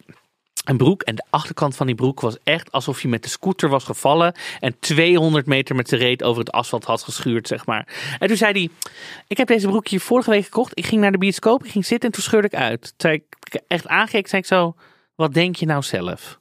een 0.69 0.77
broek. 0.77 1.03
En 1.03 1.15
de 1.15 1.25
achterkant 1.31 1.77
van 1.77 1.87
die 1.87 1.95
broek 1.95 2.21
was 2.21 2.37
echt 2.43 2.73
alsof 2.73 3.03
je 3.03 3.09
met 3.09 3.23
de 3.23 3.29
scooter 3.29 3.69
was 3.69 3.85
gevallen. 3.85 4.35
En 4.61 4.79
200 4.79 5.47
meter 5.47 5.77
met 5.77 5.89
zijn 5.89 6.01
reet 6.01 6.23
over 6.23 6.41
het 6.41 6.53
asfalt 6.53 6.85
had 6.85 7.03
geschuurd, 7.03 7.49
zeg 7.49 7.67
maar. 7.67 7.89
En 8.19 8.29
toen 8.29 8.37
zei 8.37 8.53
hij: 8.53 8.93
Ik 9.27 9.37
heb 9.37 9.47
deze 9.47 9.67
broek 9.67 9.89
hier 9.89 10.01
vorige 10.01 10.31
week 10.31 10.45
gekocht. 10.45 10.79
Ik 10.79 10.87
ging 10.87 11.01
naar 11.01 11.13
de 11.13 11.19
bioscoop, 11.19 11.65
ik 11.65 11.71
ging 11.71 11.87
zitten 11.87 12.09
en 12.09 12.15
toen 12.15 12.25
scheurde 12.25 12.47
ik 12.47 12.55
uit. 12.55 12.95
Toen 12.97 13.11
ik 13.11 13.25
echt 13.67 13.87
aangeek, 13.87 14.29
zei 14.29 14.43
ik 14.43 14.49
zo: 14.49 14.75
Wat 15.15 15.35
denk 15.35 15.57
je 15.57 15.67
nou 15.67 15.83
zelf? 15.83 16.41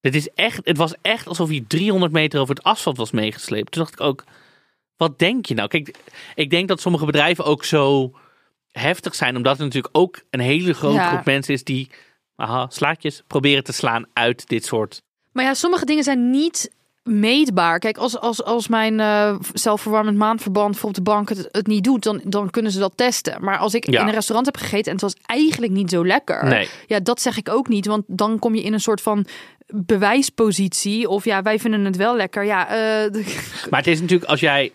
Dit 0.00 0.14
is 0.14 0.28
echt, 0.28 0.60
het 0.64 0.76
was 0.76 0.94
echt 1.02 1.26
alsof 1.26 1.48
hij 1.48 1.64
300 1.68 2.12
meter 2.12 2.40
over 2.40 2.54
het 2.54 2.64
asfalt 2.64 2.96
was 2.96 3.10
meegesleept. 3.10 3.72
Toen 3.72 3.82
dacht 3.82 3.94
ik 3.94 4.00
ook: 4.00 4.24
Wat 4.96 5.18
denk 5.18 5.46
je 5.46 5.54
nou? 5.54 5.68
Kijk, 5.68 5.94
ik 6.34 6.50
denk 6.50 6.68
dat 6.68 6.80
sommige 6.80 7.04
bedrijven 7.06 7.44
ook 7.44 7.64
zo 7.64 8.12
heftig 8.72 9.14
zijn, 9.14 9.36
omdat 9.36 9.58
er 9.58 9.64
natuurlijk 9.64 9.96
ook 9.98 10.20
een 10.30 10.40
hele 10.40 10.72
grote 10.74 10.94
Ja. 10.94 11.08
groep 11.08 11.24
mensen 11.24 11.54
is 11.54 11.64
die 11.64 11.90
aha, 12.36 12.66
slaatjes 12.68 13.22
proberen 13.26 13.64
te 13.64 13.72
slaan 13.72 14.06
uit 14.12 14.48
dit 14.48 14.64
soort. 14.64 15.02
Maar 15.32 15.44
ja, 15.44 15.54
sommige 15.54 15.84
dingen 15.84 16.04
zijn 16.04 16.30
niet 16.30 16.70
meetbaar. 17.02 17.78
Kijk, 17.78 17.96
als, 17.96 18.18
als, 18.18 18.42
als 18.44 18.68
mijn 18.68 19.00
eh, 19.00 19.36
zelfverwarmend 19.52 20.16
maandverband 20.16 20.78
voor 20.78 20.88
op 20.88 20.94
de 20.94 21.02
bank 21.02 21.28
het, 21.28 21.48
het 21.50 21.66
niet 21.66 21.84
doet, 21.84 22.02
dan, 22.02 22.20
dan 22.24 22.50
kunnen 22.50 22.72
ze 22.72 22.78
dat 22.78 22.92
testen. 22.96 23.44
Maar 23.44 23.58
als 23.58 23.74
ik 23.74 23.90
Ja. 23.90 24.00
in 24.00 24.06
een 24.06 24.12
restaurant 24.14 24.46
heb 24.46 24.56
gegeten 24.56 24.84
en 24.84 24.92
het 24.92 25.00
was 25.00 25.14
eigenlijk 25.26 25.72
niet 25.72 25.90
zo 25.90 26.06
lekker, 26.06 26.44
Nee. 26.44 26.68
ja, 26.86 27.00
dat 27.00 27.20
zeg 27.20 27.36
ik 27.36 27.48
ook 27.48 27.68
niet. 27.68 27.86
Want 27.86 28.04
dan 28.06 28.38
kom 28.38 28.54
je 28.54 28.62
in 28.62 28.72
een 28.72 28.80
soort 28.80 29.00
van 29.00 29.26
bewijspositie. 29.66 31.08
Of 31.08 31.24
ja, 31.24 31.42
wij 31.42 31.58
vinden 31.58 31.84
het 31.84 31.96
wel 31.96 32.16
lekker. 32.16 32.44
Ja, 32.44 32.68
eh, 32.68 33.12
Maar 33.70 33.78
het 33.80 33.86
is 33.88 34.00
natuurlijk 34.00 34.30
als 34.30 34.40
jij 34.40 34.72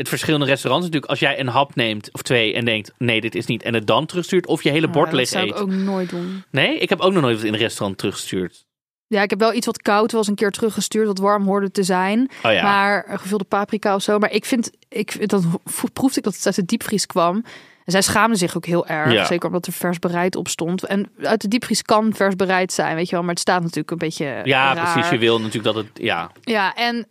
het 0.00 0.08
verschillende 0.08 0.46
restaurants 0.46 0.84
natuurlijk 0.86 1.10
als 1.10 1.20
jij 1.20 1.40
een 1.40 1.46
hap 1.48 1.74
neemt 1.74 2.12
of 2.12 2.22
twee 2.22 2.54
en 2.54 2.64
denkt 2.64 2.92
nee 2.98 3.20
dit 3.20 3.34
is 3.34 3.46
niet 3.46 3.62
en 3.62 3.74
het 3.74 3.86
dan 3.86 4.06
terugstuurt 4.06 4.46
of 4.46 4.62
je 4.62 4.70
hele 4.70 4.88
bord 4.88 5.06
dat 5.06 5.14
leeg 5.14 5.28
zou 5.28 5.44
eet. 5.44 5.50
ik 5.50 5.60
ook 5.60 5.70
nooit 5.70 6.10
doen. 6.10 6.44
Nee, 6.50 6.78
ik 6.78 6.88
heb 6.88 7.00
ook 7.00 7.12
nog 7.12 7.22
nooit 7.22 7.36
wat 7.36 7.44
in 7.44 7.52
een 7.52 7.58
restaurant 7.58 7.98
teruggestuurd. 7.98 8.64
Ja, 9.06 9.22
ik 9.22 9.30
heb 9.30 9.38
wel 9.38 9.54
iets 9.54 9.66
wat 9.66 9.82
koud 9.82 10.12
was 10.12 10.26
een 10.26 10.34
keer 10.34 10.50
teruggestuurd, 10.50 11.06
wat 11.06 11.18
warm 11.18 11.44
hoorde 11.44 11.70
te 11.70 11.82
zijn. 11.82 12.30
Oh 12.42 12.52
ja. 12.52 12.62
Maar 12.62 13.04
een 13.08 13.18
gevulde 13.18 13.44
paprika 13.44 13.94
of 13.94 14.02
zo. 14.02 14.18
Maar 14.18 14.32
ik 14.32 14.44
vind, 14.44 14.70
ik, 14.88 15.28
dan 15.28 15.60
proefde 15.92 16.18
ik 16.18 16.24
dat 16.24 16.34
het 16.34 16.46
uit 16.46 16.54
de 16.54 16.64
diepvries 16.64 17.06
kwam. 17.06 17.36
En 17.84 17.92
zij 17.92 18.02
schaamden 18.02 18.38
zich 18.38 18.56
ook 18.56 18.66
heel 18.66 18.86
erg. 18.86 19.12
Ja. 19.12 19.24
Zeker 19.24 19.46
omdat 19.46 19.66
er 19.66 19.72
vers 19.72 19.98
bereid 19.98 20.36
op 20.36 20.48
stond. 20.48 20.84
En 20.84 21.10
uit 21.22 21.40
de 21.40 21.48
diepvries 21.48 21.82
kan 21.82 22.14
vers 22.14 22.36
bereid 22.36 22.72
zijn, 22.72 22.96
weet 22.96 23.06
je 23.06 23.12
wel. 23.12 23.20
Maar 23.20 23.30
het 23.30 23.40
staat 23.40 23.62
natuurlijk 23.62 23.90
een 23.90 23.98
beetje 23.98 24.40
Ja, 24.44 24.74
raar. 24.74 24.92
precies. 24.92 25.10
Je 25.10 25.18
wil 25.18 25.38
natuurlijk 25.38 25.74
dat 25.74 25.84
het 25.84 25.90
ja. 25.94 26.30
Ja, 26.40 26.74
en 26.74 27.06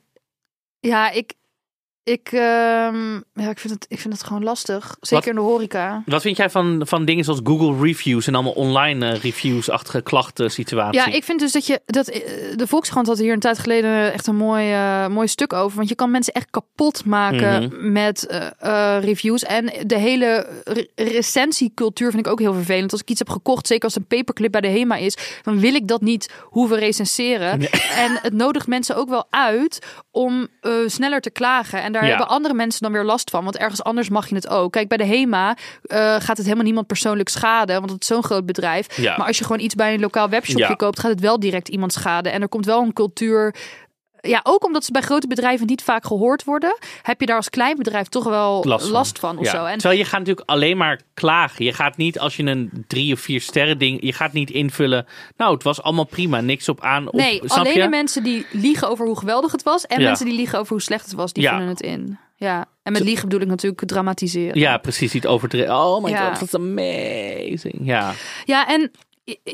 ja, 0.79 1.11
ik, 1.11 1.33
ik, 2.03 2.29
ehm, 2.31 3.13
ja, 3.33 3.49
ik, 3.49 3.59
vind 3.59 3.73
het, 3.73 3.85
ik 3.87 3.99
vind 3.99 4.13
het 4.13 4.23
gewoon 4.23 4.43
lastig. 4.43 4.95
Zeker 4.99 5.17
Wat- 5.17 5.25
in 5.27 5.35
de 5.35 5.41
horeca. 5.51 6.03
Wat 6.05 6.21
vind 6.21 6.37
jij 6.37 6.49
van, 6.49 6.81
van 6.85 7.05
dingen 7.05 7.23
zoals 7.23 7.39
Google 7.43 7.85
reviews 7.85 8.27
en 8.27 8.33
allemaal 8.35 8.51
online 8.53 9.11
eh, 9.11 9.19
reviews-achtige 9.21 10.01
klachten 10.01 10.51
situatie? 10.51 10.99
Ja, 10.99 11.05
ik 11.05 11.23
vind 11.23 11.39
dus 11.39 11.51
dat 11.51 11.65
je 11.67 11.81
dat 11.85 12.07
eh, 12.07 12.21
de 12.55 12.67
Volkskrant 12.67 13.07
had 13.07 13.17
hier 13.17 13.33
een 13.33 13.39
tijd 13.39 13.59
geleden 13.59 14.13
echt 14.13 14.27
een 14.27 14.35
mooi, 14.35 14.71
eh, 14.71 15.07
mooi 15.07 15.27
stuk 15.27 15.53
over. 15.53 15.77
Want 15.77 15.89
je 15.89 15.95
kan 15.95 16.11
mensen 16.11 16.33
echt 16.33 16.49
kapot 16.49 17.05
maken 17.05 17.63
Mhm. 17.63 17.91
met 17.91 18.27
reviews. 19.01 19.43
En 19.43 19.65
de 19.85 19.97
hele 19.97 20.47
re- 20.63 20.87
recensiecultuur 20.95 22.11
vind 22.11 22.25
ik 22.25 22.31
ook 22.31 22.39
heel 22.39 22.53
vervelend. 22.53 22.91
Als 22.91 23.01
ik 23.01 23.09
iets 23.09 23.19
heb 23.19 23.29
gekocht, 23.29 23.67
zeker 23.67 23.83
als 23.83 23.95
een 23.95 24.05
paperclip 24.07 24.51
bij 24.51 24.61
de 24.61 24.67
HEMA 24.67 24.95
is, 24.95 25.17
dan 25.43 25.59
wil 25.59 25.73
ik 25.73 25.87
dat 25.87 26.01
niet 26.01 26.31
hoeven 26.43 26.77
recenseren. 26.77 27.51
En 27.95 28.19
het 28.21 28.33
nodigt 28.33 28.67
mensen 28.67 28.95
ook 28.95 29.09
wel 29.09 29.27
uit 29.29 29.85
om 30.11 30.47
sneller 30.85 31.21
te 31.21 31.29
klagen. 31.31 31.81
En 31.81 31.88
daar 31.91 32.03
Ja. 32.03 32.09
hebben 32.09 32.27
andere 32.27 32.53
mensen 32.53 32.81
dan 32.81 32.91
weer 32.91 33.03
last 33.03 33.29
van. 33.29 33.43
Want 33.43 33.57
ergens 33.57 33.83
anders 33.83 34.09
mag 34.09 34.29
je 34.29 34.35
het 34.35 34.47
ook. 34.49 34.71
Kijk, 34.71 34.87
bij 34.87 34.97
de 34.97 35.05
HEMA 35.05 35.57
eh, 35.81 35.97
gaat 35.99 36.37
het 36.37 36.43
helemaal 36.43 36.63
niemand 36.63 36.87
persoonlijk 36.87 37.29
schaden. 37.29 37.79
Want 37.79 37.91
het 37.91 38.01
is 38.01 38.07
zo'n 38.07 38.23
groot 38.23 38.45
bedrijf. 38.45 38.97
Ja. 39.01 39.17
Maar 39.17 39.27
als 39.27 39.37
je 39.37 39.43
gewoon 39.43 39.61
iets 39.61 39.75
bij 39.75 39.93
een 39.93 39.99
lokaal 39.99 40.29
webshopje 40.29 40.75
koopt, 40.75 40.99
gaat 40.99 41.11
het 41.11 41.19
wel 41.19 41.39
direct 41.39 41.67
iemand 41.67 41.93
schaden. 41.93 42.31
En 42.31 42.41
er 42.41 42.49
komt 42.49 42.65
wel 42.65 42.81
een 42.81 42.93
cultuur. 42.93 43.55
Ja, 44.21 44.39
ook 44.43 44.65
omdat 44.65 44.85
ze 44.85 44.91
bij 44.91 45.01
grote 45.01 45.27
bedrijven 45.27 45.67
niet 45.67 45.81
vaak 45.83 46.05
gehoord 46.05 46.43
worden, 46.43 46.77
heb 47.01 47.19
je 47.19 47.25
daar 47.25 47.35
als 47.35 47.49
klein 47.49 47.77
bedrijf 47.77 48.07
toch 48.07 48.23
wel 48.23 48.63
last 48.91 49.19
van, 49.19 49.37
of 49.37 49.45
Ja. 49.45 49.51
zo. 49.51 49.65
En 49.65 49.77
Terwijl 49.77 49.99
je 49.99 50.05
gaat 50.05 50.19
natuurlijk 50.19 50.49
alleen 50.49 50.77
maar 50.77 51.01
klagen. 51.13 51.65
Je 51.65 51.73
gaat 51.73 51.97
niet 51.97 52.19
als 52.19 52.35
je 52.35 52.43
een 52.43 52.85
drie 52.87 53.13
of 53.13 53.19
vier 53.19 53.41
sterren 53.41 53.77
ding, 53.77 53.97
je 54.03 54.13
gaat 54.13 54.33
niet 54.33 54.49
invullen. 54.49 55.05
Nou, 55.37 55.53
het 55.53 55.63
was 55.63 55.81
allemaal 55.81 56.05
prima, 56.05 56.41
niks 56.41 56.69
op 56.69 56.81
aan. 56.81 57.07
Op, 57.07 57.13
nee, 57.13 57.41
alleen 57.51 57.73
je? 57.73 57.81
de 57.81 57.87
mensen 57.89 58.23
die 58.23 58.45
liegen 58.51 58.89
over 58.89 59.05
hoe 59.05 59.17
geweldig 59.17 59.51
het 59.51 59.63
was 59.63 59.85
en 59.87 59.99
Ja. 60.01 60.07
mensen 60.07 60.25
die 60.25 60.35
liegen 60.35 60.59
over 60.59 60.71
hoe 60.71 60.81
slecht 60.81 61.05
het 61.05 61.13
was, 61.13 61.33
die 61.33 61.43
Ja. 61.43 61.51
vullen 61.51 61.67
het 61.67 61.81
in. 61.81 62.17
Ja, 62.35 62.65
en 62.83 62.91
met 62.91 63.03
liegen 63.03 63.23
bedoel 63.27 63.41
ik 63.43 63.47
natuurlijk 63.47 63.87
dramatiseren. 63.87 64.59
Ja, 64.59 64.77
precies. 64.77 65.13
Niet 65.13 65.27
overdreven. 65.27 65.75
Oh 65.75 66.03
my 66.03 66.17
god, 66.17 66.39
dat 66.39 66.41
is 66.41 66.55
amazing. 66.55 67.75
Ja. 67.81 68.11
Ja, 68.45 68.67
en 68.67 68.91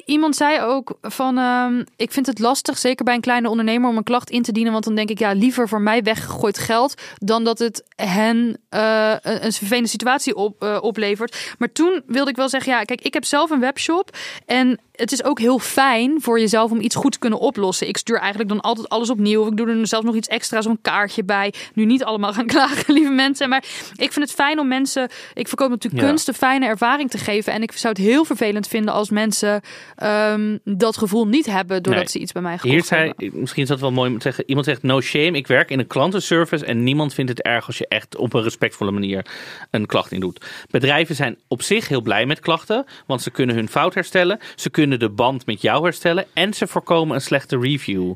iemand 0.06 0.36
zei 0.36 0.62
ook 0.62 0.98
van, 1.02 1.38
ehm, 1.38 1.84
ik 1.96 2.12
vind 2.12 2.26
het 2.26 2.40
lastig, 2.40 2.78
zeker 2.78 3.06
bij 3.06 3.14
een 3.16 3.22
kleine 3.22 3.50
ondernemer, 3.50 3.90
om 3.90 3.98
een 3.98 4.04
klacht 4.04 4.30
in 4.30 4.42
te 4.42 4.52
dienen. 4.52 4.72
Want 4.72 4.84
dan 4.84 4.96
denk 4.96 5.10
ik, 5.10 5.20
ja, 5.20 5.32
liever 5.32 5.68
voor 5.68 5.82
mij 5.82 6.04
weggegooid 6.04 6.58
geld 6.58 7.02
dan 7.18 7.44
dat 7.44 7.60
het 7.60 7.84
hen 7.96 8.58
eh, 8.70 9.16
een, 9.22 9.52
vervelende 9.52 9.90
situatie 9.90 10.36
op, 10.36 10.64
eh, 10.64 10.78
oplevert. 10.82 11.56
Maar 11.58 11.72
toen 11.72 12.04
wilde 12.08 12.30
ik 12.30 12.36
wel 12.36 12.50
zeggen, 12.50 12.72
ja, 12.72 12.84
kijk, 12.84 13.02
ik 13.02 13.14
heb 13.14 13.26
zelf 13.26 13.50
een 13.50 13.60
webshop 13.60 14.18
en 14.46 14.80
het 14.96 15.12
is 15.12 15.24
ook 15.24 15.40
heel 15.40 15.60
fijn 15.60 16.22
voor 16.22 16.40
jezelf 16.40 16.72
om 16.72 16.80
iets 16.82 16.96
goed 16.96 17.12
te 17.12 17.20
kunnen 17.20 17.40
oplossen. 17.40 17.88
Ik 17.88 17.98
stuur 17.98 18.18
eigenlijk 18.20 18.50
dan 18.50 18.62
altijd 18.62 18.90
alles 18.90 19.10
opnieuw. 19.10 19.42
Of 19.42 19.48
ik 19.48 19.58
doe 19.58 19.68
er 19.68 19.88
zelfs 19.88 20.06
nog 20.06 20.16
iets 20.16 20.28
extra, 20.28 20.62
zo'n 20.62 20.80
kaartje 20.82 21.24
bij. 21.24 21.54
Nu 21.74 21.86
niet 21.86 22.04
allemaal 22.04 22.34
gaan 22.34 22.46
klagen, 22.56 22.94
lieve 22.94 23.12
mensen. 23.12 23.50
Maar 23.50 23.64
ik 23.96 24.12
vind 24.14 24.26
het 24.26 24.32
fijn 24.32 24.60
om 24.60 24.68
mensen... 24.68 25.10
Ik 25.34 25.48
verkoop 25.48 25.70
natuurlijk 25.70 26.04
Ja. 26.04 26.08
kunst, 26.10 26.28
een 26.28 26.34
fijne 26.34 26.66
ervaring 26.66 27.10
te 27.10 27.18
geven. 27.18 27.54
En 27.54 27.62
ik 27.62 27.72
zou 27.72 27.94
het 27.94 28.04
heel 28.04 28.26
vervelend 28.26 28.68
vinden 28.68 28.94
als 28.94 29.10
mensen 29.10 29.62
ehm, 29.96 30.58
dat 30.64 30.98
gevoel 30.98 31.28
niet 31.28 31.46
hebben... 31.46 31.84
doordat 31.84 32.04
Nee. 32.04 32.12
ze 32.12 32.20
iets 32.20 32.32
bij 32.32 32.42
mij 32.42 32.58
gekocht 32.58 32.74
Hier 32.74 32.84
zei, 32.84 33.14
hebben. 33.18 33.40
misschien 33.40 33.64
is 33.64 33.70
dat 33.70 33.80
wel 33.80 33.92
mooi 33.92 34.10
om 34.10 34.16
te 34.16 34.22
zeggen. 34.22 34.44
Iemand 34.48 34.66
zegt 34.66 34.84
no 34.84 35.02
shame. 35.02 35.32
Ik 35.38 35.48
werk 35.48 35.70
in 35.70 35.80
een 35.80 35.88
klantenservice 35.88 36.66
en 36.66 36.84
niemand 36.84 37.14
vindt 37.14 37.32
het 37.32 37.42
erg 37.42 37.68
als 37.68 37.78
je 37.78 37.88
echt 37.88 38.16
op 38.16 38.34
een 38.34 38.44
respectvolle 38.44 38.92
manier 38.92 39.26
een 39.72 39.86
klacht 39.86 40.12
in 40.12 40.20
doet. 40.20 40.46
Bedrijven 40.70 41.16
zijn 41.16 41.38
op 41.48 41.62
zich 41.62 41.88
heel 41.88 42.02
blij 42.02 42.26
met 42.26 42.40
klachten, 42.40 42.86
want 43.06 43.22
ze 43.22 43.32
kunnen 43.32 43.56
hun 43.56 43.70
fout 43.70 43.94
herstellen. 43.94 44.40
Ze 44.56 44.70
kunnen 44.70 44.84
de 44.90 45.10
band 45.10 45.46
met 45.46 45.62
jou 45.62 45.84
herstellen 45.84 46.26
en 46.34 46.54
ze 46.54 46.68
voorkomen 46.68 47.16
een 47.16 47.22
slechte 47.22 47.60
review. 47.60 48.14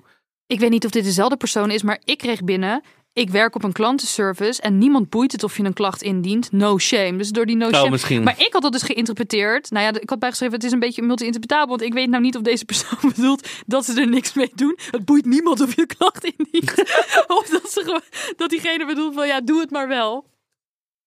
Ik 0.48 0.60
weet 0.60 0.70
niet 0.70 0.86
of 0.86 0.92
dit 0.92 1.04
dezelfde 1.04 1.38
persoon 1.38 1.72
is, 1.72 1.84
maar 1.84 2.02
ik 2.04 2.18
kreeg 2.18 2.44
binnen... 2.44 2.82
Ik 3.14 3.30
werk 3.30 3.56
op 3.56 3.64
een 3.64 3.72
klantenservice 3.72 4.62
en 4.62 4.78
niemand 4.78 5.10
boeit 5.10 5.32
het 5.32 5.44
of 5.44 5.58
je 5.58 5.64
een 5.64 5.74
klacht 5.74 6.02
indient. 6.02 6.52
No 6.52 6.78
shame. 6.78 7.18
Dus 7.18 7.30
door 7.30 7.46
die 7.46 7.56
no 7.56 7.68
Oh, 7.68 7.74
shame. 7.74 7.90
misschien. 7.90 8.24
Maar 8.24 8.40
ik 8.40 8.54
had 8.54 8.62
dat 8.62 8.72
dus 8.72 8.82
geïnterpreteerd. 8.82 9.72
Nou 9.72 9.86
ja, 9.86 10.02
ik 10.02 10.10
had 10.10 10.20
bijgeschreven, 10.20 10.56
het 10.56 10.64
is 10.64 10.72
een 10.72 10.80
beetje 10.80 11.02
multi-interpretabel. 11.02 11.68
Want 11.68 11.82
ik 11.82 11.94
weet 11.94 12.10
nou 12.10 12.22
niet 12.24 12.36
of 12.36 12.42
deze 12.42 12.66
persoon 12.66 12.98
bedoelt 13.16 13.50
dat 13.66 13.86
ze 13.86 14.02
er 14.02 14.08
niks 14.08 14.34
mee 14.34 14.52
doen. 14.56 14.78
Het 14.92 15.06
boeit 15.06 15.26
niemand 15.26 15.62
of 15.62 15.76
je 15.76 15.86
klacht 15.86 16.24
indient. 16.24 16.74
of 17.40 17.50
dat, 17.50 17.72
ze 17.72 18.02
dat 18.36 18.50
diegene 18.50 18.86
bedoelt 18.86 19.14
van 19.14 19.28
ja, 19.28 19.42
doe 19.42 19.60
het 19.60 19.72
maar 19.72 19.88
wel. 19.88 20.26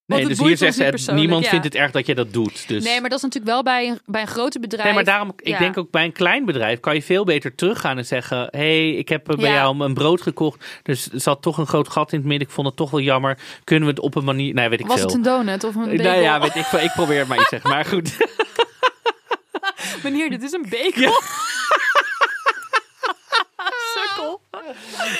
Nee, 0.06 0.26
dus 0.26 0.38
hier 0.38 0.56
zegt 0.56 1.00
ze, 1.00 1.12
niemand 1.12 1.44
ja. 1.44 1.50
vindt 1.50 1.64
het 1.64 1.74
erg 1.74 1.90
dat 1.90 2.06
je 2.06 2.14
dat 2.14 2.32
doet. 2.32 2.68
Dus. 2.68 2.84
Nee, 2.84 3.00
maar 3.00 3.08
dat 3.10 3.18
is 3.18 3.24
natuurlijk 3.24 3.52
wel 3.52 3.62
bij 3.62 3.88
een, 3.88 4.00
bij 4.06 4.20
een 4.20 4.26
grote 4.26 4.60
bedrijf. 4.60 4.84
Nee, 4.84 4.94
maar 4.94 5.04
daarom, 5.04 5.32
ik 5.36 5.46
Ja. 5.48 5.58
denk 5.58 5.78
ook 5.78 5.90
bij 5.90 6.04
een 6.04 6.12
klein 6.12 6.44
bedrijf 6.44 6.80
kan 6.80 6.94
je 6.94 7.02
veel 7.02 7.24
beter 7.24 7.54
teruggaan 7.54 7.98
en 7.98 8.06
zeggen: 8.06 8.38
Hé, 8.50 8.58
hey, 8.58 8.90
ik 8.90 9.08
heb 9.08 9.24
bij 9.24 9.36
Ja. 9.48 9.54
jou 9.54 9.80
een 9.84 9.94
brood 9.94 10.22
gekocht. 10.22 10.64
Dus 10.82 11.08
er 11.12 11.20
zat 11.20 11.42
toch 11.42 11.58
een 11.58 11.66
groot 11.66 11.88
gat 11.88 12.12
in 12.12 12.18
het 12.18 12.26
midden. 12.28 12.48
Ik 12.48 12.54
vond 12.54 12.66
het 12.66 12.76
toch 12.76 12.90
wel 12.90 13.00
jammer. 13.00 13.38
Kunnen 13.64 13.88
we 13.88 13.94
het 13.94 14.02
op 14.02 14.14
een 14.14 14.24
manier. 14.24 14.54
Nee, 14.54 14.68
weet 14.68 14.80
ik 14.80 14.86
Was 14.86 14.96
veel. 14.96 15.06
het 15.06 15.14
een 15.16 15.22
donut 15.22 15.64
of 15.64 15.74
een 15.74 15.84
bagel? 15.84 16.04
nou 16.04 16.20
ja, 16.20 16.40
weet 16.40 16.54
ik, 16.54 16.66
ik 16.66 16.92
probeer 16.94 17.18
het 17.18 17.28
maar 17.28 17.38
iets 17.40 17.48
zeggen. 17.48 17.70
Maar 17.70 17.84
goed. 17.92 18.16
Meneer, 20.02 20.30
dit 20.30 20.42
is 20.42 20.52
een 20.52 20.66
bagel. 20.70 21.20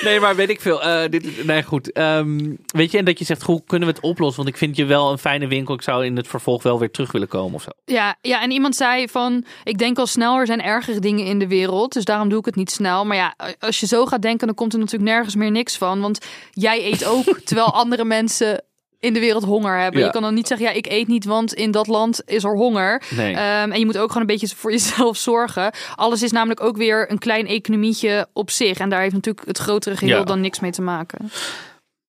Nee, 0.03 0.21
maar 0.21 0.37
weet 0.37 0.49
ik 0.49 0.61
veel. 0.61 0.83
Eh, 0.83 1.11
dit, 1.11 1.45
nee, 1.45 1.63
goed. 1.63 1.93
Ehm, 1.93 2.55
weet 2.67 2.91
je, 2.91 2.99
en 2.99 3.05
dat 3.05 3.19
je 3.19 3.25
zegt, 3.25 3.43
hoe 3.43 3.63
kunnen 3.67 3.89
we 3.89 3.95
het 3.95 4.05
oplossen? 4.05 4.37
Want 4.37 4.55
ik 4.55 4.61
vind 4.61 4.77
je 4.77 4.85
wel 4.85 5.11
een 5.11 5.19
fijne 5.19 5.47
winkel. 5.47 5.75
Ik 5.75 5.83
zou 5.83 6.05
in 6.05 6.17
het 6.17 6.29
vervolg 6.29 6.63
wel 6.63 6.79
weer 6.79 6.91
terug 6.91 7.13
willen 7.13 7.29
komen 7.29 7.55
of 7.55 7.63
zo. 7.63 7.71
Ja, 7.85 8.17
ja, 8.21 8.43
en 8.43 8.51
iemand 8.51 8.77
zei 8.77 9.09
van, 9.09 9.45
ik 9.65 9.79
denk 9.79 9.99
al 9.99 10.07
snel, 10.07 10.39
er 10.39 10.47
zijn 10.47 10.63
ergere 10.63 11.01
dingen 11.01 11.27
in 11.27 11.39
de 11.39 11.49
wereld, 11.49 11.93
dus 11.93 12.05
daarom 12.05 12.29
doe 12.29 12.39
ik 12.39 12.45
het 12.45 12.57
niet 12.57 12.71
snel. 12.71 13.05
Maar 13.05 13.17
ja, 13.17 13.35
als 13.59 13.81
je 13.81 13.87
zo 13.87 14.07
gaat 14.07 14.23
denken, 14.23 14.47
dan 14.47 14.57
komt 14.57 14.73
er 14.73 14.79
natuurlijk 14.79 15.11
nergens 15.11 15.35
meer 15.35 15.51
niks 15.51 15.77
van, 15.77 16.01
want 16.01 16.27
jij 16.51 16.85
eet 16.85 17.05
ook, 17.05 17.39
terwijl 17.45 17.73
andere 17.73 18.05
mensen 18.05 18.65
in 19.03 19.13
de 19.13 19.21
wereld 19.21 19.45
honger 19.45 19.79
hebben. 19.81 20.01
Ja. 20.01 20.07
Je 20.07 20.13
kan 20.13 20.23
dan 20.23 20.35
niet 20.35 20.47
zeggen, 20.47 20.67
ja, 20.67 20.73
ik 20.73 20.87
eet 20.87 21.07
niet, 21.09 21.25
want 21.25 21.55
in 21.55 21.71
dat 21.71 21.87
land 21.87 22.23
is 22.27 22.45
er 22.45 22.57
honger. 22.57 23.03
Nee. 23.11 23.35
Ehm, 23.35 23.71
en 23.73 23.79
je 23.79 23.85
moet 23.85 23.99
ook 23.99 24.07
gewoon 24.13 24.21
een 24.29 24.37
beetje 24.39 24.57
voor 24.57 24.71
jezelf 24.79 25.17
zorgen. 25.17 25.73
Alles 25.95 26.23
is 26.23 26.31
namelijk 26.33 26.61
ook 26.61 26.77
weer 26.77 27.11
een 27.11 27.19
klein 27.19 27.47
economietje 27.47 28.27
op 28.33 28.51
zich. 28.51 28.79
En 28.79 28.89
daar 28.89 29.01
heeft 29.01 29.15
natuurlijk 29.15 29.47
het 29.47 29.59
grotere 29.59 29.97
geheel 29.97 30.19
Ja. 30.19 30.25
dan 30.25 30.41
niks 30.41 30.61
mee 30.61 30.71
te 30.71 30.83
maken. 30.83 31.31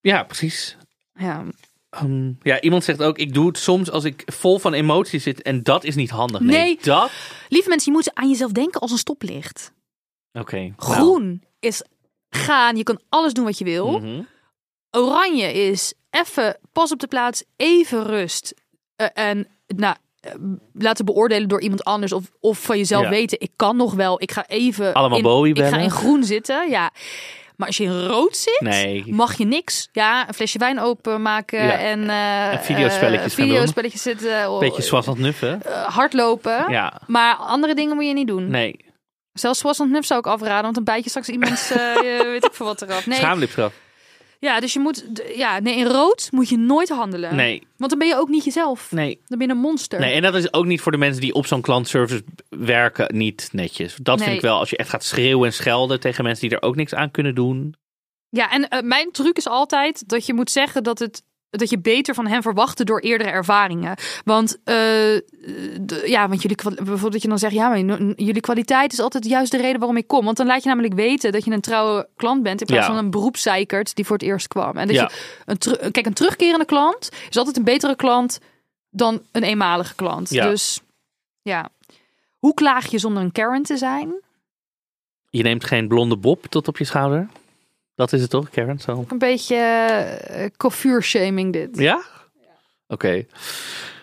Ja, 0.02 0.24
precies. 0.24 0.78
Ja. 1.14 1.44
Ehm, 1.90 2.32
ja, 2.42 2.62
iemand 2.62 2.84
zegt 2.84 3.04
ook, 3.04 3.18
ik 3.18 3.34
doe 3.34 3.48
het 3.48 3.58
soms 3.58 3.92
als 3.92 4.04
ik 4.04 4.24
vol 4.26 4.60
van 4.60 4.74
emoties 4.74 5.24
zit. 5.24 5.42
En 5.42 5.64
dat 5.64 5.84
is 5.84 5.96
niet 5.96 6.10
handig. 6.10 6.42
Nee, 6.42 6.58
Nee. 6.58 6.78
dat... 6.82 7.12
Lieve 7.50 7.70
mensen, 7.70 7.92
je 7.92 7.98
moet 7.98 8.16
aan 8.16 8.30
jezelf 8.30 8.52
denken 8.52 8.82
als 8.82 8.92
een 8.92 8.98
stoplicht. 8.98 9.72
Oké. 10.32 10.58
nou. 10.58 10.74
Groen 10.78 11.44
is 11.60 11.84
gaan, 12.30 12.76
je 12.78 12.84
kan 12.84 13.00
alles 13.10 13.34
doen 13.34 13.46
wat 13.46 13.58
je 13.58 13.64
wil. 13.66 14.00
Mhm. 14.00 14.22
Oranje 14.98 15.54
is 15.54 15.94
even 16.12 16.58
pas 16.72 16.92
op 16.92 17.00
de 17.00 17.08
plaats, 17.08 17.44
even 17.58 18.04
rust. 18.06 18.54
Eh, 18.96 19.08
en 19.14 19.48
nou, 19.68 19.96
eh, 20.20 20.32
laten 20.74 21.06
beoordelen 21.06 21.48
door 21.48 21.62
iemand 21.62 21.84
anders 21.84 22.12
of, 22.14 22.24
of 22.40 22.60
van 22.60 22.78
jezelf 22.78 23.04
Ja. 23.04 23.10
weten. 23.10 23.40
Ik 23.40 23.52
kan 23.56 23.76
nog 23.78 23.94
wel, 23.94 24.22
ik 24.22 24.32
ga 24.32 24.48
even. 24.48 24.94
Allemaal 24.94 25.18
in, 25.18 25.24
Bowie 25.24 25.56
Ik 25.56 25.66
ga 25.66 25.78
in 25.78 25.92
groen 25.92 26.24
zitten, 26.24 26.70
ja. 26.70 26.92
Maar 27.58 27.68
als 27.68 27.78
je 27.78 27.84
in 27.84 28.06
rood 28.06 28.38
zit, 28.38 28.60
Nee. 28.62 29.04
mag 29.14 29.38
je 29.38 29.46
niks. 29.46 29.90
Ja, 29.92 30.28
een 30.28 30.34
flesje 30.34 30.58
wijn 30.58 30.80
openmaken 30.80 31.64
Ja. 31.64 31.78
en, 31.78 32.10
eh 32.10 32.52
En 32.52 32.60
videospelletjes 32.64 33.34
videospelletjes 33.34 34.02
zitten. 34.02 34.50
oh, 34.52 34.60
Beetje 34.60 34.82
zwassend 34.82 35.18
nuffen. 35.18 35.62
hardlopen. 35.86 36.66
Ja. 36.72 37.02
Maar 37.08 37.36
andere 37.36 37.76
dingen 37.76 37.96
moet 37.96 38.06
je 38.06 38.14
niet 38.14 38.28
doen. 38.28 38.48
Nee. 38.50 38.86
Zelfs 39.34 39.60
Swassend 39.60 39.92
Nuf 39.92 40.06
zou 40.06 40.20
ik 40.20 40.28
afraden, 40.28 40.62
want 40.62 40.76
dan 40.76 40.84
bijt 40.84 41.04
je 41.04 41.10
straks 41.10 41.30
iemands, 41.30 41.72
eh, 41.72 41.96
weet 42.34 42.46
ik 42.46 42.54
veel 42.54 42.66
wat 42.66 42.82
eraf. 42.82 43.06
Nee, 43.06 43.18
Schaamlipstraf. 43.18 43.74
Ja, 44.44 44.60
dus 44.60 44.74
je 44.74 44.80
moet, 44.80 45.06
ja, 45.36 45.60
nee, 45.60 45.78
in 45.78 45.86
rood 45.86 46.28
moet 46.32 46.50
je 46.50 46.58
nooit 46.58 46.90
handelen. 46.90 47.36
Nee. 47.36 47.68
Want 47.78 47.90
dan 47.90 48.00
ben 48.00 48.08
je 48.08 48.16
ook 48.16 48.30
niet 48.30 48.44
jezelf. 48.44 48.92
Nee. 48.92 49.20
Dan 49.26 49.38
ben 49.38 49.48
je 49.48 49.54
een 49.54 49.60
monster. 49.60 50.00
Nee, 50.00 50.14
en 50.14 50.22
dat 50.22 50.36
is 50.36 50.54
ook 50.54 50.66
niet 50.66 50.82
voor 50.82 50.92
de 50.92 50.98
mensen 50.98 51.22
die 51.22 51.34
op 51.34 51.46
zo'n 51.46 51.62
klantservice 51.62 52.24
werken 52.50 53.16
niet 53.18 53.50
netjes. 53.52 53.96
Dat 54.02 54.16
Nee. 54.18 54.26
vind 54.26 54.38
ik 54.38 54.44
wel, 54.44 54.58
als 54.60 54.70
je 54.70 54.78
echt 54.78 54.90
gaat 54.90 55.04
schreeuwen 55.04 55.48
en 55.48 55.54
schelden 55.54 56.00
tegen 56.00 56.24
mensen 56.24 56.50
die 56.50 56.58
er 56.58 56.64
ook 56.64 56.76
niks 56.76 56.94
aan 56.94 57.12
kunnen 57.12 57.36
doen. 57.36 57.76
Ja, 58.30 58.52
en 58.52 58.68
eh, 58.68 58.82
mijn 58.82 59.12
truc 59.12 59.38
is 59.38 59.48
altijd 59.48 60.10
dat 60.10 60.26
je 60.26 60.34
moet 60.34 60.52
zeggen 60.52 60.84
dat 60.84 61.00
het 61.00 61.24
dat 61.60 61.70
je 61.70 61.80
beter 61.80 62.14
van 62.14 62.28
hen 62.28 62.42
verwachtte 62.42 62.84
door 62.84 63.00
eerdere 63.00 63.30
ervaringen. 63.30 63.96
Want, 64.26 64.58
eh, 64.64 64.74
de- 64.74 66.04
ja, 66.06 66.28
want 66.28 66.42
jullie, 66.42 66.58
bijvoorbeeld 66.64 67.12
dat 67.12 67.22
je 67.22 67.28
dan 67.28 67.40
zegt, 67.40 67.54
ja, 67.54 67.70
maar 67.70 67.78
jullie 68.16 68.40
kwaliteit 68.42 68.94
is 68.94 69.00
altijd 69.00 69.26
juist 69.26 69.52
de 69.52 69.58
reden 69.58 69.80
waarom 69.80 69.98
ik 69.98 70.08
kom. 70.08 70.26
Want 70.26 70.38
dan 70.38 70.46
laat 70.48 70.64
je 70.64 70.70
namelijk 70.70 70.94
weten 70.94 71.32
dat 71.32 71.46
je 71.46 71.52
een 71.52 71.62
trouwe 71.62 72.08
klant 72.16 72.44
bent 72.44 72.62
in 72.62 72.68
plaats 72.68 72.88
Ja. 72.88 72.94
van 72.94 73.04
een 73.04 73.12
beroepszeikert 73.12 73.96
die 73.96 74.06
voor 74.06 74.18
het 74.18 74.26
eerst 74.26 74.48
kwam. 74.48 74.78
En 74.78 74.88
dat 74.88 74.96
Ja. 74.96 75.12
je 75.46 75.58
een 75.82 75.92
kijk, 75.92 76.06
een 76.06 76.14
terugkerende 76.14 76.66
klant 76.66 77.10
is 77.30 77.38
altijd 77.38 77.58
een 77.58 77.64
betere 77.64 77.96
klant 77.96 78.40
dan 78.90 79.22
een 79.32 79.44
eenmalige 79.44 79.96
klant. 79.96 80.30
Ja. 80.30 80.50
Dus 80.50 80.80
ja, 81.42 81.70
hoe 82.40 82.54
klaag 82.54 82.86
je 82.92 82.98
zonder 83.00 83.24
een 83.24 83.32
Karen 83.32 83.64
te 83.64 83.78
zijn? 83.78 84.14
Je 85.30 85.44
neemt 85.44 85.64
geen 85.64 85.88
blonde 85.88 86.18
bob 86.18 86.46
tot 86.46 86.68
op 86.68 86.78
je 86.78 86.84
schouder. 86.86 87.28
Dat 87.96 88.14
is 88.14 88.22
het 88.22 88.30
toch, 88.30 88.50
Karen? 88.50 88.80
Zo. 88.80 89.06
Een 89.10 89.18
beetje 89.18 89.56
uh, 91.36 91.52
dit. 91.52 91.78
Ja? 91.78 92.04
Oké. 92.88 93.24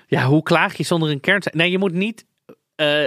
Ja, 0.07 0.24
hoe 0.26 0.42
klaag 0.42 0.76
je 0.76 0.83
zonder 0.83 1.11
een 1.11 1.20
kern? 1.20 1.42
Nee, 1.53 1.70
je 1.70 1.79
moet 1.79 1.92
niet. 1.92 2.26
eh, 2.74 3.03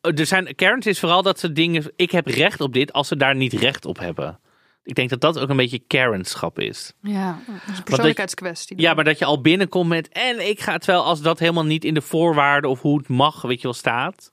er 0.00 0.26
zijn 0.26 0.54
kerns 0.54 0.86
is 0.86 1.00
vooral 1.00 1.22
dat 1.22 1.38
ze 1.38 1.52
dingen. 1.52 1.92
Ik 1.96 2.10
heb 2.10 2.26
recht 2.26 2.60
op 2.60 2.72
dit 2.72 2.92
als 2.92 3.08
ze 3.08 3.16
daar 3.16 3.36
niet 3.36 3.52
recht 3.52 3.84
op 3.84 3.98
hebben. 3.98 4.40
Ik 4.84 4.94
denk 4.94 5.10
dat 5.10 5.20
dat 5.20 5.38
ook 5.38 5.48
een 5.48 5.56
beetje 5.56 5.78
Karenschap 5.78 6.58
is. 6.58 6.92
Ja, 7.02 7.38
dat 7.46 7.56
is 7.72 7.78
een 7.78 7.84
persoonlijkheidskwestie. 7.84 8.80
Ja, 8.80 8.94
maar 8.94 9.04
dat 9.04 9.18
je 9.18 9.24
al 9.24 9.40
binnenkomt 9.40 9.88
met. 9.88 10.08
En 10.08 10.48
ik 10.48 10.60
ga. 10.60 10.78
Terwijl 10.78 11.04
als 11.04 11.20
dat 11.20 11.38
helemaal 11.38 11.64
niet 11.64 11.84
in 11.84 11.94
de 11.94 12.00
voorwaarden 12.00 12.70
of 12.70 12.80
hoe 12.80 12.98
het 12.98 13.08
mag, 13.08 13.42
weet 13.42 13.56
je 13.56 13.62
wel, 13.62 13.72
staat. 13.72 14.32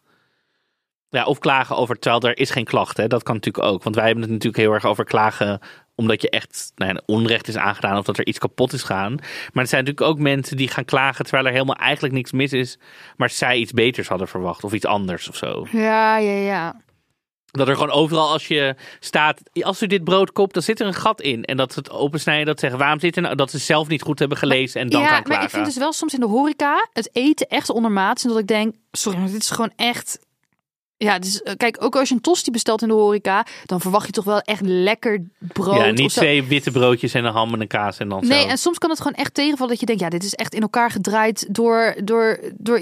Ja, 1.10 1.26
of 1.26 1.40
klagen 1.40 1.76
over. 1.76 2.00
Terwijl 2.00 2.22
er 2.22 2.40
is 2.40 2.50
geen 2.50 2.66
klacht, 2.66 2.98
hè? 2.98 3.08
Dat 3.08 3.24
kan 3.24 3.36
natuurlijk 3.36 3.66
ook. 3.66 3.84
Want 3.84 3.96
wij 3.96 4.06
hebben 4.06 4.24
het 4.24 4.32
natuurlijk 4.32 4.64
heel 4.64 4.74
erg 4.74 4.86
over 4.86 5.04
klagen. 5.04 5.60
omdat 5.96 6.22
je 6.22 6.30
echt 6.30 6.72
nou 6.76 6.94
ja, 6.94 7.02
onrecht 7.06 7.48
is 7.48 7.58
aangedaan. 7.58 7.98
of 7.98 8.06
dat 8.06 8.18
er 8.18 8.26
iets 8.28 8.40
kapot 8.40 8.74
is 8.74 8.84
gaan. 8.84 9.16
Maar 9.54 9.64
er 9.64 9.70
zijn 9.70 9.84
natuurlijk 9.84 10.12
ook 10.12 10.20
mensen 10.20 10.58
die 10.58 10.68
gaan 10.68 10.86
klagen. 10.86 11.26
terwijl 11.26 11.46
er 11.46 11.52
helemaal 11.52 11.76
eigenlijk 11.76 12.14
niks 12.14 12.32
mis 12.32 12.54
is. 12.54 12.78
maar 13.18 13.30
zij 13.30 13.58
iets 13.58 13.72
beters 13.72 14.08
hadden 14.08 14.28
verwacht. 14.28 14.64
of 14.64 14.74
iets 14.74 14.86
anders 14.86 15.30
of 15.30 15.36
zo. 15.36 15.68
Ja, 15.72 16.18
ja, 16.18 16.32
ja. 16.32 16.76
Dat 17.52 17.68
er 17.68 17.74
gewoon 17.74 17.92
overal 17.92 18.32
als 18.32 18.48
je 18.48 18.76
staat, 19.00 19.42
als 19.62 19.82
u 19.82 19.88
dit 19.88 20.04
brood 20.04 20.32
koopt, 20.32 20.54
dan 20.54 20.64
zit 20.64 20.80
er 20.80 20.88
een 20.88 20.94
gat 20.94 21.22
in. 21.22 21.44
En 21.44 21.58
dat 21.58 21.74
ze 21.74 21.80
het 21.80 21.92
opensnijden, 21.92 22.46
dat 22.46 22.56
ze 22.56 22.62
zeggen, 22.62 22.80
waarom 22.80 23.00
zit 23.00 23.16
er 23.16 23.22
nou? 23.22 23.36
Dat 23.36 23.52
ze 23.52 23.58
zelf 23.58 23.88
niet 23.88 24.02
goed 24.02 24.20
hebben 24.20 24.38
gelezen 24.38 24.82
en 24.82 24.90
dan 24.90 25.02
ja, 25.02 25.08
gaan 25.08 25.16
maar 25.16 25.24
klagen. 25.24 25.46
ik 25.46 25.50
vind 25.50 25.66
dus 25.66 25.78
wel 25.78 25.94
soms 25.94 26.14
in 26.14 26.20
de 26.20 26.26
horeca 26.26 26.88
het 26.94 27.10
eten 27.14 27.48
echt 27.48 27.70
ondermaats. 27.70 28.24
En 28.24 28.30
dat 28.30 28.40
ik 28.40 28.48
denk, 28.48 28.76
sorry, 28.92 29.20
maar 29.20 29.30
dit 29.30 29.42
is 29.42 29.50
gewoon 29.50 29.74
echt... 29.76 30.20
Ja, 31.02 31.20
dus, 31.20 31.42
eh, 31.42 31.54
kijk, 31.58 31.78
ook 31.84 31.96
als 31.96 32.10
je 32.10 32.16
een 32.16 32.22
tosti 32.22 32.52
bestelt 32.52 32.82
in 32.82 32.88
de 32.88 32.94
horeca, 32.94 33.46
dan 33.66 33.82
verwacht 33.82 34.06
je 34.06 34.12
toch 34.12 34.24
wel 34.24 34.40
echt 34.40 34.62
lekker 34.64 35.24
brood. 35.40 35.76
ja, 35.78 35.92
niet 35.92 36.10
twee 36.14 36.44
witte 36.44 36.72
broodjes 36.72 37.14
en 37.14 37.26
een 37.26 37.32
ham 37.34 37.54
en 37.54 37.62
een 37.62 37.68
kaas 37.68 37.98
en 37.98 38.10
dan 38.10 38.28
Nee, 38.28 38.42
zo. 38.42 38.48
en 38.48 38.58
soms 38.58 38.78
kan 38.78 38.90
het 38.90 38.98
gewoon 39.02 39.14
echt 39.14 39.34
tegenvallen 39.34 39.70
dat 39.72 39.80
je 39.80 39.86
denkt, 39.86 40.02
ja, 40.02 40.10
dit 40.10 40.24
is 40.24 40.34
echt 40.36 40.54
in 40.54 40.62
elkaar 40.62 40.92
gedraaid 40.92 41.48
door, 41.50 41.96
door, 42.04 42.40
door 42.58 42.80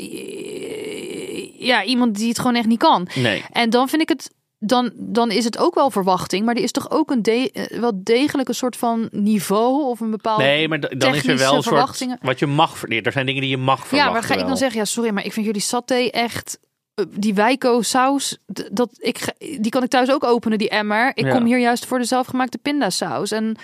ja, 1.59 1.83
iemand 1.83 2.15
die 2.15 2.27
het 2.27 2.39
gewoon 2.39 2.55
echt 2.55 2.67
niet 2.67 2.79
kan. 2.79 3.07
Nee. 3.15 3.43
En 3.51 3.69
dan 3.69 3.89
vind 3.89 4.01
ik 4.01 4.09
het, 4.09 4.31
dan, 4.59 4.91
dan 4.95 5.31
is 5.31 5.43
het 5.43 5.57
ook 5.57 5.75
wel 5.75 5.91
verwachting, 5.91 6.45
maar 6.45 6.55
er 6.55 6.63
is 6.63 6.71
toch 6.71 6.91
ook 6.91 7.11
een 7.11 7.21
de, 7.21 7.51
eh, 7.51 7.79
wel 7.79 7.91
degelijk 8.03 8.47
een 8.49 8.55
soort 8.55 8.75
van 8.75 9.07
niveau 9.11 9.83
of 9.83 9.99
een 9.99 10.11
bepaald. 10.11 10.39
Nee, 10.39 10.67
maar 10.67 10.79
dan 10.79 11.15
is 11.15 11.27
er 11.27 11.37
wel 11.37 11.45
een 11.47 11.49
soort 11.53 11.63
verwachtingen. 11.63 12.17
wat 12.21 12.39
je 12.39 12.45
mag. 12.47 12.77
ver- 12.77 13.05
Er 13.05 13.11
zijn 13.11 13.25
dingen 13.25 13.41
die 13.41 13.49
je 13.49 13.57
mag 13.57 13.87
verwachten. 13.87 14.07
Ja, 14.07 14.11
waar 14.11 14.23
ga 14.23 14.33
ik 14.33 14.39
wel. 14.39 14.47
dan 14.47 14.57
zeggen? 14.57 14.79
Ja, 14.79 14.85
sorry, 14.85 15.11
maar 15.11 15.25
ik 15.25 15.33
vind 15.33 15.45
jullie 15.45 15.61
saté 15.61 15.95
echt. 16.11 16.59
Eh, 16.97 17.05
Die 17.09 17.33
wijko 17.33 17.81
saus, 17.81 18.37
dat 18.71 18.89
ik, 18.97 19.33
die 19.37 19.69
kan 19.69 19.83
ik 19.83 19.89
thuis 19.89 20.11
ook 20.11 20.23
openen, 20.23 20.57
die 20.57 20.69
emmer. 20.69 21.11
Ik 21.17 21.25
Ja. 21.25 21.31
kom 21.31 21.45
hier 21.45 21.59
juist 21.59 21.85
voor 21.85 21.99
de 21.99 22.05
zelfgemaakte 22.05 22.57
pindasaus. 22.57 23.31
En 23.31 23.55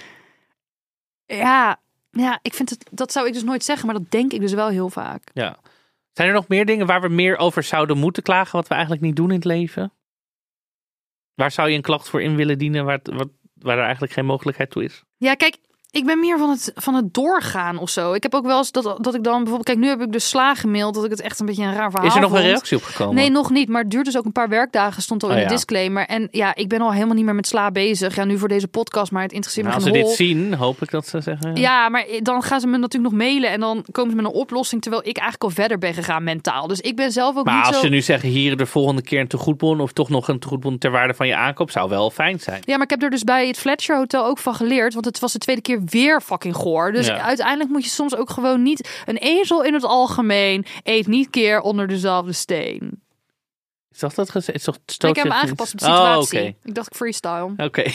ja, 1.26 1.80
ja, 2.10 2.40
ik 2.42 2.54
vind 2.54 2.70
het, 2.70 2.86
dat 2.92 3.12
zou 3.12 3.28
ik 3.28 3.34
dus 3.34 3.44
nooit 3.44 3.64
zeggen, 3.64 3.86
maar 3.86 3.96
dat 3.96 4.12
denk 4.12 4.34
ik 4.34 4.40
dus 4.40 4.54
wel 4.54 4.68
heel 4.68 4.90
vaak. 4.90 5.24
Ja. 5.34 5.58
Zijn 6.12 6.28
er 6.28 6.34
nog 6.34 6.48
meer 6.48 6.66
dingen 6.66 6.86
waar 6.86 7.02
we 7.02 7.10
meer 7.10 7.38
over 7.38 7.64
zouden 7.64 7.98
moeten 7.98 8.24
klagen, 8.24 8.56
wat 8.56 8.68
we 8.68 8.74
eigenlijk 8.74 9.04
niet 9.04 9.16
doen 9.16 9.30
in 9.30 9.36
het 9.36 9.46
leven? 9.46 9.94
Waar 11.34 11.52
zou 11.52 11.70
je 11.70 11.76
een 11.76 11.82
klacht 11.82 12.10
voor 12.10 12.22
in 12.22 12.36
willen 12.36 12.58
dienen, 12.58 12.86
waar, 12.86 12.98
het- 12.98 13.14
wat, 13.14 13.30
waar 13.54 13.78
er 13.78 13.84
eigenlijk 13.84 14.14
geen 14.14 14.26
mogelijkheid 14.26 14.70
toe 14.70 14.84
is? 14.84 15.04
Ja, 15.18 15.36
kijk, 15.36 15.58
ik 15.94 16.06
ben 16.06 16.20
meer 16.20 16.38
van 16.38 16.50
het, 16.50 16.72
van 16.76 16.94
het 16.94 17.14
doorgaan 17.14 17.78
of 17.78 17.90
zo. 17.90 18.14
Ik 18.14 18.24
heb 18.24 18.34
ook 18.34 18.46
wel 18.46 18.58
eens 18.58 18.72
dat, 18.72 18.84
dat 18.84 19.16
ik 19.16 19.24
dan 19.24 19.34
bijvoorbeeld... 19.34 19.64
Kijk, 19.64 19.78
nu 19.78 19.88
heb 19.88 20.02
ik 20.02 20.12
dus 20.12 20.30
slaag 20.30 20.60
gemaild 20.60 20.94
dat 20.94 21.04
ik 21.04 21.10
het 21.10 21.22
echt 21.22 21.40
een 21.40 21.46
beetje 21.46 21.64
een 21.64 21.74
raar 21.74 21.92
verhaal 21.92 22.08
Is 22.08 22.16
er 22.16 22.22
nog 22.22 22.32
een 22.32 22.42
reactie 22.42 22.78
op 22.78 22.84
gekomen? 22.84 23.16
Nee, 23.16 23.30
nog 23.30 23.50
niet. 23.50 23.70
Maar 23.70 23.82
het 23.82 23.92
duurt 23.92 24.06
dus 24.06 24.18
ook 24.18 24.26
een 24.26 24.32
paar 24.32 24.50
werkdagen, 24.50 25.02
stond 25.02 25.24
al 25.24 25.30
Oh 25.30 25.36
in 25.36 25.42
de 25.42 25.48
ja. 25.48 25.56
disclaimer. 25.56 26.06
En 26.06 26.28
ja, 26.32 26.56
ik 26.56 26.68
ben 26.68 26.82
al 26.82 26.94
helemaal 26.94 27.16
niet 27.16 27.26
meer 27.26 27.36
met 27.36 27.48
sla 27.48 27.72
bezig. 27.72 28.16
Ja, 28.16 28.24
nu 28.24 28.38
voor 28.38 28.48
deze 28.48 28.68
podcast, 28.68 29.12
maar 29.12 29.22
het 29.22 29.32
interesseert 29.32 29.66
Nou, 29.68 29.80
me 29.80 29.86
als 29.86 29.98
ze 29.98 30.04
dit 30.04 30.16
zien, 30.16 30.54
hoop 30.54 30.82
ik 30.82 30.92
dat 30.92 31.08
ze 31.08 31.22
zeggen. 31.22 31.56
Ja, 31.56 31.90
maar 31.90 32.06
dan 32.22 32.44
gaan 32.44 32.60
ze 32.60 32.68
me 32.68 32.78
natuurlijk 32.78 33.14
nog 33.14 33.22
mailen 33.22 33.50
en 33.50 33.60
dan 33.60 33.86
komen 33.92 34.12
ze 34.12 34.16
met 34.16 34.26
een 34.26 34.40
oplossing, 34.40 34.82
terwijl 34.82 35.04
ik 35.04 35.18
eigenlijk 35.18 35.44
al 35.44 35.50
verder 35.50 35.78
ben 35.78 35.94
gegaan 35.94 36.24
mentaal. 36.24 36.68
Dus 36.68 36.80
ik 36.80 36.96
ben 36.96 37.12
zelf 37.12 37.38
ook 37.38 37.46
Maar 37.46 37.56
niet 37.56 37.66
als 37.66 37.76
zo... 37.76 37.82
ze 37.82 37.90
nu 37.90 38.02
zeggen 38.02 38.30
hier 38.30 38.58
de 38.58 38.66
volgende 38.66 39.02
keer 39.02 39.20
een 39.20 39.28
tegoedbon 39.28 39.80
of 39.80 39.92
toch 39.92 40.10
nog 40.10 40.28
een 40.28 40.40
tegoedbon 40.40 40.78
ter 40.78 40.92
waarde 40.92 41.14
van 41.14 41.28
je 41.28 41.36
aankoop, 41.36 41.72
zou 41.72 41.90
wel 41.90 42.10
fijn 42.10 42.40
zijn. 42.40 42.62
Ja, 42.66 42.74
maar 42.74 42.84
ik 42.84 42.90
heb 42.90 43.04
er 43.04 43.10
dus 43.10 43.24
bij 43.24 43.48
het 43.48 43.58
Fletcher 43.58 43.98
Hotel 43.98 44.26
ook 44.26 44.38
van 44.38 44.56
geleerd, 44.56 44.94
want 44.94 45.06
het 45.06 45.20
was 45.20 45.32
de 45.32 45.40
tweede 45.40 45.62
keer 45.62 45.82
weer 45.86 46.22
fucking 46.22 46.56
goor. 46.56 46.92
Dus 46.92 47.08
Ja. 47.08 47.22
uiteindelijk 47.22 47.70
moet 47.70 47.84
je 47.84 47.90
soms 47.90 48.16
ook 48.16 48.30
gewoon 48.30 48.62
niet... 48.64 49.02
Een 49.06 49.18
ezel 49.18 49.64
in 49.64 49.74
het 49.74 49.84
algemeen 49.84 50.66
eet 50.84 51.08
niet 51.08 51.30
keer 51.30 51.62
onder 51.62 51.88
dezelfde 51.88 52.32
steen. 52.34 53.02
Is 53.92 54.00
dat 54.00 54.16
dat 54.16 54.30
gezegd? 54.30 54.68
Ik 54.68 55.16
heb 55.16 55.16
hem 55.16 55.32
aangepast 55.32 55.74
op 55.74 55.80
de 55.80 55.86
situatie. 55.86 56.40
Oh. 56.42 56.46
Ik 56.64 56.76
dacht 56.76 56.96
freestyle. 56.96 57.54
Oké. 57.58 57.84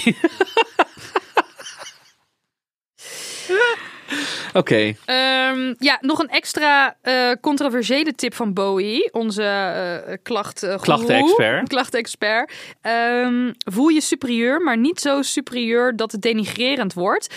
Oké. 4.58 4.94
Ehm, 5.04 5.74
ja, 5.78 5.98
nog 6.00 6.18
een 6.18 6.28
extra 6.28 6.96
eh, 7.02 7.30
controversiële 7.40 8.12
tip 8.14 8.34
van 8.34 8.52
Bowie, 8.52 9.12
onze 9.12 9.42
eh 9.42 10.16
klacht, 10.22 10.62
eh, 10.62 10.68
goeroe. 10.68 10.84
Klachtenexpert. 10.84 11.68
Klachtenexpert. 11.68 12.52
Ehm, 12.80 13.52
voel 13.58 13.88
je 13.88 14.00
superieur, 14.00 14.60
maar 14.60 14.78
niet 14.78 15.00
zo 15.00 15.22
superieur 15.22 15.96
dat 15.96 16.12
het 16.12 16.22
denigrerend 16.22 16.92
wordt. 16.92 17.34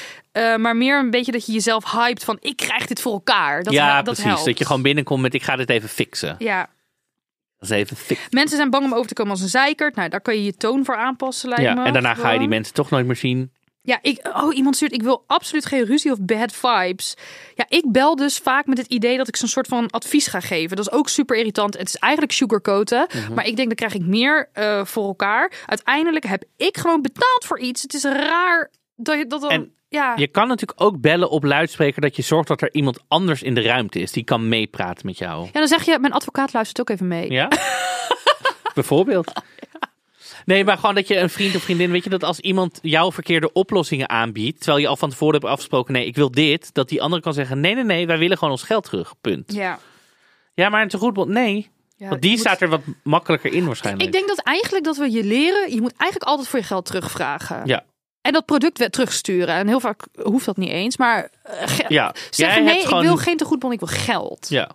Maar 0.58 0.76
meer 0.78 1.00
een 1.00 1.10
beetje 1.10 1.32
dat 1.32 1.46
je 1.46 1.52
jezelf 1.52 1.92
hypt 1.92 2.24
van 2.24 2.38
ik 2.42 2.56
krijg 2.58 2.86
dit 2.86 3.02
voor 3.02 3.12
elkaar. 3.14 3.64
Dat, 3.64 3.74
ja, 3.74 3.96
dat 3.96 4.04
precies. 4.04 4.24
helpt. 4.24 4.46
Dat 4.46 4.58
je 4.58 4.66
gewoon 4.66 4.82
binnenkomt 4.82 5.22
met 5.22 5.34
ik 5.34 5.43
ga 5.43 5.56
dit 5.56 5.70
even 5.70 5.89
fixen. 5.89 6.36
Ja, 6.39 6.70
Dat 7.60 7.70
is 7.70 7.76
even 7.76 7.98
fixen. 7.98 8.28
mensen 8.30 8.58
zijn 8.58 8.70
bang 8.70 8.86
om 8.86 8.93
over 8.93 9.08
te 9.08 9.14
komen 9.14 9.32
als 9.32 9.41
een 9.41 9.48
zeikert. 9.50 9.95
Nou, 9.95 10.10
daar 10.10 10.22
kan 10.22 10.36
je 10.36 10.43
je 10.43 10.54
toon 10.58 10.86
voor 10.86 10.95
aanpassen, 10.95 11.50
lijkt 11.50 11.64
Ja, 11.64 11.74
me. 11.74 11.84
en 11.86 11.93
daarna 11.93 12.14
ga 12.14 12.32
je 12.32 12.39
die 12.39 12.48
mensen 12.48 12.74
toch 12.74 12.89
nooit 12.89 13.06
meer 13.06 13.16
zien. 13.16 13.52
Ja, 13.84 14.00
ik, 14.02 14.30
oh, 14.34 14.56
iemand 14.56 14.76
stuurt, 14.76 14.94
ik 14.94 15.04
wil 15.04 15.24
absoluut 15.28 15.66
geen 15.66 15.86
ruzie 15.86 16.12
of 16.12 16.18
bad 16.22 16.52
vibes. 16.52 17.16
Ja, 17.56 17.66
ik 17.68 17.92
bel 17.92 18.16
dus 18.16 18.38
vaak 18.38 18.66
met 18.66 18.78
het 18.78 18.88
idee 18.88 19.18
dat 19.18 19.28
ik 19.28 19.36
zo'n 19.36 19.48
soort 19.48 19.68
van 19.68 19.90
advies 19.90 20.28
ga 20.28 20.40
geven. 20.40 20.76
Dat 20.76 20.86
is 20.86 20.92
ook 20.92 21.10
super 21.10 21.38
irritant. 21.38 21.78
Het 21.78 21.88
is 21.88 21.96
eigenlijk 21.96 22.34
sugarcoaten. 22.34 23.08
Mhm. 23.08 23.34
Maar 23.34 23.46
ik 23.46 23.56
denk, 23.56 23.68
dan 23.68 23.78
krijg 23.78 23.94
ik 23.94 24.06
meer 24.06 24.50
eh, 24.54 24.86
voor 24.86 25.06
elkaar. 25.06 25.52
Uiteindelijk 25.66 26.26
heb 26.26 26.44
ik 26.58 26.78
gewoon 26.78 27.02
betaald 27.02 27.46
voor 27.46 27.60
iets. 27.60 27.82
Het 27.82 27.94
is 27.94 28.04
raar 28.04 28.72
dat 28.96 29.18
je 29.18 29.28
dat 29.28 29.42
dan... 29.42 29.50
En 29.50 29.74
ja. 29.90 30.14
Je 30.16 30.28
kan 30.28 30.48
natuurlijk 30.48 30.82
ook 30.82 31.02
bellen 31.02 31.30
op 31.30 31.44
luidspreker 31.44 32.02
dat 32.02 32.16
je 32.16 32.22
zorgt 32.22 32.48
dat 32.48 32.62
er 32.62 32.74
iemand 32.74 33.00
anders 33.08 33.44
in 33.44 33.54
de 33.54 33.62
ruimte 33.62 34.00
is 34.00 34.12
die 34.12 34.24
kan 34.24 34.50
meepraten 34.50 35.06
met 35.06 35.18
jou. 35.18 35.46
ja, 35.46 35.52
dan 35.52 35.68
zeg 35.68 35.86
je, 35.86 36.00
mijn 36.00 36.14
advocaat 36.14 36.54
luistert 36.54 36.80
ook 36.80 36.90
even 36.90 37.08
mee. 37.08 37.32
Ja? 37.32 37.48
Bijvoorbeeld. 38.74 39.32
Nee, 40.46 40.64
maar 40.64 40.78
gewoon 40.78 40.96
dat 40.96 41.08
je 41.08 41.18
een 41.18 41.30
vriend 41.30 41.56
of 41.56 41.62
vriendin, 41.64 41.92
weet 41.92 42.04
je, 42.04 42.10
dat 42.10 42.24
als 42.24 42.39
iemand 42.39 42.80
jouw 42.82 43.12
verkeerde 43.12 43.54
oplossingen 43.54 44.10
aanbiedt, 44.10 44.58
terwijl 44.58 44.78
je 44.82 44.88
al 44.88 44.98
van 44.98 45.10
tevoren 45.10 45.34
hebt 45.39 45.52
afgesproken, 45.52 45.94
nee, 45.94 46.06
ik 46.06 46.16
wil 46.16 46.32
dit, 46.32 46.74
dat 46.74 46.89
die 46.89 47.02
andere 47.02 47.22
kan 47.22 47.34
zeggen, 47.34 47.60
nee, 47.60 47.76
nee, 47.76 47.84
nee, 47.84 48.08
wij 48.08 48.18
willen 48.18 48.38
gewoon 48.38 48.54
ons 48.54 48.64
geld 48.64 48.84
terug, 48.84 49.14
punt. 49.22 49.54
Ja. 49.54 49.80
Ja, 50.54 50.70
maar 50.70 50.82
een 50.82 50.88
tegoedbond, 50.89 51.30
nee. 51.30 51.70
Ja, 51.96 52.10
Want 52.10 52.22
die 52.22 52.32
moet- 52.32 52.39
staat 52.39 52.62
er 52.62 52.70
wat 52.70 52.82
makkelijker 53.04 53.54
in 53.54 53.66
waarschijnlijk. 53.66 54.06
Ik 54.06 54.12
denk 54.12 54.28
dat 54.28 54.39
eigenlijk 54.39 54.86
dat 54.86 54.98
we 54.98 55.12
je 55.12 55.24
leren, 55.24 55.74
je 55.74 55.82
moet 55.82 55.94
eigenlijk 55.98 56.32
altijd 56.32 56.48
voor 56.48 56.60
je 56.60 56.66
geld 56.66 56.86
terugvragen. 56.86 57.62
Ja. 57.66 57.84
En 58.22 58.34
dat 58.34 58.46
product 58.46 58.78
weer 58.78 58.89
terugsturen. 58.89 59.56
En 59.56 59.68
heel 59.68 59.80
vaak 59.80 60.08
hoeft 60.24 60.46
dat 60.46 60.58
niet 60.58 60.70
eens. 60.70 60.98
Maar 60.98 61.30
eh, 61.44 61.68
Ja, 61.88 62.16
zeggen 62.30 62.64
nee, 62.64 62.80
ik 62.80 62.86
gewoon- 62.86 63.04
wil 63.04 63.18
geen 63.18 63.38
tegoedbon, 63.38 63.72
ik 63.72 63.80
wil 63.80 63.88
geld. 63.88 64.46
Ja. 64.50 64.70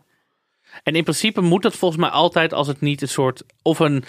En 0.83 0.95
in 0.95 1.03
principe 1.03 1.41
moet 1.41 1.63
dat 1.63 1.77
volgens 1.77 2.01
mij 2.01 2.11
altijd 2.11 2.53
als 2.53 2.67
het 2.67 2.81
niet 2.81 3.03
een 3.03 3.09
soort 3.09 3.43
of 3.63 3.79
een 3.79 4.05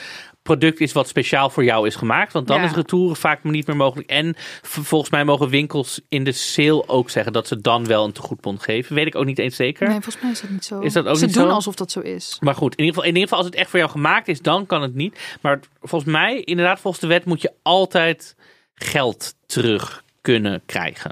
product 0.48 0.80
is 0.80 0.92
wat 0.92 1.08
speciaal 1.08 1.50
voor 1.50 1.64
jou 1.64 1.88
is 1.88 1.96
gemaakt. 1.96 2.34
Want 2.34 2.48
dan 2.48 2.60
Ja. 2.60 2.66
is 2.66 2.72
retouren 2.76 3.16
vaak 3.16 3.44
niet 3.44 3.68
meer 3.68 3.76
mogelijk. 3.76 4.10
En 4.10 4.36
volgens 4.62 5.10
mij 5.12 5.24
mogen 5.26 5.50
winkels 5.50 6.02
in 6.10 6.24
de 6.24 6.32
sale 6.32 6.88
ook 6.88 7.10
zeggen 7.10 7.34
dat 7.34 7.48
ze 7.48 7.62
dan 7.62 7.86
wel 7.86 8.04
een 8.06 8.12
tegoedbon 8.12 8.60
geven. 8.62 8.96
Weet 8.96 9.08
ik 9.08 9.16
ook 9.16 9.26
niet 9.26 9.40
eens 9.40 9.56
zeker. 9.56 9.84
Nee, 9.88 9.94
volgens 10.02 10.20
mij 10.24 10.32
is 10.32 10.42
dat 10.42 10.50
niet 10.50 10.66
zo. 10.66 10.80
Is 10.80 10.94
dat 10.94 11.06
ook 11.06 11.18
Ze 11.18 11.26
niet 11.26 11.34
doen 11.34 11.48
zo? 11.48 11.50
alsof 11.54 11.76
dat 11.76 11.92
zo 11.92 12.00
is. 12.00 12.38
Maar 12.40 12.56
goed, 12.56 12.76
in 12.76 12.80
ieder, 12.84 12.94
geval, 12.94 13.04
in 13.10 13.16
ieder 13.16 13.22
geval 13.30 13.38
als 13.38 13.48
het 13.48 13.56
echt 13.56 13.70
voor 13.70 13.80
jou 13.80 13.92
gemaakt 13.92 14.28
is, 14.28 14.42
dan 14.42 14.66
kan 14.66 14.82
het 14.82 14.96
niet. 14.96 15.38
Maar 15.42 15.60
volgens 15.82 16.12
mij, 16.12 16.40
inderdaad, 16.42 16.80
volgens 16.80 17.02
de 17.02 17.08
wet 17.10 17.26
moet 17.26 17.42
je 17.42 17.54
altijd 17.64 18.36
geld 18.74 19.34
terug 19.46 20.04
kunnen 20.22 20.62
krijgen. 20.66 21.12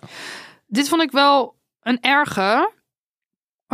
Dit 0.68 0.90
vond 0.90 1.02
ik 1.02 1.12
wel 1.12 1.56
een 1.82 1.98
erge. 2.02 2.72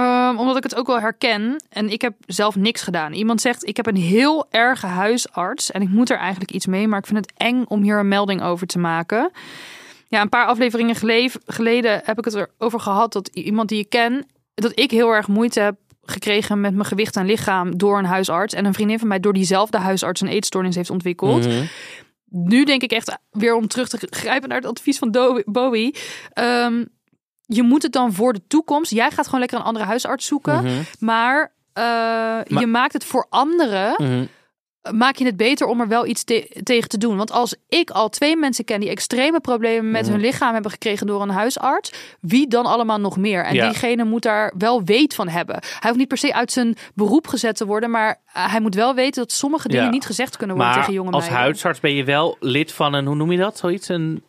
Ehm, 0.01 0.37
omdat 0.37 0.57
ik 0.57 0.63
het 0.63 0.75
ook 0.75 0.87
wel 0.87 0.99
herken. 0.99 1.63
En 1.69 1.89
ik 1.89 2.01
heb 2.01 2.13
zelf 2.25 2.55
niks 2.55 2.81
gedaan. 2.81 3.13
Iemand 3.13 3.41
zegt, 3.41 3.67
ik 3.67 3.77
heb 3.77 3.87
een 3.87 3.95
heel 3.95 4.45
erge 4.49 4.85
huisarts. 4.87 5.71
En 5.71 5.81
ik 5.81 5.89
moet 5.89 6.09
er 6.09 6.17
eigenlijk 6.17 6.51
iets 6.51 6.65
mee. 6.65 6.87
Maar 6.87 6.99
ik 6.99 7.05
vind 7.05 7.17
het 7.25 7.33
eng 7.37 7.63
om 7.67 7.81
hier 7.81 7.99
een 7.99 8.07
melding 8.07 8.41
over 8.41 8.67
te 8.67 8.79
maken. 8.79 9.31
Ja, 10.07 10.21
een 10.21 10.29
paar 10.29 10.45
afleveringen 10.45 10.95
gele- 10.95 11.29
geleden 11.45 12.01
heb 12.03 12.17
ik 12.17 12.25
het 12.25 12.33
erover 12.35 12.79
gehad. 12.79 13.13
Dat 13.13 13.27
iemand 13.27 13.69
die 13.69 13.79
ik 13.79 13.89
ken, 13.89 14.25
dat 14.53 14.79
ik 14.79 14.91
heel 14.91 15.09
erg 15.09 15.27
moeite 15.27 15.59
heb 15.59 15.75
gekregen 16.03 16.61
met 16.61 16.73
mijn 16.73 16.85
gewicht 16.85 17.15
en 17.15 17.25
lichaam 17.25 17.77
door 17.77 17.97
een 17.97 18.05
huisarts. 18.05 18.53
En 18.53 18.65
een 18.65 18.73
vriendin 18.73 18.99
van 18.99 19.07
mij 19.07 19.19
door 19.19 19.33
diezelfde 19.33 19.77
huisarts 19.77 20.21
een 20.21 20.27
eetstoornis 20.27 20.75
heeft 20.75 20.89
ontwikkeld 20.89 21.47
Mhm. 21.47 21.63
nu 22.29 22.63
denk 22.63 22.81
ik 22.81 22.91
echt 22.91 23.17
weer 23.31 23.55
om 23.55 23.67
terug 23.67 23.87
te 23.87 24.07
grijpen 24.09 24.49
naar 24.49 24.57
het 24.57 24.67
advies 24.69 24.97
van 24.97 25.41
Bowie. 25.45 25.95
Ehm, 26.33 26.85
je 27.53 27.63
moet 27.63 27.83
het 27.83 27.91
dan 27.91 28.13
voor 28.13 28.33
de 28.33 28.41
toekomst. 28.47 28.91
Jij 28.91 29.11
gaat 29.11 29.25
gewoon 29.25 29.39
lekker 29.39 29.57
een 29.59 29.63
andere 29.65 29.85
huisarts 29.85 30.25
zoeken. 30.25 30.63
Mhm. 30.63 30.73
Maar, 30.99 31.51
eh, 31.73 32.37
je 32.59 32.67
maakt 32.67 32.93
het 32.93 33.05
voor 33.05 33.25
anderen. 33.29 33.93
Mhm. 33.97 34.25
Maak 34.97 35.15
je 35.15 35.25
het 35.25 35.37
beter 35.37 35.67
om 35.67 35.81
er 35.81 35.87
wel 35.87 36.05
iets 36.05 36.23
te- 36.23 36.59
tegen 36.63 36.89
te 36.89 36.97
doen. 36.97 37.17
Want 37.17 37.31
als 37.31 37.55
ik 37.69 37.89
al 37.89 38.09
twee 38.09 38.37
mensen 38.37 38.65
ken 38.65 38.79
die 38.79 38.89
extreme 38.89 39.39
problemen 39.39 39.91
met 39.91 40.01
Mhm. 40.01 40.11
hun 40.11 40.21
lichaam 40.21 40.53
hebben 40.53 40.71
gekregen 40.71 41.07
door 41.07 41.21
een 41.21 41.29
huisarts, 41.29 41.93
wie 42.21 42.47
dan 42.47 42.65
allemaal 42.65 42.99
nog 42.99 43.17
meer? 43.17 43.45
En 43.45 43.53
Ja. 43.55 43.65
diegene 43.69 44.03
moet 44.03 44.21
daar 44.21 44.53
wel 44.57 44.83
weet 44.83 45.13
van 45.15 45.27
hebben. 45.27 45.55
Hij 45.61 45.79
hoeft 45.81 45.97
niet 45.97 46.07
per 46.07 46.17
se 46.17 46.33
uit 46.33 46.51
zijn 46.51 46.75
beroep 46.93 47.27
gezet 47.27 47.55
te 47.57 47.65
worden, 47.65 47.89
maar 47.91 48.19
eh, 48.33 48.51
hij 48.51 48.61
moet 48.61 48.75
wel 48.75 48.93
weten 48.95 49.21
dat 49.21 49.31
sommige 49.31 49.67
dingen 49.67 49.85
Ja. 49.85 49.89
niet 49.91 50.05
gezegd 50.05 50.37
kunnen 50.37 50.55
worden 50.55 50.73
Maar 50.75 50.83
tegen 50.85 50.97
jonge 50.99 51.11
als 51.11 51.23
meiden. 51.23 51.43
huisarts 51.43 51.79
ben 51.79 51.95
je 51.95 52.03
wel 52.03 52.37
lid 52.39 52.71
van 52.71 52.93
een, 52.93 53.05
hoe 53.05 53.15
noem 53.15 53.31
je 53.31 53.37
dat? 53.37 53.57
Zoiets? 53.57 53.87
Een, 53.87 54.23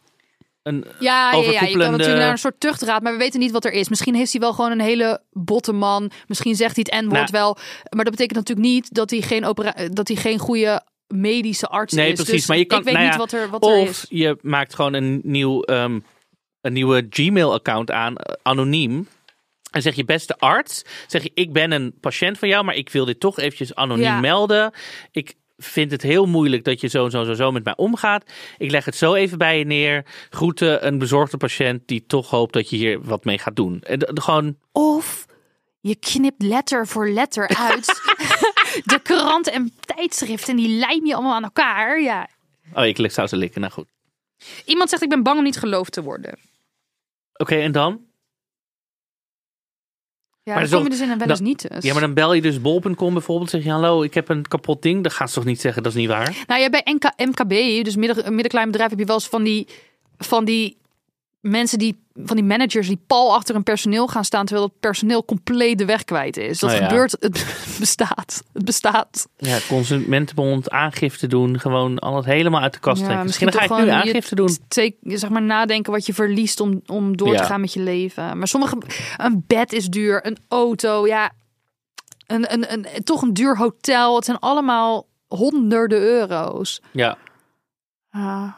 een 0.63 0.85
Ja, 0.99 1.33
ja, 1.33 1.51
ja, 1.51 1.61
je 1.65 1.79
kan 1.79 1.91
natuurlijk 1.91 2.19
naar 2.19 2.31
een 2.31 2.39
soort 2.39 2.61
tuchtraad, 2.61 3.03
maar 3.03 3.13
we 3.13 3.19
weten 3.19 3.41
niet 3.41 3.51
wat 3.51 3.65
er 3.65 3.73
is. 3.73 3.89
Misschien 3.89 4.15
heeft 4.15 4.33
hij 4.33 4.41
wel 4.41 4.53
gewoon 4.53 4.71
een 4.71 4.81
hele 4.81 5.23
botte 5.31 5.73
man. 5.73 6.11
Misschien 6.27 6.55
zegt 6.57 6.77
hij 6.77 6.87
het 6.91 7.01
N-woord 7.05 7.31
Nou. 7.31 7.33
wel. 7.33 7.57
Maar 7.91 8.05
dat 8.05 8.15
betekent 8.15 8.39
natuurlijk 8.39 8.67
niet 8.69 8.95
dat 8.95 9.11
hij 9.11 9.21
geen, 9.21 9.45
opera 9.45 9.75
dat 9.93 10.09
hij 10.09 10.17
geen 10.17 10.39
goede 10.39 10.83
medische 11.07 11.67
arts 11.67 11.93
Nee, 11.93 12.09
is. 12.09 12.15
precies. 12.15 12.35
Dus 12.35 12.47
maar 12.47 12.59
je 12.59 12.65
kan, 12.65 12.79
ik 12.79 12.85
weet 12.85 12.95
nou 12.95 13.05
niet 13.07 13.15
ja, 13.15 13.21
wat 13.21 13.33
er, 13.33 13.49
wat 13.51 13.65
er 13.67 13.71
of 13.77 13.89
is. 13.89 14.07
je 14.09 14.39
maakt 14.41 14.75
gewoon 14.75 14.93
een, 14.95 15.21
nieuw, 15.25 15.63
ehm, 15.63 16.01
een 16.61 16.73
nieuwe 16.73 17.07
Gmail-account 17.11 17.91
aan, 17.91 18.17
eh, 18.17 18.35
anoniem. 18.43 19.09
En 19.71 19.83
zeg 19.83 19.95
je, 19.95 20.05
beste 20.05 20.37
arts, 20.39 20.85
zeg 21.07 21.23
je, 21.23 21.31
ik 21.35 21.53
ben 21.53 21.71
een 21.73 21.95
patiënt 22.01 22.39
van 22.39 22.49
jou, 22.49 22.65
maar 22.65 22.75
ik 22.75 22.91
wil 22.91 23.05
dit 23.05 23.21
toch 23.21 23.39
eventjes 23.39 23.75
anoniem 23.75 24.05
Ja. 24.05 24.21
melden. 24.21 24.73
Ik 25.11 25.35
vind 25.63 25.91
het 25.91 26.03
heel 26.03 26.27
moeilijk 26.27 26.65
dat 26.65 26.81
je 26.81 26.89
zo 26.89 27.05
en 27.05 27.11
zo, 27.11 27.25
zo, 27.25 27.35
zo 27.35 27.53
met 27.53 27.65
mij 27.65 27.77
omgaat. 27.77 28.31
Ik 28.59 28.71
leg 28.71 28.85
het 28.85 28.97
zo 28.97 29.15
even 29.15 29.39
bij 29.39 29.59
je 29.59 29.65
neer. 29.65 30.05
Groeten 30.31 30.87
een 30.87 30.99
bezorgde 30.99 31.37
patiënt 31.37 31.89
die 31.89 32.05
toch 32.07 32.31
hoopt 32.31 32.53
dat 32.53 32.71
je 32.71 32.77
hier 32.77 33.03
wat 33.03 33.25
mee 33.25 33.39
gaat 33.39 33.57
doen. 33.57 33.81
En 33.83 34.09
gewoon, 34.15 34.57
Of 34.73 35.27
je 35.81 35.97
knipt 35.97 36.43
letter 36.43 36.87
voor 36.87 37.09
letter 37.09 37.49
uit 37.49 37.87
de 38.93 39.01
krant 39.03 39.49
en 39.49 39.73
tijdschrift 39.81 40.49
en 40.49 40.57
die 40.57 40.69
lijm 40.69 41.07
je 41.07 41.15
allemaal 41.15 41.35
aan 41.35 41.45
elkaar. 41.45 42.01
Ja. 42.01 42.29
oh, 42.75 42.85
ik 42.85 43.11
zou 43.11 43.27
ze 43.27 43.37
likken, 43.37 43.61
nou 43.61 43.73
goed. 43.73 43.89
Iemand 44.65 44.91
zegt 44.91 45.03
ik 45.03 45.09
ben 45.09 45.23
bang 45.23 45.39
om 45.39 45.45
niet 45.45 45.59
geloofd 45.59 45.93
te 45.93 46.03
worden. 46.03 46.39
Oké, 47.33 47.55
en 47.55 47.73
dan? 47.73 48.01
Ja, 50.45 50.55
Maar 50.55 50.63
dan 50.69 50.73
kom 50.73 50.83
je 50.83 50.91
dus 50.91 51.01
in 51.01 51.11
een 51.11 51.19
wel 51.19 51.27
dan- 51.27 51.37
eens 51.37 51.41
niet 51.49 51.69
dus. 51.71 51.85
Ja, 51.85 51.93
maar 51.93 52.01
dan 52.03 52.15
bel 52.15 52.33
je 52.35 52.41
dus 52.43 52.61
bol.com 52.61 53.13
bijvoorbeeld. 53.13 53.51
Zeg 53.51 53.65
je, 53.65 53.71
hallo, 53.71 54.03
ik 54.03 54.15
heb 54.15 54.29
een 54.29 54.49
kapot 54.49 54.83
ding. 54.83 55.03
Dan 55.03 55.13
gaan 55.13 55.29
ze 55.29 55.35
toch 55.35 55.45
niet 55.45 55.61
zeggen, 55.61 55.83
dat 55.83 55.93
is 55.93 55.99
niet 55.99 56.09
waar? 56.09 56.45
Nou 56.47 56.61
ja, 56.61 56.71
bij 56.71 56.83
NK, 56.85 57.13
MKB, 57.17 57.85
dus 57.85 57.97
midden, 57.97 58.17
middenklein 58.35 58.71
bedrijf, 58.71 58.91
heb 58.91 58.99
je 58.99 59.05
wel 59.05 59.15
eens 59.15 59.29
van 59.29 59.43
die, 59.43 59.67
van 60.19 60.45
die 60.45 60.77
mensen 61.43 61.79
die, 61.79 62.05
van 62.15 62.37
die 62.37 62.45
managers 62.45 62.87
die 62.89 63.01
pal 63.07 63.35
achter 63.35 63.55
een 63.55 63.63
personeel 63.63 64.07
gaan 64.07 64.25
staan, 64.25 64.45
terwijl 64.47 64.67
het 64.69 64.81
personeel 64.81 65.25
compleet 65.25 65.79
de 65.79 65.85
weg 65.85 66.05
kwijt 66.05 66.37
is. 66.37 66.59
Dat 66.59 66.71
Oh 66.73 66.77
ja. 66.77 66.89
gebeurt, 66.89 67.17
het 67.21 67.47
bestaat. 67.79 68.43
Het 68.53 68.65
bestaat. 68.65 69.29
Ja, 69.37 69.59
consumentenbond 69.69 70.71
aangifte 70.71 71.27
doen. 71.27 71.61
Gewoon 71.61 71.99
alles 71.99 72.25
helemaal 72.25 72.61
uit 72.61 72.73
de 72.73 72.79
kast 72.79 73.05
trekken. 73.05 73.25
Misschien 73.27 73.51
dan 73.51 73.61
ga 73.61 73.77
ik 73.79 73.85
nu 73.85 73.91
aangifte 73.91 74.35
doen. 74.35 74.57
zeg 75.03 75.31
maar 75.31 75.43
nadenken 75.43 75.93
wat 75.93 76.07
je 76.07 76.15
verliest 76.15 76.61
om, 76.61 76.83
om 76.87 77.17
door 77.17 77.33
Ja. 77.33 77.37
te 77.39 77.45
gaan 77.45 77.61
met 77.61 77.73
je 77.73 77.81
leven. 77.81 78.39
Maar 78.39 78.49
sommige, 78.49 78.77
een 79.17 79.45
bed 79.47 79.73
is 79.73 79.87
duur, 79.89 80.27
een 80.27 80.39
auto, 80.49 81.07
ja, 81.07 81.31
een, 82.27 82.53
een, 82.53 82.73
een, 82.73 82.87
toch 83.05 83.23
een 83.23 83.33
duur 83.35 83.57
hotel. 83.57 84.17
Het 84.17 84.25
zijn 84.25 84.39
allemaal 84.39 85.07
honderden 85.27 85.99
euro's. 86.01 86.81
Ja, 86.91 87.17
Ah. 88.11 88.53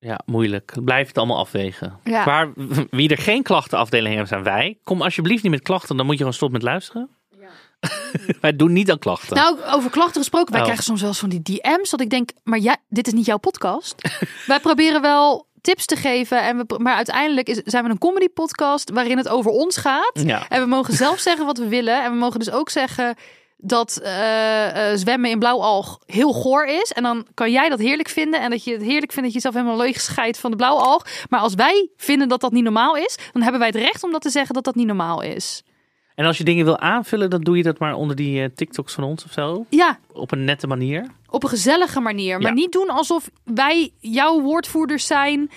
Ja, 0.00 0.20
moeilijk. 0.26 0.72
Blijf 0.84 1.06
het 1.06 1.18
allemaal 1.18 1.38
afwegen. 1.38 1.98
Ja. 2.04 2.24
Maar 2.24 2.52
wie 2.90 3.08
er 3.08 3.18
geen 3.18 3.42
klachtenafdeling 3.42 4.14
heeft, 4.14 4.28
zijn 4.28 4.42
wij. 4.42 4.78
Kom 4.84 5.02
alsjeblieft 5.02 5.42
niet 5.42 5.52
met 5.52 5.62
klachten. 5.62 5.96
Dan 5.96 6.04
moet 6.06 6.14
je 6.14 6.20
gewoon 6.20 6.34
stoppen 6.34 6.58
met 6.58 6.68
luisteren. 6.70 7.08
wij 8.40 8.56
doen 8.56 8.72
niet 8.72 8.90
aan 8.90 8.98
klachten. 8.98 9.36
Nou, 9.36 9.58
over 9.66 9.90
klachten 9.90 10.20
gesproken. 10.20 10.50
Wij 10.50 10.58
Oh. 10.60 10.64
krijgen 10.64 10.84
soms 10.84 11.00
wel 11.00 11.08
eens 11.08 11.18
van 11.18 11.28
die 11.28 11.42
DM's. 11.42 11.90
Dat 11.90 12.00
ik 12.00 12.10
denk, 12.10 12.30
maar 12.44 12.58
ja, 12.58 12.76
dit 12.88 13.06
is 13.06 13.12
niet 13.12 13.26
jouw 13.26 13.36
podcast. 13.38 13.94
wij 14.46 14.60
proberen 14.60 15.00
wel 15.00 15.46
tips 15.60 15.86
te 15.86 15.96
geven. 15.96 16.42
En 16.42 16.56
we, 16.56 16.78
maar 16.78 16.94
uiteindelijk 16.94 17.48
is, 17.48 17.60
zijn 17.64 17.84
we 17.84 17.90
een 17.90 17.98
comedy 17.98 18.28
podcast 18.28 18.90
waarin 18.90 19.16
het 19.16 19.28
over 19.28 19.50
ons 19.50 19.76
gaat. 19.76 20.20
Ja. 20.24 20.48
En 20.48 20.60
we 20.60 20.66
mogen 20.66 20.94
zelf 20.94 21.18
zeggen 21.18 21.46
wat 21.46 21.58
we 21.58 21.68
willen. 21.68 22.04
En 22.04 22.10
we 22.12 22.18
mogen 22.18 22.38
dus 22.38 22.50
ook 22.50 22.70
zeggen 22.70 23.14
dat 23.62 23.96
eh, 24.02 24.90
eh, 24.92 24.98
zwemmen 24.98 25.30
in 25.30 25.38
blauwalg 25.38 25.98
heel 26.06 26.32
goor 26.32 26.66
is. 26.66 26.92
En 26.92 27.02
dan 27.02 27.26
kan 27.34 27.50
jij 27.50 27.68
dat 27.68 27.78
heerlijk 27.78 28.08
vinden. 28.08 28.40
En 28.40 28.50
dat 28.50 28.64
je 28.64 28.72
het 28.72 28.82
heerlijk 28.82 29.12
vindt 29.12 29.22
dat 29.22 29.26
je 29.28 29.32
jezelf 29.34 29.54
helemaal 29.54 29.76
leeg 29.76 30.00
scheidt 30.00 30.38
van 30.38 30.50
de 30.50 30.56
blauwalg. 30.56 31.06
Maar 31.28 31.40
als 31.40 31.54
wij 31.54 31.88
vinden 31.96 32.28
dat 32.28 32.40
dat 32.40 32.52
niet 32.52 32.64
normaal 32.64 32.96
is, 32.96 33.18
dan 33.32 33.42
hebben 33.42 33.60
wij 33.60 33.68
het 33.68 33.78
recht 33.78 34.04
om 34.04 34.12
dat 34.12 34.22
te 34.22 34.30
zeggen 34.30 34.54
dat 34.54 34.64
dat 34.64 34.74
niet 34.74 34.86
normaal 34.86 35.20
is. 35.22 35.62
En 36.14 36.26
als 36.26 36.38
je 36.38 36.44
dingen 36.44 36.64
wil 36.64 36.78
aanvullen, 36.78 37.30
dan 37.30 37.40
doe 37.40 37.56
je 37.56 37.62
dat 37.62 37.78
maar 37.78 37.94
onder 37.94 38.16
die 38.16 38.42
eh, 38.42 38.48
TikToks 38.54 38.92
van 38.94 39.04
ons 39.04 39.24
of 39.24 39.32
zo. 39.32 39.66
Ja, 39.68 39.98
Op 40.12 40.32
een 40.32 40.44
nette 40.44 40.66
manier. 40.66 41.06
Op 41.28 41.42
een 41.42 41.48
gezellige 41.48 42.00
manier. 42.00 42.38
Maar 42.38 42.48
Ja. 42.48 42.54
niet 42.54 42.72
doen 42.72 42.88
alsof 42.88 43.30
wij 43.44 43.92
jouw 43.98 44.40
woordvoerders 44.40 45.06
zijn. 45.06 45.50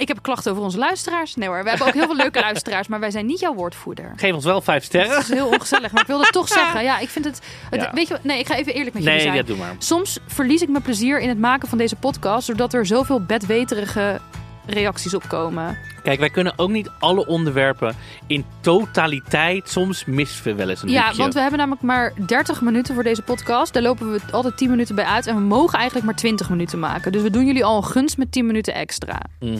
Ik 0.00 0.08
heb 0.08 0.22
klachten 0.22 0.50
over 0.52 0.64
onze 0.64 0.78
luisteraars. 0.78 1.34
Nee 1.36 1.48
hoor, 1.48 1.62
we 1.62 1.68
hebben 1.68 1.86
ook 1.86 1.92
heel 1.94 2.06
veel 2.06 2.16
leuke 2.16 2.40
luisteraars. 2.50 2.88
Maar 2.88 3.00
wij 3.00 3.10
zijn 3.10 3.26
niet 3.26 3.40
jouw 3.40 3.54
woordvoerder. 3.54 4.12
Geef 4.16 4.32
ons 4.34 4.44
wel 4.44 4.60
vijf 4.60 4.84
sterren. 4.84 5.10
Dat 5.10 5.20
is 5.22 5.28
heel 5.28 5.48
ongezellig. 5.48 5.92
Maar 5.92 6.00
ik 6.02 6.06
wilde 6.06 6.22
het 6.24 6.32
toch 6.32 6.48
zeggen. 6.58 6.82
Ja, 6.82 6.98
ik 6.98 7.08
vind 7.08 7.24
het... 7.24 7.40
het- 7.70 7.80
Ja. 7.80 7.90
Weet 7.94 8.08
je, 8.08 8.18
nee, 8.22 8.38
ik 8.38 8.46
ga 8.46 8.54
even 8.56 8.74
eerlijk 8.74 8.94
met 8.94 9.04
Nee, 9.04 9.12
jullie 9.16 9.30
zijn. 9.32 9.36
ja, 9.36 9.42
doe 9.46 9.56
maar. 9.56 9.74
Soms 9.78 10.18
verlies 10.26 10.62
ik 10.62 10.68
mijn 10.68 10.82
plezier 10.82 11.20
in 11.20 11.28
het 11.28 11.38
maken 11.38 11.68
van 11.68 11.78
deze 11.78 11.96
podcast. 11.96 12.46
Doordat 12.46 12.74
er 12.74 12.86
zoveel 12.86 13.20
bedweterige 13.24 14.20
reacties 14.66 15.14
op 15.14 15.28
komen. 15.28 15.78
Kijk, 16.02 16.18
wij 16.20 16.30
kunnen 16.30 16.52
ook 16.56 16.70
niet 16.70 16.90
alle 16.98 17.26
onderwerpen 17.26 17.94
in 18.26 18.44
totaliteit. 18.60 19.68
Soms 19.68 20.04
missen 20.04 20.44
we 20.44 20.54
wel 20.54 20.68
eens 20.68 20.82
een 20.82 20.88
Ja, 20.88 21.02
hoekje. 21.04 21.18
want 21.18 21.34
we 21.34 21.40
hebben 21.40 21.58
namelijk 21.58 21.82
maar 21.84 22.12
30 22.26 22.60
minuten 22.60 22.94
voor 22.94 23.02
deze 23.02 23.22
podcast. 23.22 23.72
Daar 23.72 23.82
lopen 23.82 24.12
we 24.12 24.20
altijd 24.30 24.56
10 24.56 24.70
minuten 24.70 24.94
bij 24.94 25.04
uit. 25.04 25.26
En 25.26 25.34
we 25.34 25.40
mogen 25.40 25.76
eigenlijk 25.78 26.06
maar 26.06 26.16
20 26.16 26.50
minuten 26.50 26.78
maken. 26.78 27.12
Dus 27.12 27.22
we 27.22 27.30
doen 27.30 27.46
jullie 27.46 27.64
al 27.64 27.76
een 27.76 27.84
gunst 27.84 28.16
met 28.16 28.32
10 28.32 28.46
minuten 28.46 28.74
extra. 28.74 29.20
Mhm. 29.40 29.58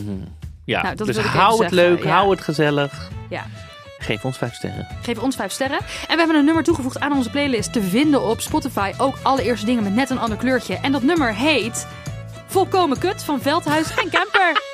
Ja, 0.65 0.81
Nou, 0.81 0.95
dus 0.95 1.17
hou 1.17 1.49
het 1.49 1.57
zeggen, 1.57 1.77
leuk, 1.77 2.03
ja. 2.03 2.09
hou 2.11 2.29
het 2.31 2.41
gezellig. 2.41 3.09
Ja. 3.29 3.45
Geef 3.99 4.25
ons 4.25 4.37
vijf 4.37 4.53
sterren. 4.53 4.87
Geef 5.01 5.17
ons 5.19 5.35
vijf 5.35 5.51
sterren. 5.51 5.77
En 5.79 5.85
we 6.07 6.15
hebben 6.17 6.35
een 6.35 6.45
nummer 6.45 6.63
toegevoegd 6.63 6.99
aan 6.99 7.11
onze 7.13 7.29
playlist 7.29 7.73
te 7.73 7.81
vinden 7.81 8.21
op 8.29 8.41
Spotify. 8.41 8.91
Ook 8.97 9.17
allereerste 9.21 9.65
dingen 9.65 9.83
met 9.83 9.95
net 9.95 10.09
een 10.09 10.19
ander 10.19 10.37
kleurtje. 10.37 10.75
En 10.75 10.91
dat 10.91 11.03
nummer 11.03 11.35
heet 11.35 11.87
Volkomen 12.47 12.97
Kut 12.99 13.23
van 13.23 13.41
Veldhuis 13.41 13.89
en 13.95 14.09
Kemper. 14.09 14.70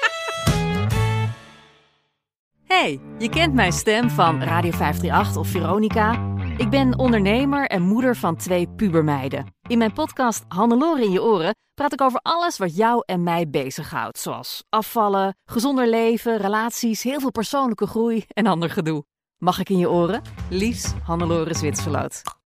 Hey, 2.78 2.99
je 3.17 3.30
kent 3.30 3.53
mijn 3.53 3.71
stem 3.71 4.09
van 4.09 4.43
Radio 4.43 4.71
538 4.71 5.38
of 5.38 5.47
Veronica. 5.47 6.36
Ik 6.57 6.69
ben 6.69 6.97
ondernemer 6.97 7.67
en 7.67 7.82
moeder 7.82 8.15
van 8.15 8.36
twee 8.36 8.67
pubermeiden. 8.67 9.45
In 9.67 9.78
mijn 9.78 9.93
podcast 9.93 10.45
Hannelore 10.47 11.03
in 11.03 11.11
je 11.11 11.23
oren 11.23 11.55
praat 11.73 11.93
ik 11.93 12.01
over 12.01 12.19
alles 12.23 12.57
wat 12.57 12.75
jou 12.75 13.03
en 13.05 13.23
mij 13.23 13.49
bezighoudt. 13.49 14.19
Zoals 14.19 14.63
afvallen, 14.69 15.38
gezonder 15.45 15.89
leven, 15.89 16.38
relaties, 16.38 17.03
heel 17.03 17.19
veel 17.19 17.32
persoonlijke 17.32 17.88
groei 17.88 18.25
en 18.28 18.45
ander 18.45 18.69
gedoe. 18.69 19.05
Mag 19.38 19.59
ik 19.59 19.69
in 19.69 19.78
je 19.78 19.89
oren? 19.89 20.21
Liefs 20.49 20.93
Hannelore 21.03 21.53
Zwitserloot. 21.53 22.21